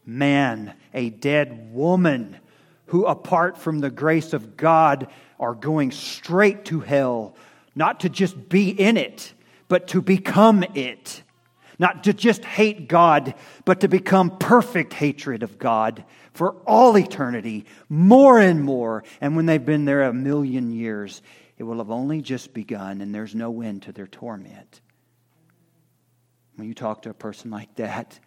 man, 0.05 0.73
a 0.93 1.09
dead 1.09 1.73
woman, 1.73 2.37
who, 2.85 3.05
apart 3.05 3.57
from 3.57 3.79
the 3.79 3.91
grace 3.91 4.31
of 4.31 4.55
God, 4.55 5.09
are 5.37 5.53
going 5.53 5.91
straight 5.91 6.63
to 6.63 6.79
hell, 6.79 7.35
not 7.75 7.99
to 7.99 8.09
just 8.09 8.47
be 8.47 8.69
in 8.69 8.95
it, 8.95 9.33
but 9.67 9.89
to 9.89 10.01
become 10.01 10.63
it. 10.75 11.23
Not 11.77 12.05
to 12.05 12.13
just 12.13 12.45
hate 12.45 12.87
God, 12.87 13.33
but 13.65 13.81
to 13.81 13.89
become 13.89 14.37
perfect 14.37 14.93
hatred 14.93 15.43
of 15.43 15.59
God 15.59 16.05
for 16.35 16.51
all 16.67 16.97
eternity, 16.97 17.65
more 17.89 18.39
and 18.39 18.63
more. 18.63 19.03
And 19.19 19.35
when 19.35 19.45
they've 19.45 19.65
been 19.65 19.85
there 19.85 20.03
a 20.03 20.13
million 20.13 20.71
years, 20.71 21.21
it 21.57 21.63
will 21.63 21.77
have 21.79 21.91
only 21.91 22.21
just 22.21 22.53
begun, 22.53 23.01
and 23.01 23.15
there's 23.15 23.33
no 23.33 23.61
end 23.61 23.83
to 23.83 23.91
their 23.91 24.07
torment. 24.07 24.81
When 26.55 26.67
you 26.67 26.73
talk 26.73 27.01
to 27.03 27.09
a 27.09 27.13
person 27.13 27.51
like 27.51 27.75
that, 27.75 28.19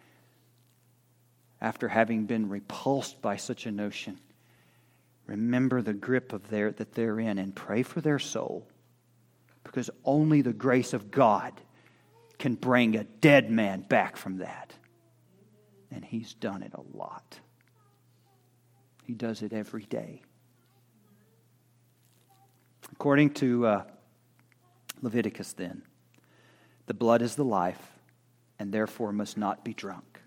after 1.61 1.87
having 1.87 2.25
been 2.25 2.49
repulsed 2.49 3.21
by 3.21 3.35
such 3.35 3.65
a 3.65 3.71
notion. 3.71 4.17
Remember 5.25 5.81
the 5.81 5.93
grip 5.93 6.31
of 6.31 6.49
their, 6.49 6.71
that 6.71 6.93
they're 6.93 7.19
in 7.19 7.37
and 7.37 7.53
pray 7.53 7.83
for 7.83 8.01
their 8.01 8.19
soul. 8.19 8.65
because 9.63 9.89
only 10.03 10.41
the 10.41 10.53
grace 10.53 10.93
of 10.93 11.11
God 11.11 11.53
can 12.39 12.55
bring 12.55 12.95
a 12.95 13.03
dead 13.03 13.51
man 13.51 13.81
back 13.81 14.17
from 14.17 14.37
that. 14.37 14.73
And 15.91 16.03
he's 16.03 16.33
done 16.33 16.63
it 16.63 16.73
a 16.73 16.97
lot. 16.97 17.39
He 19.09 19.15
does 19.15 19.41
it 19.41 19.53
every 19.53 19.85
day. 19.85 20.21
According 22.91 23.31
to 23.31 23.65
uh, 23.65 23.83
Leviticus, 25.01 25.53
then, 25.53 25.81
the 26.85 26.93
blood 26.93 27.23
is 27.23 27.33
the 27.33 27.43
life, 27.43 27.81
and 28.59 28.71
therefore 28.71 29.11
must 29.11 29.35
not 29.35 29.65
be 29.65 29.73
drunk. 29.73 30.19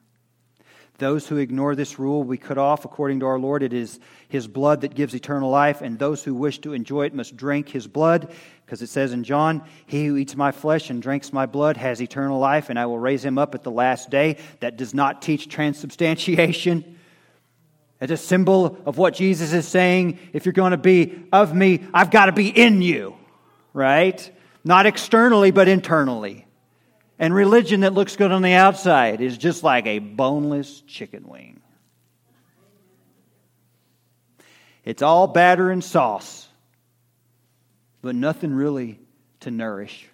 Those 0.99 1.28
who 1.28 1.37
ignore 1.37 1.76
this 1.76 2.01
rule 2.01 2.24
be 2.24 2.37
cut 2.37 2.59
off. 2.59 2.85
According 2.85 3.20
to 3.20 3.26
our 3.26 3.39
Lord, 3.39 3.62
it 3.62 3.72
is 3.72 4.01
His 4.28 4.49
blood 4.49 4.80
that 4.80 4.97
gives 4.97 5.14
eternal 5.14 5.49
life, 5.49 5.80
and 5.80 5.97
those 5.97 6.24
who 6.24 6.35
wish 6.35 6.59
to 6.62 6.72
enjoy 6.72 7.07
it 7.07 7.14
must 7.14 7.37
drink 7.37 7.68
His 7.68 7.87
blood, 7.87 8.35
because 8.66 8.83
it 8.83 8.89
says 8.89 9.12
in 9.12 9.22
John, 9.22 9.62
He 9.87 10.07
who 10.07 10.16
eats 10.16 10.35
my 10.35 10.51
flesh 10.51 10.91
and 10.91 11.01
drinks 11.01 11.33
my 11.33 11.47
blood 11.47 11.76
has 11.76 12.03
eternal 12.03 12.41
life, 12.41 12.68
and 12.68 12.76
I 12.80 12.87
will 12.87 12.99
raise 12.99 13.24
him 13.24 13.39
up 13.39 13.55
at 13.55 13.62
the 13.62 13.70
last 13.70 14.11
day. 14.11 14.39
That 14.59 14.76
does 14.76 14.93
not 14.93 15.22
teach 15.22 15.49
transubstantiation. 15.49 16.99
It's 18.03 18.11
a 18.11 18.17
symbol 18.17 18.79
of 18.85 18.99
what 18.99 19.15
Jesus 19.15 19.53
is 19.53 19.69
saying. 19.69 20.19
If 20.33 20.45
you're 20.45 20.53
going 20.53 20.73
to 20.73 20.77
be 20.77 21.25
of 21.33 21.55
me, 21.55 21.87
I've 21.95 22.11
got 22.11 22.27
to 22.27 22.33
be 22.33 22.49
in 22.49 22.83
you, 22.83 23.17
right? 23.73 24.29
Not 24.65 24.87
externally, 24.87 25.53
but 25.53 25.69
internally. 25.69 26.45
And 27.21 27.33
religion 27.33 27.83
that 27.83 27.95
looks 27.95 28.17
good 28.17 28.33
on 28.33 28.43
the 28.43 28.55
outside 28.55 29.21
is 29.21 29.39
just 29.39 29.63
like 29.63 29.87
a 29.87 30.01
boneless 30.01 30.81
chicken 30.81 31.29
wing. 31.29 31.61
It's 34.85 35.03
all 35.03 35.29
batter 35.29 35.71
and 35.71 35.85
sauce, 35.85 36.49
but 38.03 38.17
nothing 38.17 38.53
really 38.53 38.99
to 39.41 39.53
nourish. 39.53 40.09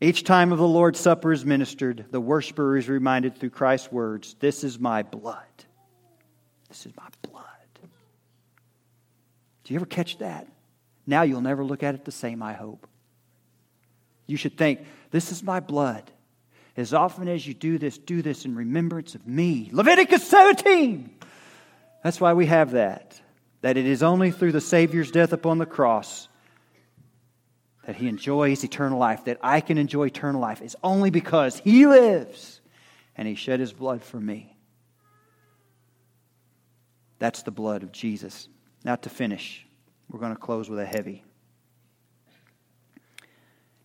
Each 0.00 0.22
time 0.22 0.52
of 0.52 0.58
the 0.58 0.68
Lord's 0.68 1.00
Supper 1.00 1.32
is 1.32 1.44
ministered, 1.44 2.06
the 2.10 2.20
worshiper 2.20 2.76
is 2.76 2.88
reminded 2.88 3.36
through 3.36 3.50
Christ's 3.50 3.90
words 3.90 4.36
This 4.38 4.62
is 4.62 4.78
my 4.78 5.02
blood. 5.02 5.44
This 6.68 6.86
is 6.86 6.92
my 6.96 7.08
blood. 7.22 7.44
Do 9.64 9.74
you 9.74 9.78
ever 9.78 9.86
catch 9.86 10.18
that? 10.18 10.46
Now 11.06 11.22
you'll 11.22 11.40
never 11.40 11.64
look 11.64 11.82
at 11.82 11.94
it 11.94 12.04
the 12.04 12.12
same, 12.12 12.42
I 12.42 12.52
hope. 12.52 12.86
You 14.26 14.36
should 14.36 14.56
think, 14.56 14.80
This 15.10 15.32
is 15.32 15.42
my 15.42 15.58
blood. 15.58 16.10
As 16.76 16.94
often 16.94 17.26
as 17.26 17.44
you 17.44 17.54
do 17.54 17.76
this, 17.76 17.98
do 17.98 18.22
this 18.22 18.44
in 18.44 18.54
remembrance 18.54 19.16
of 19.16 19.26
me. 19.26 19.68
Leviticus 19.72 20.28
17. 20.28 21.10
That's 22.04 22.20
why 22.20 22.34
we 22.34 22.46
have 22.46 22.70
that. 22.70 23.20
That 23.62 23.76
it 23.76 23.84
is 23.84 24.04
only 24.04 24.30
through 24.30 24.52
the 24.52 24.60
Savior's 24.60 25.10
death 25.10 25.32
upon 25.32 25.58
the 25.58 25.66
cross 25.66 26.28
that 27.88 27.96
he 27.96 28.06
enjoys 28.06 28.62
eternal 28.64 28.98
life, 28.98 29.24
that 29.24 29.38
I 29.42 29.62
can 29.62 29.78
enjoy 29.78 30.08
eternal 30.08 30.42
life, 30.42 30.60
is 30.60 30.76
only 30.84 31.08
because 31.08 31.58
he 31.58 31.86
lives 31.86 32.60
and 33.16 33.26
he 33.26 33.34
shed 33.34 33.60
his 33.60 33.72
blood 33.72 34.04
for 34.04 34.20
me. 34.20 34.54
That's 37.18 37.44
the 37.44 37.50
blood 37.50 37.82
of 37.82 37.90
Jesus. 37.90 38.46
Now, 38.84 38.96
to 38.96 39.08
finish, 39.08 39.66
we're 40.10 40.20
going 40.20 40.34
to 40.34 40.38
close 40.38 40.68
with 40.68 40.78
a 40.80 40.84
heavy. 40.84 41.24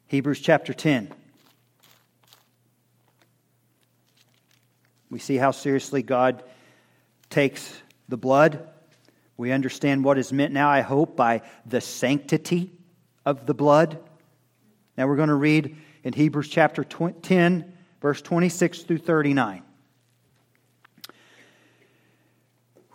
Hebrews 0.07 0.41
chapter 0.41 0.73
10. 0.73 1.09
We 5.09 5.19
see 5.19 5.37
how 5.37 5.51
seriously 5.51 6.03
God 6.03 6.43
takes 7.29 7.73
the 8.09 8.17
blood. 8.17 8.67
We 9.37 9.53
understand 9.53 10.03
what 10.03 10.17
is 10.17 10.33
meant 10.33 10.51
now, 10.51 10.67
I 10.67 10.81
hope, 10.81 11.15
by 11.15 11.43
the 11.65 11.79
sanctity 11.79 12.73
of 13.25 13.45
the 13.45 13.53
blood. 13.53 13.99
Now 14.97 15.07
we're 15.07 15.15
going 15.15 15.29
to 15.29 15.35
read 15.35 15.75
in 16.03 16.13
Hebrews 16.13 16.49
chapter 16.49 16.83
10, 16.83 17.73
verse 18.01 18.21
26 18.21 18.83
through 18.83 18.97
39. 18.99 19.63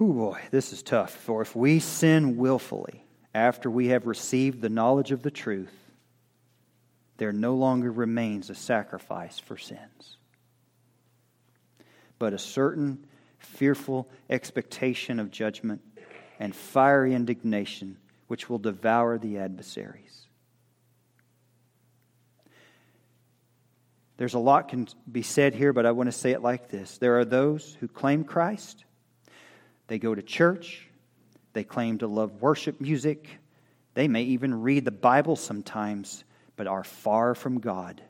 Oh 0.01 0.13
boy, 0.13 0.41
this 0.51 0.73
is 0.73 0.83
tough. 0.83 1.13
For 1.13 1.43
if 1.43 1.57
we 1.57 1.81
sin 1.81 2.37
willfully 2.37 3.05
after 3.35 3.69
we 3.69 3.89
have 3.89 4.07
received 4.07 4.61
the 4.61 4.69
knowledge 4.69 5.11
of 5.11 5.23
the 5.23 5.31
truth, 5.31 5.75
there 7.17 7.33
no 7.33 7.55
longer 7.55 7.91
remains 7.91 8.49
a 8.49 8.55
sacrifice 8.55 9.41
for 9.41 9.59
sins, 9.59 10.19
but 12.21 12.33
a 12.33 12.39
certain 12.39 13.05
fearful 13.39 14.09
expectation 14.31 15.19
of 15.19 15.33
judgment 15.33 15.81
and 16.39 16.55
fiery 16.55 17.15
indignation 17.15 17.97
which 18.29 18.49
will 18.49 18.59
devour 18.59 19.19
the 19.19 19.39
adversaries. 19.39 20.08
There's 24.19 24.35
a 24.35 24.39
lot 24.39 24.69
can 24.69 24.89
be 25.11 25.23
said 25.23 25.55
here, 25.55 25.73
but 25.73 25.87
I 25.87 25.93
want 25.93 26.09
to 26.09 26.13
say 26.13 26.33
it 26.33 26.43
like 26.43 26.69
this. 26.69 26.99
There 26.99 27.19
are 27.19 27.25
those 27.25 27.77
who 27.81 27.89
claim 27.89 28.25
Christ. 28.25 28.85
They 29.87 29.99
go 29.99 30.15
to 30.15 30.23
church. 30.23 30.87
They 31.55 31.65
claim 31.65 31.99
to 31.99 32.07
love 32.07 32.43
worship 32.43 32.81
music. 32.81 33.29
They 33.95 34.09
may 34.09 34.25
even 34.25 34.63
read 34.63 34.85
the 34.85 34.91
Bible 34.91 35.37
sometimes, 35.37 36.25
but 36.57 36.67
are 36.67 36.85
far 36.85 37.35
from 37.35 37.61
God. 37.61 38.03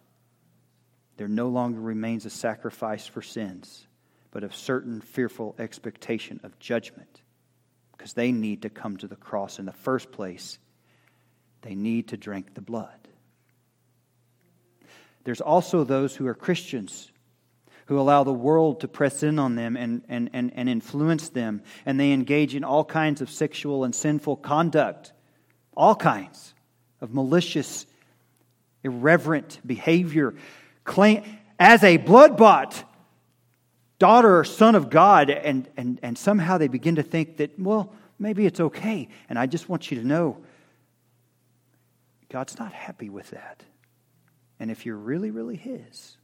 There 1.19 1.29
no 1.29 1.49
longer 1.49 1.81
remains 1.81 2.25
a 2.25 2.31
sacrifice 2.31 3.07
for 3.07 3.23
sins, 3.23 3.87
but 4.31 4.45
of 4.45 4.55
certain 4.55 5.01
fearful 5.01 5.55
expectation 5.59 6.41
of 6.43 6.59
judgment 6.59 7.23
because 7.93 8.13
they 8.13 8.33
need 8.33 8.63
to 8.63 8.71
come 8.71 8.97
to 8.97 9.09
the 9.09 9.17
cross 9.17 9.59
in 9.59 9.67
the 9.67 9.73
first 9.73 10.13
place. 10.13 10.59
They 11.63 11.75
need 11.75 12.09
to 12.09 12.17
drink 12.17 12.55
the 12.55 12.61
blood. 12.61 13.08
There's 15.25 15.41
also 15.41 15.85
those 15.85 16.17
who 16.17 16.27
are 16.27 16.35
Christians 16.35 17.11
who 17.87 17.99
allow 17.99 18.23
the 18.23 18.33
world 18.33 18.81
to 18.81 18.89
press 18.89 19.23
in 19.23 19.39
on 19.39 19.55
them 19.55 19.75
and, 19.75 20.03
and, 20.11 20.29
and, 20.35 20.53
and 20.55 20.69
influence 20.69 21.31
them, 21.31 21.63
and 21.87 21.99
they 21.99 22.13
engage 22.13 22.55
in 22.55 22.63
all 22.63 22.85
kinds 22.85 23.23
of 23.23 23.31
sexual 23.31 23.83
and 23.83 23.95
sinful 23.95 24.37
conduct, 24.37 25.15
all 25.75 25.95
kinds 25.95 26.53
of 27.01 27.15
malicious 27.15 27.87
irreverent 28.85 29.59
behavior. 29.67 30.35
Claim, 30.85 31.23
as 31.59 31.83
a 31.83 31.97
blood 31.97 32.37
bought 32.37 32.85
daughter 33.99 34.39
or 34.39 34.45
son 34.45 34.75
of 34.75 34.91
God, 34.91 35.31
and, 35.31 35.67
and, 35.79 35.99
and 36.03 36.19
somehow 36.19 36.59
they 36.59 36.69
begin 36.69 36.97
to 36.97 37.03
think 37.03 37.39
that, 37.39 37.59
well, 37.59 37.95
maybe 38.19 38.45
it's 38.45 38.61
okay. 38.61 39.09
And 39.31 39.39
I 39.39 39.47
just 39.47 39.67
want 39.67 39.91
you 39.91 39.99
to 39.99 40.07
know 40.07 40.37
God's 42.29 42.59
not 42.59 42.73
happy 42.75 43.09
with 43.09 43.31
that. 43.31 43.63
And 44.61 44.71
if 44.71 44.87
you're 44.87 44.97
really, 44.97 45.31
really 45.31 45.57
His, 45.57 46.17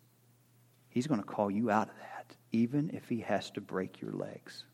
He's 0.89 1.07
going 1.07 1.21
to 1.21 1.27
call 1.27 1.51
you 1.51 1.71
out 1.71 1.89
of 1.89 1.97
that, 1.97 2.37
even 2.53 2.91
if 2.95 3.09
He 3.09 3.21
has 3.21 3.51
to 3.53 3.61
break 3.61 4.01
your 4.01 4.13
legs. 4.13 4.65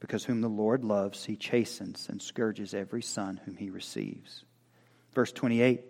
Because 0.00 0.24
whom 0.24 0.40
the 0.40 0.48
Lord 0.48 0.84
loves, 0.84 1.24
he 1.24 1.36
chastens 1.36 2.06
and 2.08 2.20
scourges 2.20 2.74
every 2.74 3.02
son 3.02 3.40
whom 3.44 3.56
he 3.56 3.70
receives. 3.70 4.44
Verse 5.14 5.32
28 5.32 5.82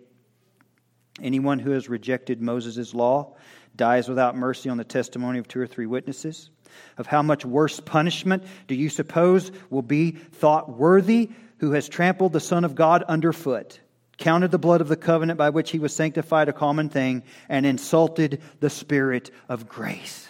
Anyone 1.21 1.59
who 1.59 1.71
has 1.71 1.89
rejected 1.89 2.41
Moses' 2.41 2.93
law 2.93 3.35
dies 3.75 4.07
without 4.07 4.35
mercy 4.35 4.69
on 4.69 4.77
the 4.77 4.83
testimony 4.83 5.39
of 5.39 5.47
two 5.47 5.59
or 5.59 5.67
three 5.67 5.87
witnesses. 5.87 6.49
Of 6.97 7.07
how 7.07 7.23
much 7.23 7.43
worse 7.43 7.79
punishment 7.79 8.43
do 8.67 8.75
you 8.75 8.89
suppose 8.89 9.51
will 9.69 9.81
be 9.81 10.11
thought 10.11 10.69
worthy 10.69 11.31
who 11.59 11.71
has 11.71 11.89
trampled 11.89 12.33
the 12.33 12.39
Son 12.39 12.63
of 12.63 12.75
God 12.75 13.03
underfoot, 13.03 13.79
counted 14.17 14.51
the 14.51 14.57
blood 14.57 14.81
of 14.81 14.87
the 14.87 14.95
covenant 14.95 15.37
by 15.37 15.49
which 15.49 15.71
he 15.71 15.79
was 15.79 15.93
sanctified 15.93 16.49
a 16.49 16.53
common 16.53 16.89
thing, 16.89 17.23
and 17.49 17.65
insulted 17.65 18.41
the 18.59 18.69
Spirit 18.69 19.31
of 19.47 19.67
grace? 19.67 20.27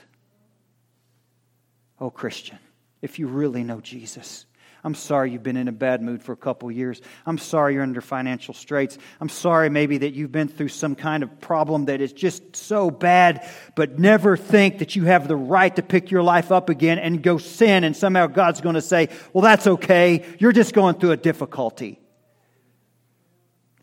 Oh, 2.00 2.10
Christian, 2.10 2.60
if 3.02 3.18
you 3.18 3.28
really 3.28 3.64
know 3.64 3.82
Jesus. 3.82 4.46
I'm 4.84 4.96
sorry 4.96 5.32
you've 5.32 5.44
been 5.44 5.58
in 5.58 5.68
a 5.68 5.74
bad 5.74 6.02
mood 6.02 6.22
for 6.22 6.32
a 6.32 6.38
couple 6.38 6.72
years. 6.72 7.02
I'm 7.26 7.38
sorry 7.38 7.74
you're 7.74 7.84
under 7.84 8.00
financial 8.00 8.54
straits. 8.54 8.98
I'm 9.20 9.28
sorry 9.28 9.70
maybe 9.70 9.98
that 9.98 10.14
you've 10.14 10.32
been 10.32 10.48
through 10.48 10.70
some 10.70 10.96
kind 10.96 11.24
of 11.24 11.42
problem 11.42 11.86
that 11.86 12.00
is 12.00 12.14
just 12.14 12.56
so 12.56 12.90
bad, 12.90 13.50
but 13.76 14.00
never 14.00 14.38
think 14.38 14.80
that 14.80 14.96
you 14.96 15.06
have 15.06 15.28
the 15.28 15.36
right 15.36 15.76
to 15.76 15.82
pick 15.82 16.12
your 16.12 16.24
life 16.24 16.52
up 16.52 16.70
again 16.70 17.00
and 17.00 17.22
go 17.22 17.38
sin 17.38 17.84
and 17.84 17.98
somehow 17.98 18.28
God's 18.28 18.62
going 18.62 18.76
to 18.76 18.82
say, 18.82 19.10
well, 19.34 19.42
that's 19.42 19.68
okay. 19.68 20.24
You're 20.40 20.54
just 20.54 20.74
going 20.74 20.96
through 20.96 21.12
a 21.12 21.18
difficulty. 21.18 22.00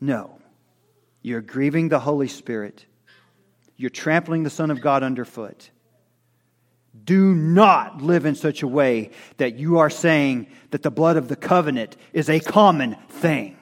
No. 0.05 0.39
You're 1.23 1.41
grieving 1.41 1.89
the 1.89 1.99
Holy 1.99 2.29
Spirit. 2.29 2.85
You're 3.77 3.89
trampling 3.89 4.43
the 4.43 4.51
Son 4.51 4.71
of 4.71 4.83
God 4.83 5.03
underfoot. 5.03 5.71
Do 7.05 7.35
not 7.35 8.03
live 8.03 8.27
in 8.27 8.35
such 8.35 8.63
a 8.63 8.69
way 8.69 9.13
that 9.39 9.55
you 9.55 9.79
are 9.79 9.89
saying 9.89 10.49
that 10.73 10.83
the 10.83 10.91
blood 10.91 11.17
of 11.17 11.29
the 11.29 11.37
covenant 11.37 11.97
is 12.13 12.29
a 12.29 12.39
common 12.39 12.97
thing. 13.09 13.57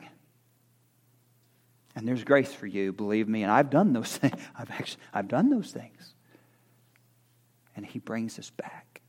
And 1.95 2.09
there's 2.09 2.25
grace 2.25 2.53
for 2.53 2.67
you, 2.67 2.93
believe 2.93 3.29
me. 3.29 3.45
And 3.45 3.53
I've 3.53 3.71
done 3.71 3.93
those 3.93 4.17
things. 4.17 4.35
I've 4.59 4.71
actually 4.71 5.03
I've 5.15 5.29
done 5.29 5.49
those 5.49 5.71
things. 5.71 6.15
And 7.77 7.87
he 7.87 8.01
brings 8.01 8.39
us 8.41 8.51
back 8.51 9.01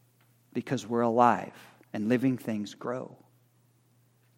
because 0.53 0.85
we're 0.85 1.01
alive 1.01 1.53
and 1.93 2.09
living 2.09 2.37
things 2.37 2.75
grow. 2.75 3.17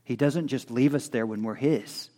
He 0.06 0.16
doesn't 0.16 0.48
just 0.48 0.72
leave 0.72 0.96
us 0.96 1.10
there 1.10 1.26
when 1.26 1.44
we're 1.44 1.56
His. 1.56 2.10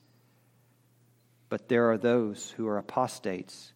But 1.49 1.69
there 1.69 1.91
are 1.91 1.97
those 1.97 2.51
who 2.51 2.67
are 2.67 2.77
apostates 2.77 3.71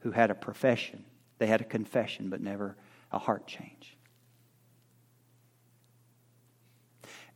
who 0.00 0.12
had 0.12 0.30
a 0.30 0.34
profession. 0.34 1.04
They 1.38 1.46
had 1.46 1.60
a 1.60 1.64
confession, 1.64 2.30
but 2.30 2.40
never 2.40 2.76
a 3.10 3.18
heart 3.18 3.46
change. 3.46 3.96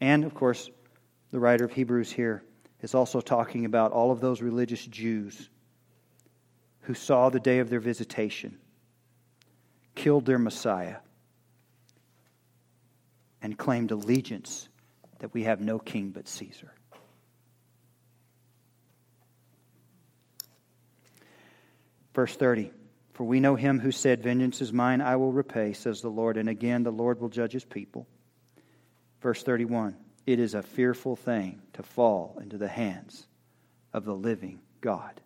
And, 0.01 0.25
of 0.25 0.35
course, 0.35 0.71
the 1.31 1.41
writer 1.41 1.65
of 1.65 1.73
Hebrews 1.73 2.11
here 2.11 2.43
is 2.81 2.95
also 2.95 3.21
talking 3.21 3.65
about 3.65 3.93
all 3.93 4.11
of 4.11 4.21
those 4.21 4.41
religious 4.41 4.85
Jews 4.87 5.51
who 6.83 6.95
saw 6.95 7.29
the 7.29 7.41
day 7.41 7.59
of 7.59 7.69
their 7.69 7.81
visitation, 7.81 8.59
killed 9.95 10.27
their 10.27 10.39
Messiah, 10.39 10.97
and 13.43 13.59
claimed 13.59 13.91
allegiance 13.91 14.69
that 15.19 15.35
we 15.35 15.45
have 15.45 15.61
no 15.61 15.79
king 15.79 16.11
but 16.11 16.29
Caesar. 16.29 16.73
Verse 22.15 22.35
30 22.37 22.73
For 23.13 23.25
we 23.25 23.41
know 23.41 23.57
him 23.57 23.79
who 23.79 23.93
said, 23.93 24.23
Vengeance 24.23 24.61
is 24.61 24.73
mine, 24.73 25.01
I 25.01 25.17
will 25.17 25.33
repay, 25.33 25.73
says 25.73 26.01
the 26.01 26.09
Lord. 26.09 26.37
And 26.37 26.49
again, 26.49 26.83
the 26.83 26.91
Lord 26.91 27.21
will 27.21 27.29
judge 27.29 27.53
his 27.53 27.65
people. 27.65 28.07
Verse 29.21 29.43
31 29.43 29.97
It 30.27 30.39
is 30.39 30.55
a 30.55 30.63
fearful 30.63 31.17
thing 31.17 31.61
to 31.75 31.83
fall 31.83 32.39
into 32.43 32.59
the 32.59 32.69
hands 32.69 33.27
of 33.93 34.05
the 34.05 34.15
living 34.15 34.61
God. 34.81 35.21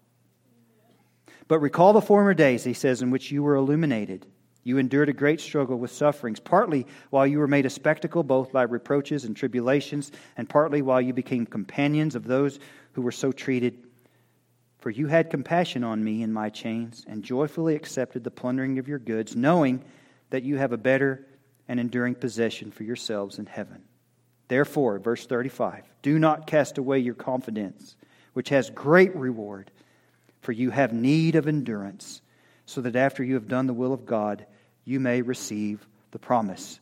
But 1.47 1.59
recall 1.59 1.93
the 1.93 2.01
former 2.01 2.35
days, 2.35 2.65
he 2.65 2.73
says, 2.73 3.03
in 3.03 3.11
which 3.11 3.31
you 3.31 3.43
were 3.43 3.55
illuminated. 3.55 4.27
You 4.67 4.79
endured 4.79 5.11
a 5.11 5.13
great 5.13 5.43
struggle 5.43 5.77
with 5.77 5.93
sufferings, 5.93 6.41
partly 6.41 6.87
while 7.11 7.27
you 7.27 7.39
were 7.39 7.47
made 7.47 7.67
a 7.67 7.71
spectacle 7.71 8.23
both 8.23 8.51
by 8.51 8.63
reproaches 8.63 9.25
and 9.25 9.37
tribulations, 9.37 10.11
and 10.39 10.49
partly 10.49 10.81
while 10.81 11.03
you 11.03 11.13
became 11.13 11.45
companions 11.45 12.15
of 12.15 12.25
those 12.25 12.59
who 12.93 13.03
were 13.03 13.13
so 13.13 13.31
treated. 13.31 13.87
For 14.85 14.91
you 14.91 15.07
had 15.07 15.31
compassion 15.31 15.83
on 15.83 16.05
me 16.05 16.23
in 16.23 16.31
my 16.31 16.51
chains, 16.51 17.07
and 17.09 17.23
joyfully 17.23 17.75
accepted 17.75 18.23
the 18.23 18.31
plundering 18.31 18.79
of 18.79 18.87
your 18.87 18.99
goods, 18.99 19.35
knowing 19.35 19.83
that 20.29 20.43
you 20.43 20.59
have 20.59 20.73
a 20.73 20.77
better 20.77 21.25
and 21.67 21.81
enduring 21.81 22.17
possession 22.17 22.71
for 22.71 22.83
yourselves 22.83 23.39
in 23.39 23.47
heaven. 23.47 23.85
Therefore, 24.49 24.99
verse 24.99 25.25
35 25.25 25.85
do 26.03 26.19
not 26.19 26.47
cast 26.47 26.77
away 26.77 26.99
your 26.99 27.15
confidence, 27.15 27.97
which 28.35 28.51
has 28.51 28.69
great 28.69 29.17
reward, 29.17 29.71
for 30.43 30.53
you 30.53 30.69
have 30.69 30.93
need 30.93 31.35
of 31.35 31.49
endurance, 31.49 32.21
so 32.67 32.83
that 32.83 32.95
after 32.95 33.25
you 33.25 33.37
have 33.37 33.49
done 33.49 33.67
the 33.67 33.73
will 33.73 33.95
of 33.95 34.05
God, 34.05 34.45
you 34.85 35.01
may 35.01 35.23
receive 35.23 35.87
the 36.11 36.19
promise. 36.19 36.79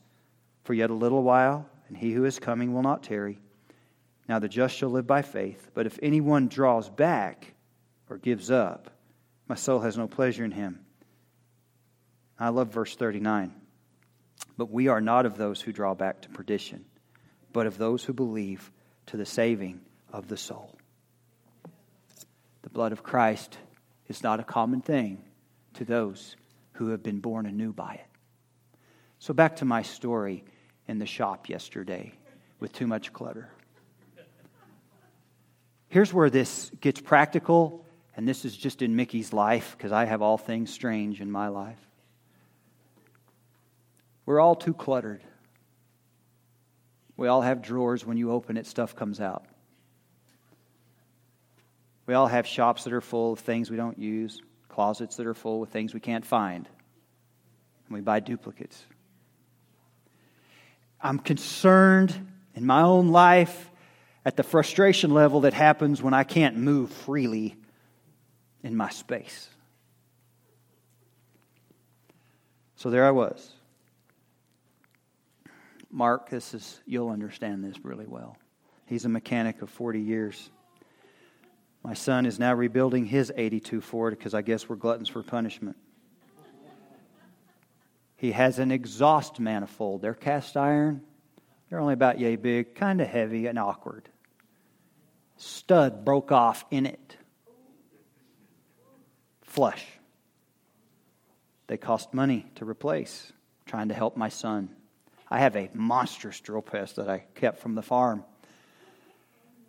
For 0.65 0.75
yet 0.75 0.91
a 0.91 0.95
little 0.95 1.23
while, 1.23 1.69
and 1.87 1.97
he 1.97 2.11
who 2.11 2.25
is 2.25 2.41
coming 2.41 2.75
will 2.75 2.83
not 2.83 3.05
tarry. 3.05 3.39
Now 4.29 4.41
the 4.41 4.49
just 4.49 4.75
shall 4.75 4.91
live 4.91 5.07
by 5.07 5.23
faith, 5.23 5.71
but 5.73 5.87
if 5.87 6.01
anyone 6.03 6.49
draws 6.49 6.91
back 6.91 7.52
or 8.13 8.19
gives 8.19 8.51
up, 8.51 8.91
my 9.49 9.55
soul 9.55 9.81
has 9.81 9.97
no 9.97 10.07
pleasure 10.07 10.45
in 10.45 10.51
him. 10.51 10.81
I 12.39 12.51
love 12.51 12.69
verse 12.69 12.95
39. 12.95 13.55
But 14.59 14.71
we 14.71 14.89
are 14.89 15.01
not 15.01 15.25
of 15.25 15.39
those 15.39 15.63
who 15.63 15.73
draw 15.73 15.95
back 15.95 16.21
to 16.23 16.29
perdition, 16.29 16.85
but 17.55 17.67
of 17.67 17.79
those 17.79 18.05
who 18.05 18.13
believe 18.13 18.71
to 19.07 19.17
the 19.17 19.25
saving 19.25 19.81
of 20.13 20.29
the 20.29 20.37
soul. 20.37 20.77
The 22.61 22.69
blood 22.69 22.93
of 22.93 23.03
Christ 23.03 23.57
is 24.09 24.23
not 24.23 24.41
a 24.41 24.45
common 24.45 24.83
thing 24.83 25.25
to 25.75 25.87
those 25.87 26.37
who 26.73 26.89
have 26.89 27.03
been 27.03 27.21
born 27.21 27.47
anew 27.47 27.73
by 27.73 27.95
it. 27.95 28.07
So, 29.21 29.33
back 29.33 29.57
to 29.57 29.65
my 29.65 29.81
story 29.81 30.45
in 30.87 30.99
the 30.99 31.07
shop 31.07 31.49
yesterday 31.49 32.13
with 32.61 32.75
too 32.75 32.87
much 32.87 33.15
clutter. 33.15 33.49
Here's 35.89 36.13
where 36.13 36.29
this 36.29 36.71
gets 36.81 37.01
practical, 37.01 37.87
and 38.17 38.29
this 38.29 38.45
is 38.45 38.57
just 38.57 38.83
in 38.83 38.95
Mickey's 38.95 39.33
life 39.33 39.75
because 39.77 39.93
I 39.93 40.05
have 40.05 40.23
all 40.23 40.39
things 40.39 40.73
strange 40.73 41.21
in 41.21 41.31
my 41.31 41.49
life. 41.49 41.79
We're 44.27 44.41
all 44.41 44.55
too 44.55 44.75
cluttered. 44.75 45.23
We 47.17 47.29
all 47.29 47.41
have 47.41 47.63
drawers. 47.63 48.05
When 48.05 48.17
you 48.17 48.33
open 48.33 48.57
it, 48.57 48.67
stuff 48.67 48.95
comes 48.95 49.21
out. 49.21 49.45
We 52.07 52.15
all 52.15 52.27
have 52.27 52.47
shops 52.47 52.85
that 52.85 52.93
are 52.93 53.01
full 53.01 53.33
of 53.33 53.39
things 53.39 53.71
we 53.71 53.77
don't 53.77 53.99
use, 53.99 54.41
closets 54.69 55.17
that 55.17 55.27
are 55.27 55.35
full 55.35 55.61
with 55.61 55.71
things 55.71 55.95
we 55.95 56.01
can't 56.01 56.25
find. 56.25 56.69
And 57.87 57.95
we 57.95 58.01
buy 58.01 58.21
duplicates. 58.21 58.85
I'm 61.01 61.19
concerned 61.19 62.29
in 62.55 62.67
my 62.67 62.83
own 62.83 63.09
life 63.09 63.71
at 64.25 64.37
the 64.37 64.43
frustration 64.43 65.13
level 65.13 65.41
that 65.43 65.55
happens 65.55 66.03
when 66.03 66.15
I 66.15 66.25
can't 66.25 66.57
move 66.57 66.91
freely 66.91 67.57
in 68.63 68.77
my 68.77 68.91
space. 68.91 69.49
So 72.77 72.91
there 72.91 73.07
I 73.07 73.11
was 73.13 73.53
Mark, 75.93 76.31
this 76.31 76.55
is 76.55 76.81
you'll 76.87 77.11
understand 77.11 77.63
this 77.63 77.85
really 77.85 78.07
well. 78.07 78.37
He's 78.87 79.05
a 79.05 79.11
mechanic 79.11 79.61
of 79.61 79.69
40 79.71 80.01
years. 80.01 80.51
My 81.85 81.95
son 81.95 82.25
is 82.25 82.39
now 82.39 82.55
rebuilding 82.55 83.05
his 83.05 83.31
82 83.35 83.81
Ford 83.83 84.17
because 84.17 84.35
I 84.35 84.43
guess 84.43 84.69
we're 84.69 84.77
gluttons 84.77 85.09
for 85.09 85.23
punishment. 85.23 85.77
He 88.17 88.33
has 88.33 88.59
an 88.59 88.71
exhaust 88.71 89.39
manifold. 89.39 90.01
They're 90.01 90.15
cast 90.15 90.57
iron. 90.57 91.03
They're 91.69 91.81
only 91.81 91.95
about 91.95 92.21
yay 92.21 92.37
big, 92.37 92.75
kind 92.75 93.01
of 93.01 93.09
heavy 93.09 93.47
and 93.47 93.59
awkward. 93.59 94.09
Stud 95.37 96.05
broke 96.05 96.31
off 96.31 96.65
in 96.71 96.87
it. 96.87 97.17
Flush. 99.53 99.85
They 101.67 101.77
cost 101.77 102.15
money 102.15 102.47
to 102.55 102.65
replace. 102.65 103.31
trying 103.67 103.89
to 103.89 103.95
help 103.95 104.17
my 104.17 104.31
son. 104.31 104.71
I 105.31 105.41
have 105.41 105.57
a 105.57 105.69
monstrous 105.75 106.41
drill 106.41 106.63
press 106.63 106.95
that 106.95 107.11
I 107.11 107.25
kept 107.35 107.61
from 107.61 107.75
the 107.75 107.83
farm. 107.83 108.25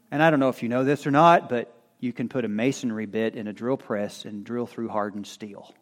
And 0.10 0.24
I 0.24 0.30
don't 0.30 0.40
know 0.40 0.48
if 0.48 0.64
you 0.64 0.70
know 0.70 0.86
this 0.86 1.06
or 1.06 1.12
not, 1.12 1.50
but 1.50 1.76
you 2.00 2.14
can 2.14 2.30
put 2.30 2.46
a 2.46 2.48
masonry 2.48 3.06
bit 3.06 3.36
in 3.36 3.48
a 3.48 3.54
drill 3.54 3.76
press 3.76 4.24
and 4.24 4.46
drill 4.46 4.68
through 4.68 4.88
hardened 4.88 5.28
steel. 5.28 5.74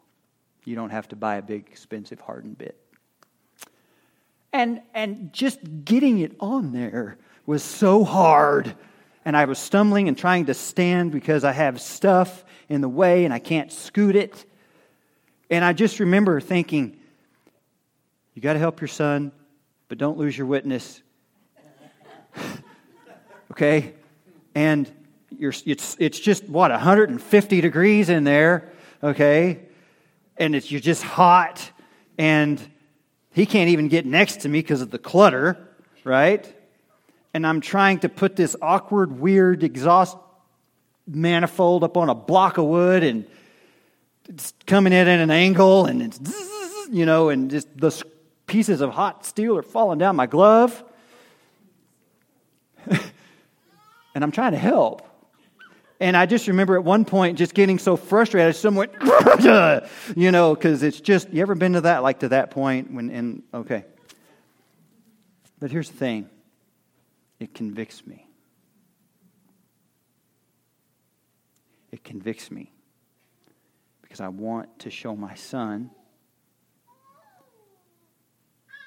You 0.65 0.73
don't 0.73 0.89
have 0.89 1.07
to 1.09 1.15
buy 1.15 1.35
a 1.35 1.43
big, 1.43 1.67
expensive 1.69 2.19
hardened 2.19 2.57
bit. 2.57 2.83
And, 4.51 4.81
and 4.95 5.31
just 5.31 5.59
getting 5.85 6.17
it 6.17 6.35
on 6.39 6.71
there 6.71 7.19
was 7.45 7.61
so 7.61 8.03
hard. 8.03 8.75
And 9.23 9.37
I 9.37 9.45
was 9.45 9.59
stumbling 9.59 10.07
and 10.07 10.17
trying 10.17 10.45
to 10.47 10.53
stand 10.53 11.11
because 11.11 11.43
I 11.43 11.51
have 11.51 11.79
stuff 11.79 12.43
in 12.69 12.81
the 12.81 12.89
way 12.89 13.25
and 13.25 13.33
I 13.33 13.39
can't 13.39 13.71
scoot 13.71 14.15
it. 14.15 14.45
And 15.49 15.63
I 15.63 15.73
just 15.73 15.99
remember 15.99 16.39
thinking, 16.39 16.97
you 18.33 18.41
got 18.41 18.53
to 18.53 18.59
help 18.59 18.81
your 18.81 18.87
son 18.87 19.31
but 19.91 19.97
don't 19.97 20.17
lose 20.17 20.37
your 20.37 20.47
witness. 20.47 21.01
okay? 23.51 23.93
And 24.55 24.89
it's, 25.37 25.97
it's 25.99 26.19
just, 26.19 26.47
what, 26.47 26.71
150 26.71 27.61
degrees 27.61 28.09
in 28.09 28.23
there, 28.23 28.71
okay? 29.03 29.59
And 30.37 30.55
it's, 30.55 30.71
you're 30.71 30.79
just 30.79 31.03
hot, 31.03 31.71
and 32.17 32.61
he 33.33 33.45
can't 33.45 33.69
even 33.69 33.89
get 33.89 34.05
next 34.05 34.41
to 34.41 34.49
me 34.49 34.59
because 34.59 34.81
of 34.81 34.91
the 34.91 34.97
clutter, 34.97 35.57
right? 36.05 36.53
And 37.33 37.47
I'm 37.47 37.61
trying 37.61 37.99
to 37.99 38.09
put 38.09 38.35
this 38.35 38.55
awkward, 38.61 39.19
weird 39.19 39.63
exhaust 39.63 40.17
manifold 41.07 41.83
up 41.83 41.97
on 41.97 42.09
a 42.09 42.15
block 42.15 42.57
of 42.57 42.65
wood, 42.65 43.03
and 43.03 43.25
it's 44.27 44.53
coming 44.65 44.93
in 44.93 45.07
at 45.07 45.19
an 45.19 45.31
angle, 45.31 45.85
and 45.85 46.01
it's, 46.01 46.19
you 46.89 47.05
know, 47.05 47.29
and 47.29 47.49
just 47.49 47.67
the 47.77 48.03
pieces 48.47 48.81
of 48.81 48.91
hot 48.91 49.25
steel 49.25 49.57
are 49.57 49.63
falling 49.63 49.97
down 49.97 50.15
my 50.15 50.25
glove. 50.25 50.83
and 52.89 54.23
I'm 54.23 54.31
trying 54.31 54.51
to 54.51 54.57
help. 54.57 55.07
And 56.01 56.17
I 56.17 56.25
just 56.25 56.47
remember 56.47 56.75
at 56.75 56.83
one 56.83 57.05
point 57.05 57.37
just 57.37 57.53
getting 57.53 57.77
so 57.77 57.95
frustrated, 57.95 58.59
went, 58.73 58.91
you 60.15 60.31
know, 60.31 60.55
because 60.55 60.81
it's 60.81 60.99
just, 60.99 61.29
you 61.29 61.43
ever 61.43 61.53
been 61.53 61.73
to 61.73 61.81
that, 61.81 62.01
like 62.01 62.21
to 62.21 62.29
that 62.29 62.49
point 62.49 62.91
when, 62.91 63.11
and 63.11 63.43
okay. 63.53 63.85
But 65.59 65.69
here's 65.69 65.89
the 65.89 65.97
thing 65.97 66.27
it 67.41 67.55
convicts 67.55 68.05
me. 68.05 68.27
It 71.91 72.03
convicts 72.03 72.51
me 72.51 72.71
because 74.03 74.21
I 74.21 74.27
want 74.27 74.77
to 74.81 74.91
show 74.91 75.15
my 75.15 75.33
son 75.33 75.89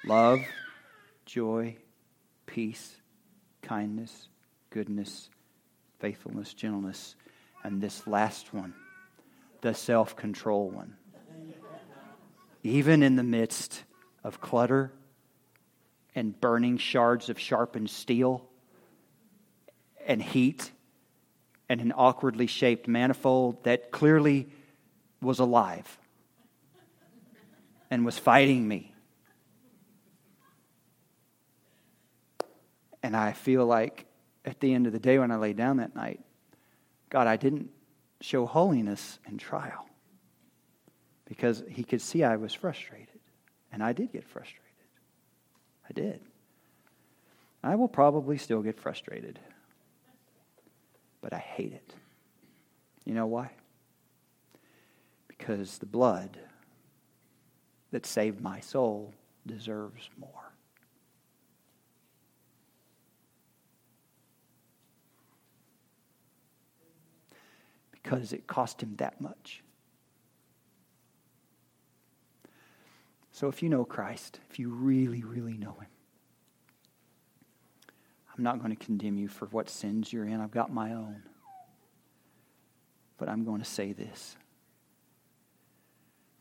love, 0.06 0.38
joy, 1.26 1.76
peace, 2.46 2.94
kindness, 3.60 4.28
goodness, 4.70 5.30
faithfulness, 5.98 6.54
gentleness, 6.54 7.16
and 7.64 7.80
this 7.80 8.06
last 8.06 8.54
one, 8.54 8.72
the 9.62 9.74
self 9.74 10.14
control 10.14 10.70
one. 10.70 10.94
Even 12.62 13.02
in 13.02 13.16
the 13.16 13.24
midst 13.24 13.82
of 14.22 14.40
clutter 14.40 14.92
and 16.14 16.38
burning 16.40 16.78
shards 16.78 17.28
of 17.28 17.38
sharpened 17.38 17.90
steel, 17.90 18.48
and 20.06 20.22
heat 20.22 20.70
and 21.68 21.80
an 21.80 21.92
awkwardly 21.96 22.46
shaped 22.46 22.86
manifold 22.86 23.64
that 23.64 23.90
clearly 23.90 24.48
was 25.20 25.38
alive 25.38 25.98
and 27.90 28.04
was 28.04 28.18
fighting 28.18 28.66
me. 28.66 28.94
And 33.02 33.16
I 33.16 33.32
feel 33.32 33.66
like 33.66 34.06
at 34.44 34.60
the 34.60 34.72
end 34.74 34.86
of 34.86 34.92
the 34.92 34.98
day 34.98 35.18
when 35.18 35.30
I 35.30 35.36
lay 35.36 35.52
down 35.52 35.78
that 35.78 35.94
night, 35.94 36.20
God, 37.10 37.26
I 37.26 37.36
didn't 37.36 37.70
show 38.20 38.46
holiness 38.46 39.18
in 39.28 39.38
trial 39.38 39.86
because 41.26 41.62
He 41.68 41.84
could 41.84 42.00
see 42.00 42.24
I 42.24 42.36
was 42.36 42.52
frustrated. 42.52 43.08
And 43.72 43.82
I 43.82 43.92
did 43.92 44.12
get 44.12 44.24
frustrated. 44.24 44.63
I 45.88 45.92
did. 45.92 46.20
I 47.62 47.76
will 47.76 47.88
probably 47.88 48.36
still 48.38 48.62
get 48.62 48.78
frustrated, 48.78 49.38
but 51.20 51.32
I 51.32 51.38
hate 51.38 51.72
it. 51.72 51.94
You 53.04 53.14
know 53.14 53.26
why? 53.26 53.50
Because 55.28 55.78
the 55.78 55.86
blood 55.86 56.38
that 57.90 58.06
saved 58.06 58.40
my 58.40 58.60
soul 58.60 59.14
deserves 59.46 60.10
more. 60.18 60.28
Because 67.92 68.32
it 68.32 68.46
cost 68.46 68.82
him 68.82 68.94
that 68.96 69.20
much. 69.20 69.63
So 73.34 73.48
if 73.48 73.64
you 73.64 73.68
know 73.68 73.84
Christ, 73.84 74.38
if 74.48 74.60
you 74.60 74.70
really, 74.70 75.24
really 75.24 75.56
know 75.56 75.72
him, 75.72 75.88
I'm 78.36 78.44
not 78.44 78.60
going 78.60 78.70
to 78.70 78.76
condemn 78.76 79.18
you 79.18 79.26
for 79.26 79.46
what 79.46 79.68
sins 79.68 80.12
you're 80.12 80.24
in. 80.24 80.40
I've 80.40 80.52
got 80.52 80.72
my 80.72 80.92
own. 80.92 81.20
But 83.18 83.28
I'm 83.28 83.44
going 83.44 83.60
to 83.60 83.68
say 83.68 83.92
this. 83.92 84.36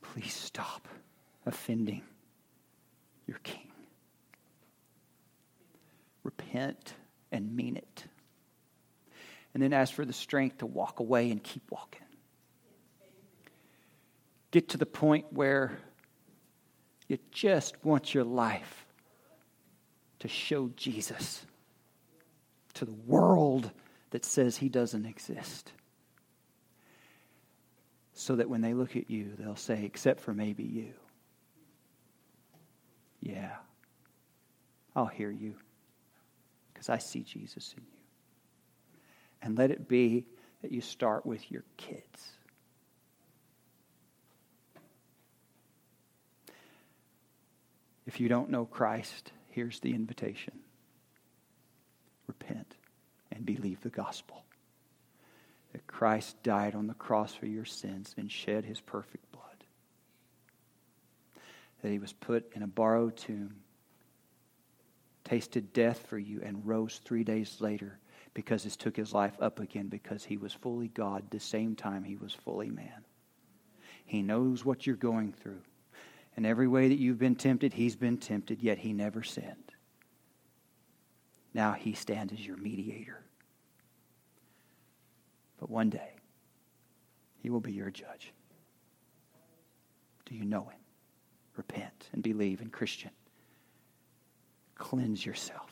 Please 0.04 0.34
stop 0.34 0.88
offending 1.48 2.04
your 3.26 3.40
king. 3.40 3.72
Repent 6.22 6.94
and 7.32 7.56
mean 7.56 7.76
it. 7.76 8.04
And 9.56 9.64
then 9.64 9.74
ask 9.74 9.96
for 9.96 10.06
the 10.06 10.14
strength 10.14 10.60
to 10.60 10.68
walk 10.68 11.00
away 11.00 11.32
and 11.32 11.42
keep 11.42 11.64
walking. 11.72 12.06
Get 14.52 14.70
to 14.70 14.78
the 14.78 14.86
point 14.86 15.34
where 15.34 15.80
you 17.14 17.20
just 17.32 17.76
want 17.86 18.16
your 18.16 18.24
life 18.24 18.88
to 20.20 20.28
show 20.28 20.72
Jesus 20.76 21.46
to 22.74 22.86
the 22.86 22.96
world 23.06 23.70
that 24.10 24.26
says 24.26 24.58
he 24.58 24.68
doesn't 24.68 25.06
exist. 25.06 25.72
So 28.14 28.36
that 28.38 28.50
when 28.50 28.62
they 28.62 28.74
look 28.74 28.96
at 28.96 29.12
you, 29.12 29.34
they'll 29.38 29.56
say, 29.56 29.84
except 29.84 30.22
for 30.22 30.34
maybe 30.34 30.64
you. 30.64 30.94
Yeah, 33.22 33.52
I'll 34.96 35.06
hear 35.06 35.30
you 35.30 35.54
because 36.74 36.90
I 36.90 36.98
see 36.98 37.22
Jesus 37.22 37.76
in 37.78 37.84
you. 37.84 38.00
And 39.44 39.58
let 39.58 39.70
it 39.70 39.88
be 39.88 40.26
that 40.64 40.72
you 40.72 40.82
start 40.82 41.26
with 41.28 41.52
your 41.52 41.64
kids. 41.78 42.32
If 48.06 48.20
you 48.20 48.28
don't 48.28 48.50
know 48.50 48.66
Christ, 48.66 49.32
here's 49.50 49.80
the 49.80 49.94
invitation 49.94 50.60
repent 52.28 52.76
and 53.32 53.46
believe 53.46 53.82
the 53.82 53.90
gospel. 53.90 54.44
That 55.72 55.88
Christ 55.88 56.42
died 56.44 56.76
on 56.76 56.88
the 56.88 56.94
cross 56.94 57.34
for 57.34 57.48
your 57.48 57.66
sins 57.66 58.14
and 58.18 58.32
shed 58.32 58.64
his 58.66 58.80
perfect 58.80 59.32
blood. 59.32 59.44
That 61.82 61.92
he 61.92 62.00
was 62.00 62.14
put 62.14 62.52
in 62.56 62.62
a 62.62 62.68
borrowed 62.68 63.18
tomb, 63.18 63.56
tasted 65.24 65.74
death 65.74 66.06
for 66.08 66.18
you, 66.18 66.42
and 66.44 66.66
rose 66.66 67.02
three 67.04 67.24
days 67.24 67.58
later 67.60 68.00
because 68.34 68.64
he 68.64 68.70
took 68.70 68.96
his 68.96 69.14
life 69.14 69.36
up 69.40 69.60
again 69.60 69.88
because 69.88 70.24
he 70.24 70.38
was 70.38 70.54
fully 70.54 70.88
God 70.88 71.24
the 71.30 71.40
same 71.40 71.76
time 71.76 72.04
he 72.04 72.16
was 72.16 72.34
fully 72.34 72.70
man. 72.70 73.06
He 74.06 74.22
knows 74.22 74.66
what 74.66 74.86
you're 74.86 74.96
going 74.96 75.34
through. 75.34 75.62
And 76.36 76.46
every 76.46 76.68
way 76.68 76.88
that 76.90 76.98
you've 76.98 77.20
been 77.20 77.36
tempted, 77.36 77.74
he's 77.74 77.96
been 77.96 78.18
tempted, 78.18 78.62
yet 78.62 78.80
he 78.80 78.94
never 78.94 79.24
sinned. 79.24 79.72
Now 81.54 81.74
he 81.74 81.94
stands 81.94 82.34
as 82.34 82.46
your 82.46 82.58
mediator. 82.58 83.24
But 85.60 85.70
one 85.70 85.90
day, 85.90 86.14
he 87.42 87.50
will 87.50 87.60
be 87.60 87.74
your 87.74 87.92
judge. 87.92 88.34
Do 90.26 90.36
you 90.36 90.46
know 90.46 90.64
him? 90.64 90.80
Repent 91.56 92.10
and 92.14 92.24
believe 92.24 92.62
in 92.62 92.70
Christian. 92.70 93.12
Cleanse 94.76 95.24
yourself. 95.26 95.70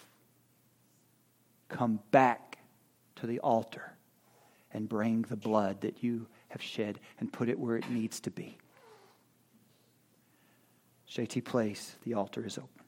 Come 1.70 2.00
back 2.12 2.60
to 3.16 3.26
the 3.26 3.40
altar 3.40 3.94
and 4.74 4.88
bring 4.88 5.24
the 5.24 5.36
blood 5.36 5.82
that 5.82 6.04
you 6.04 6.28
have 6.50 6.62
shed 6.62 7.00
and 7.20 7.32
put 7.34 7.50
it 7.50 7.58
where 7.58 7.78
it 7.78 7.90
needs 7.90 8.20
to 8.22 8.32
be. 8.32 8.58
JT 11.12 11.44
Place, 11.44 11.98
the 12.06 12.14
altar 12.14 12.46
is 12.46 12.58
open. 12.58 12.81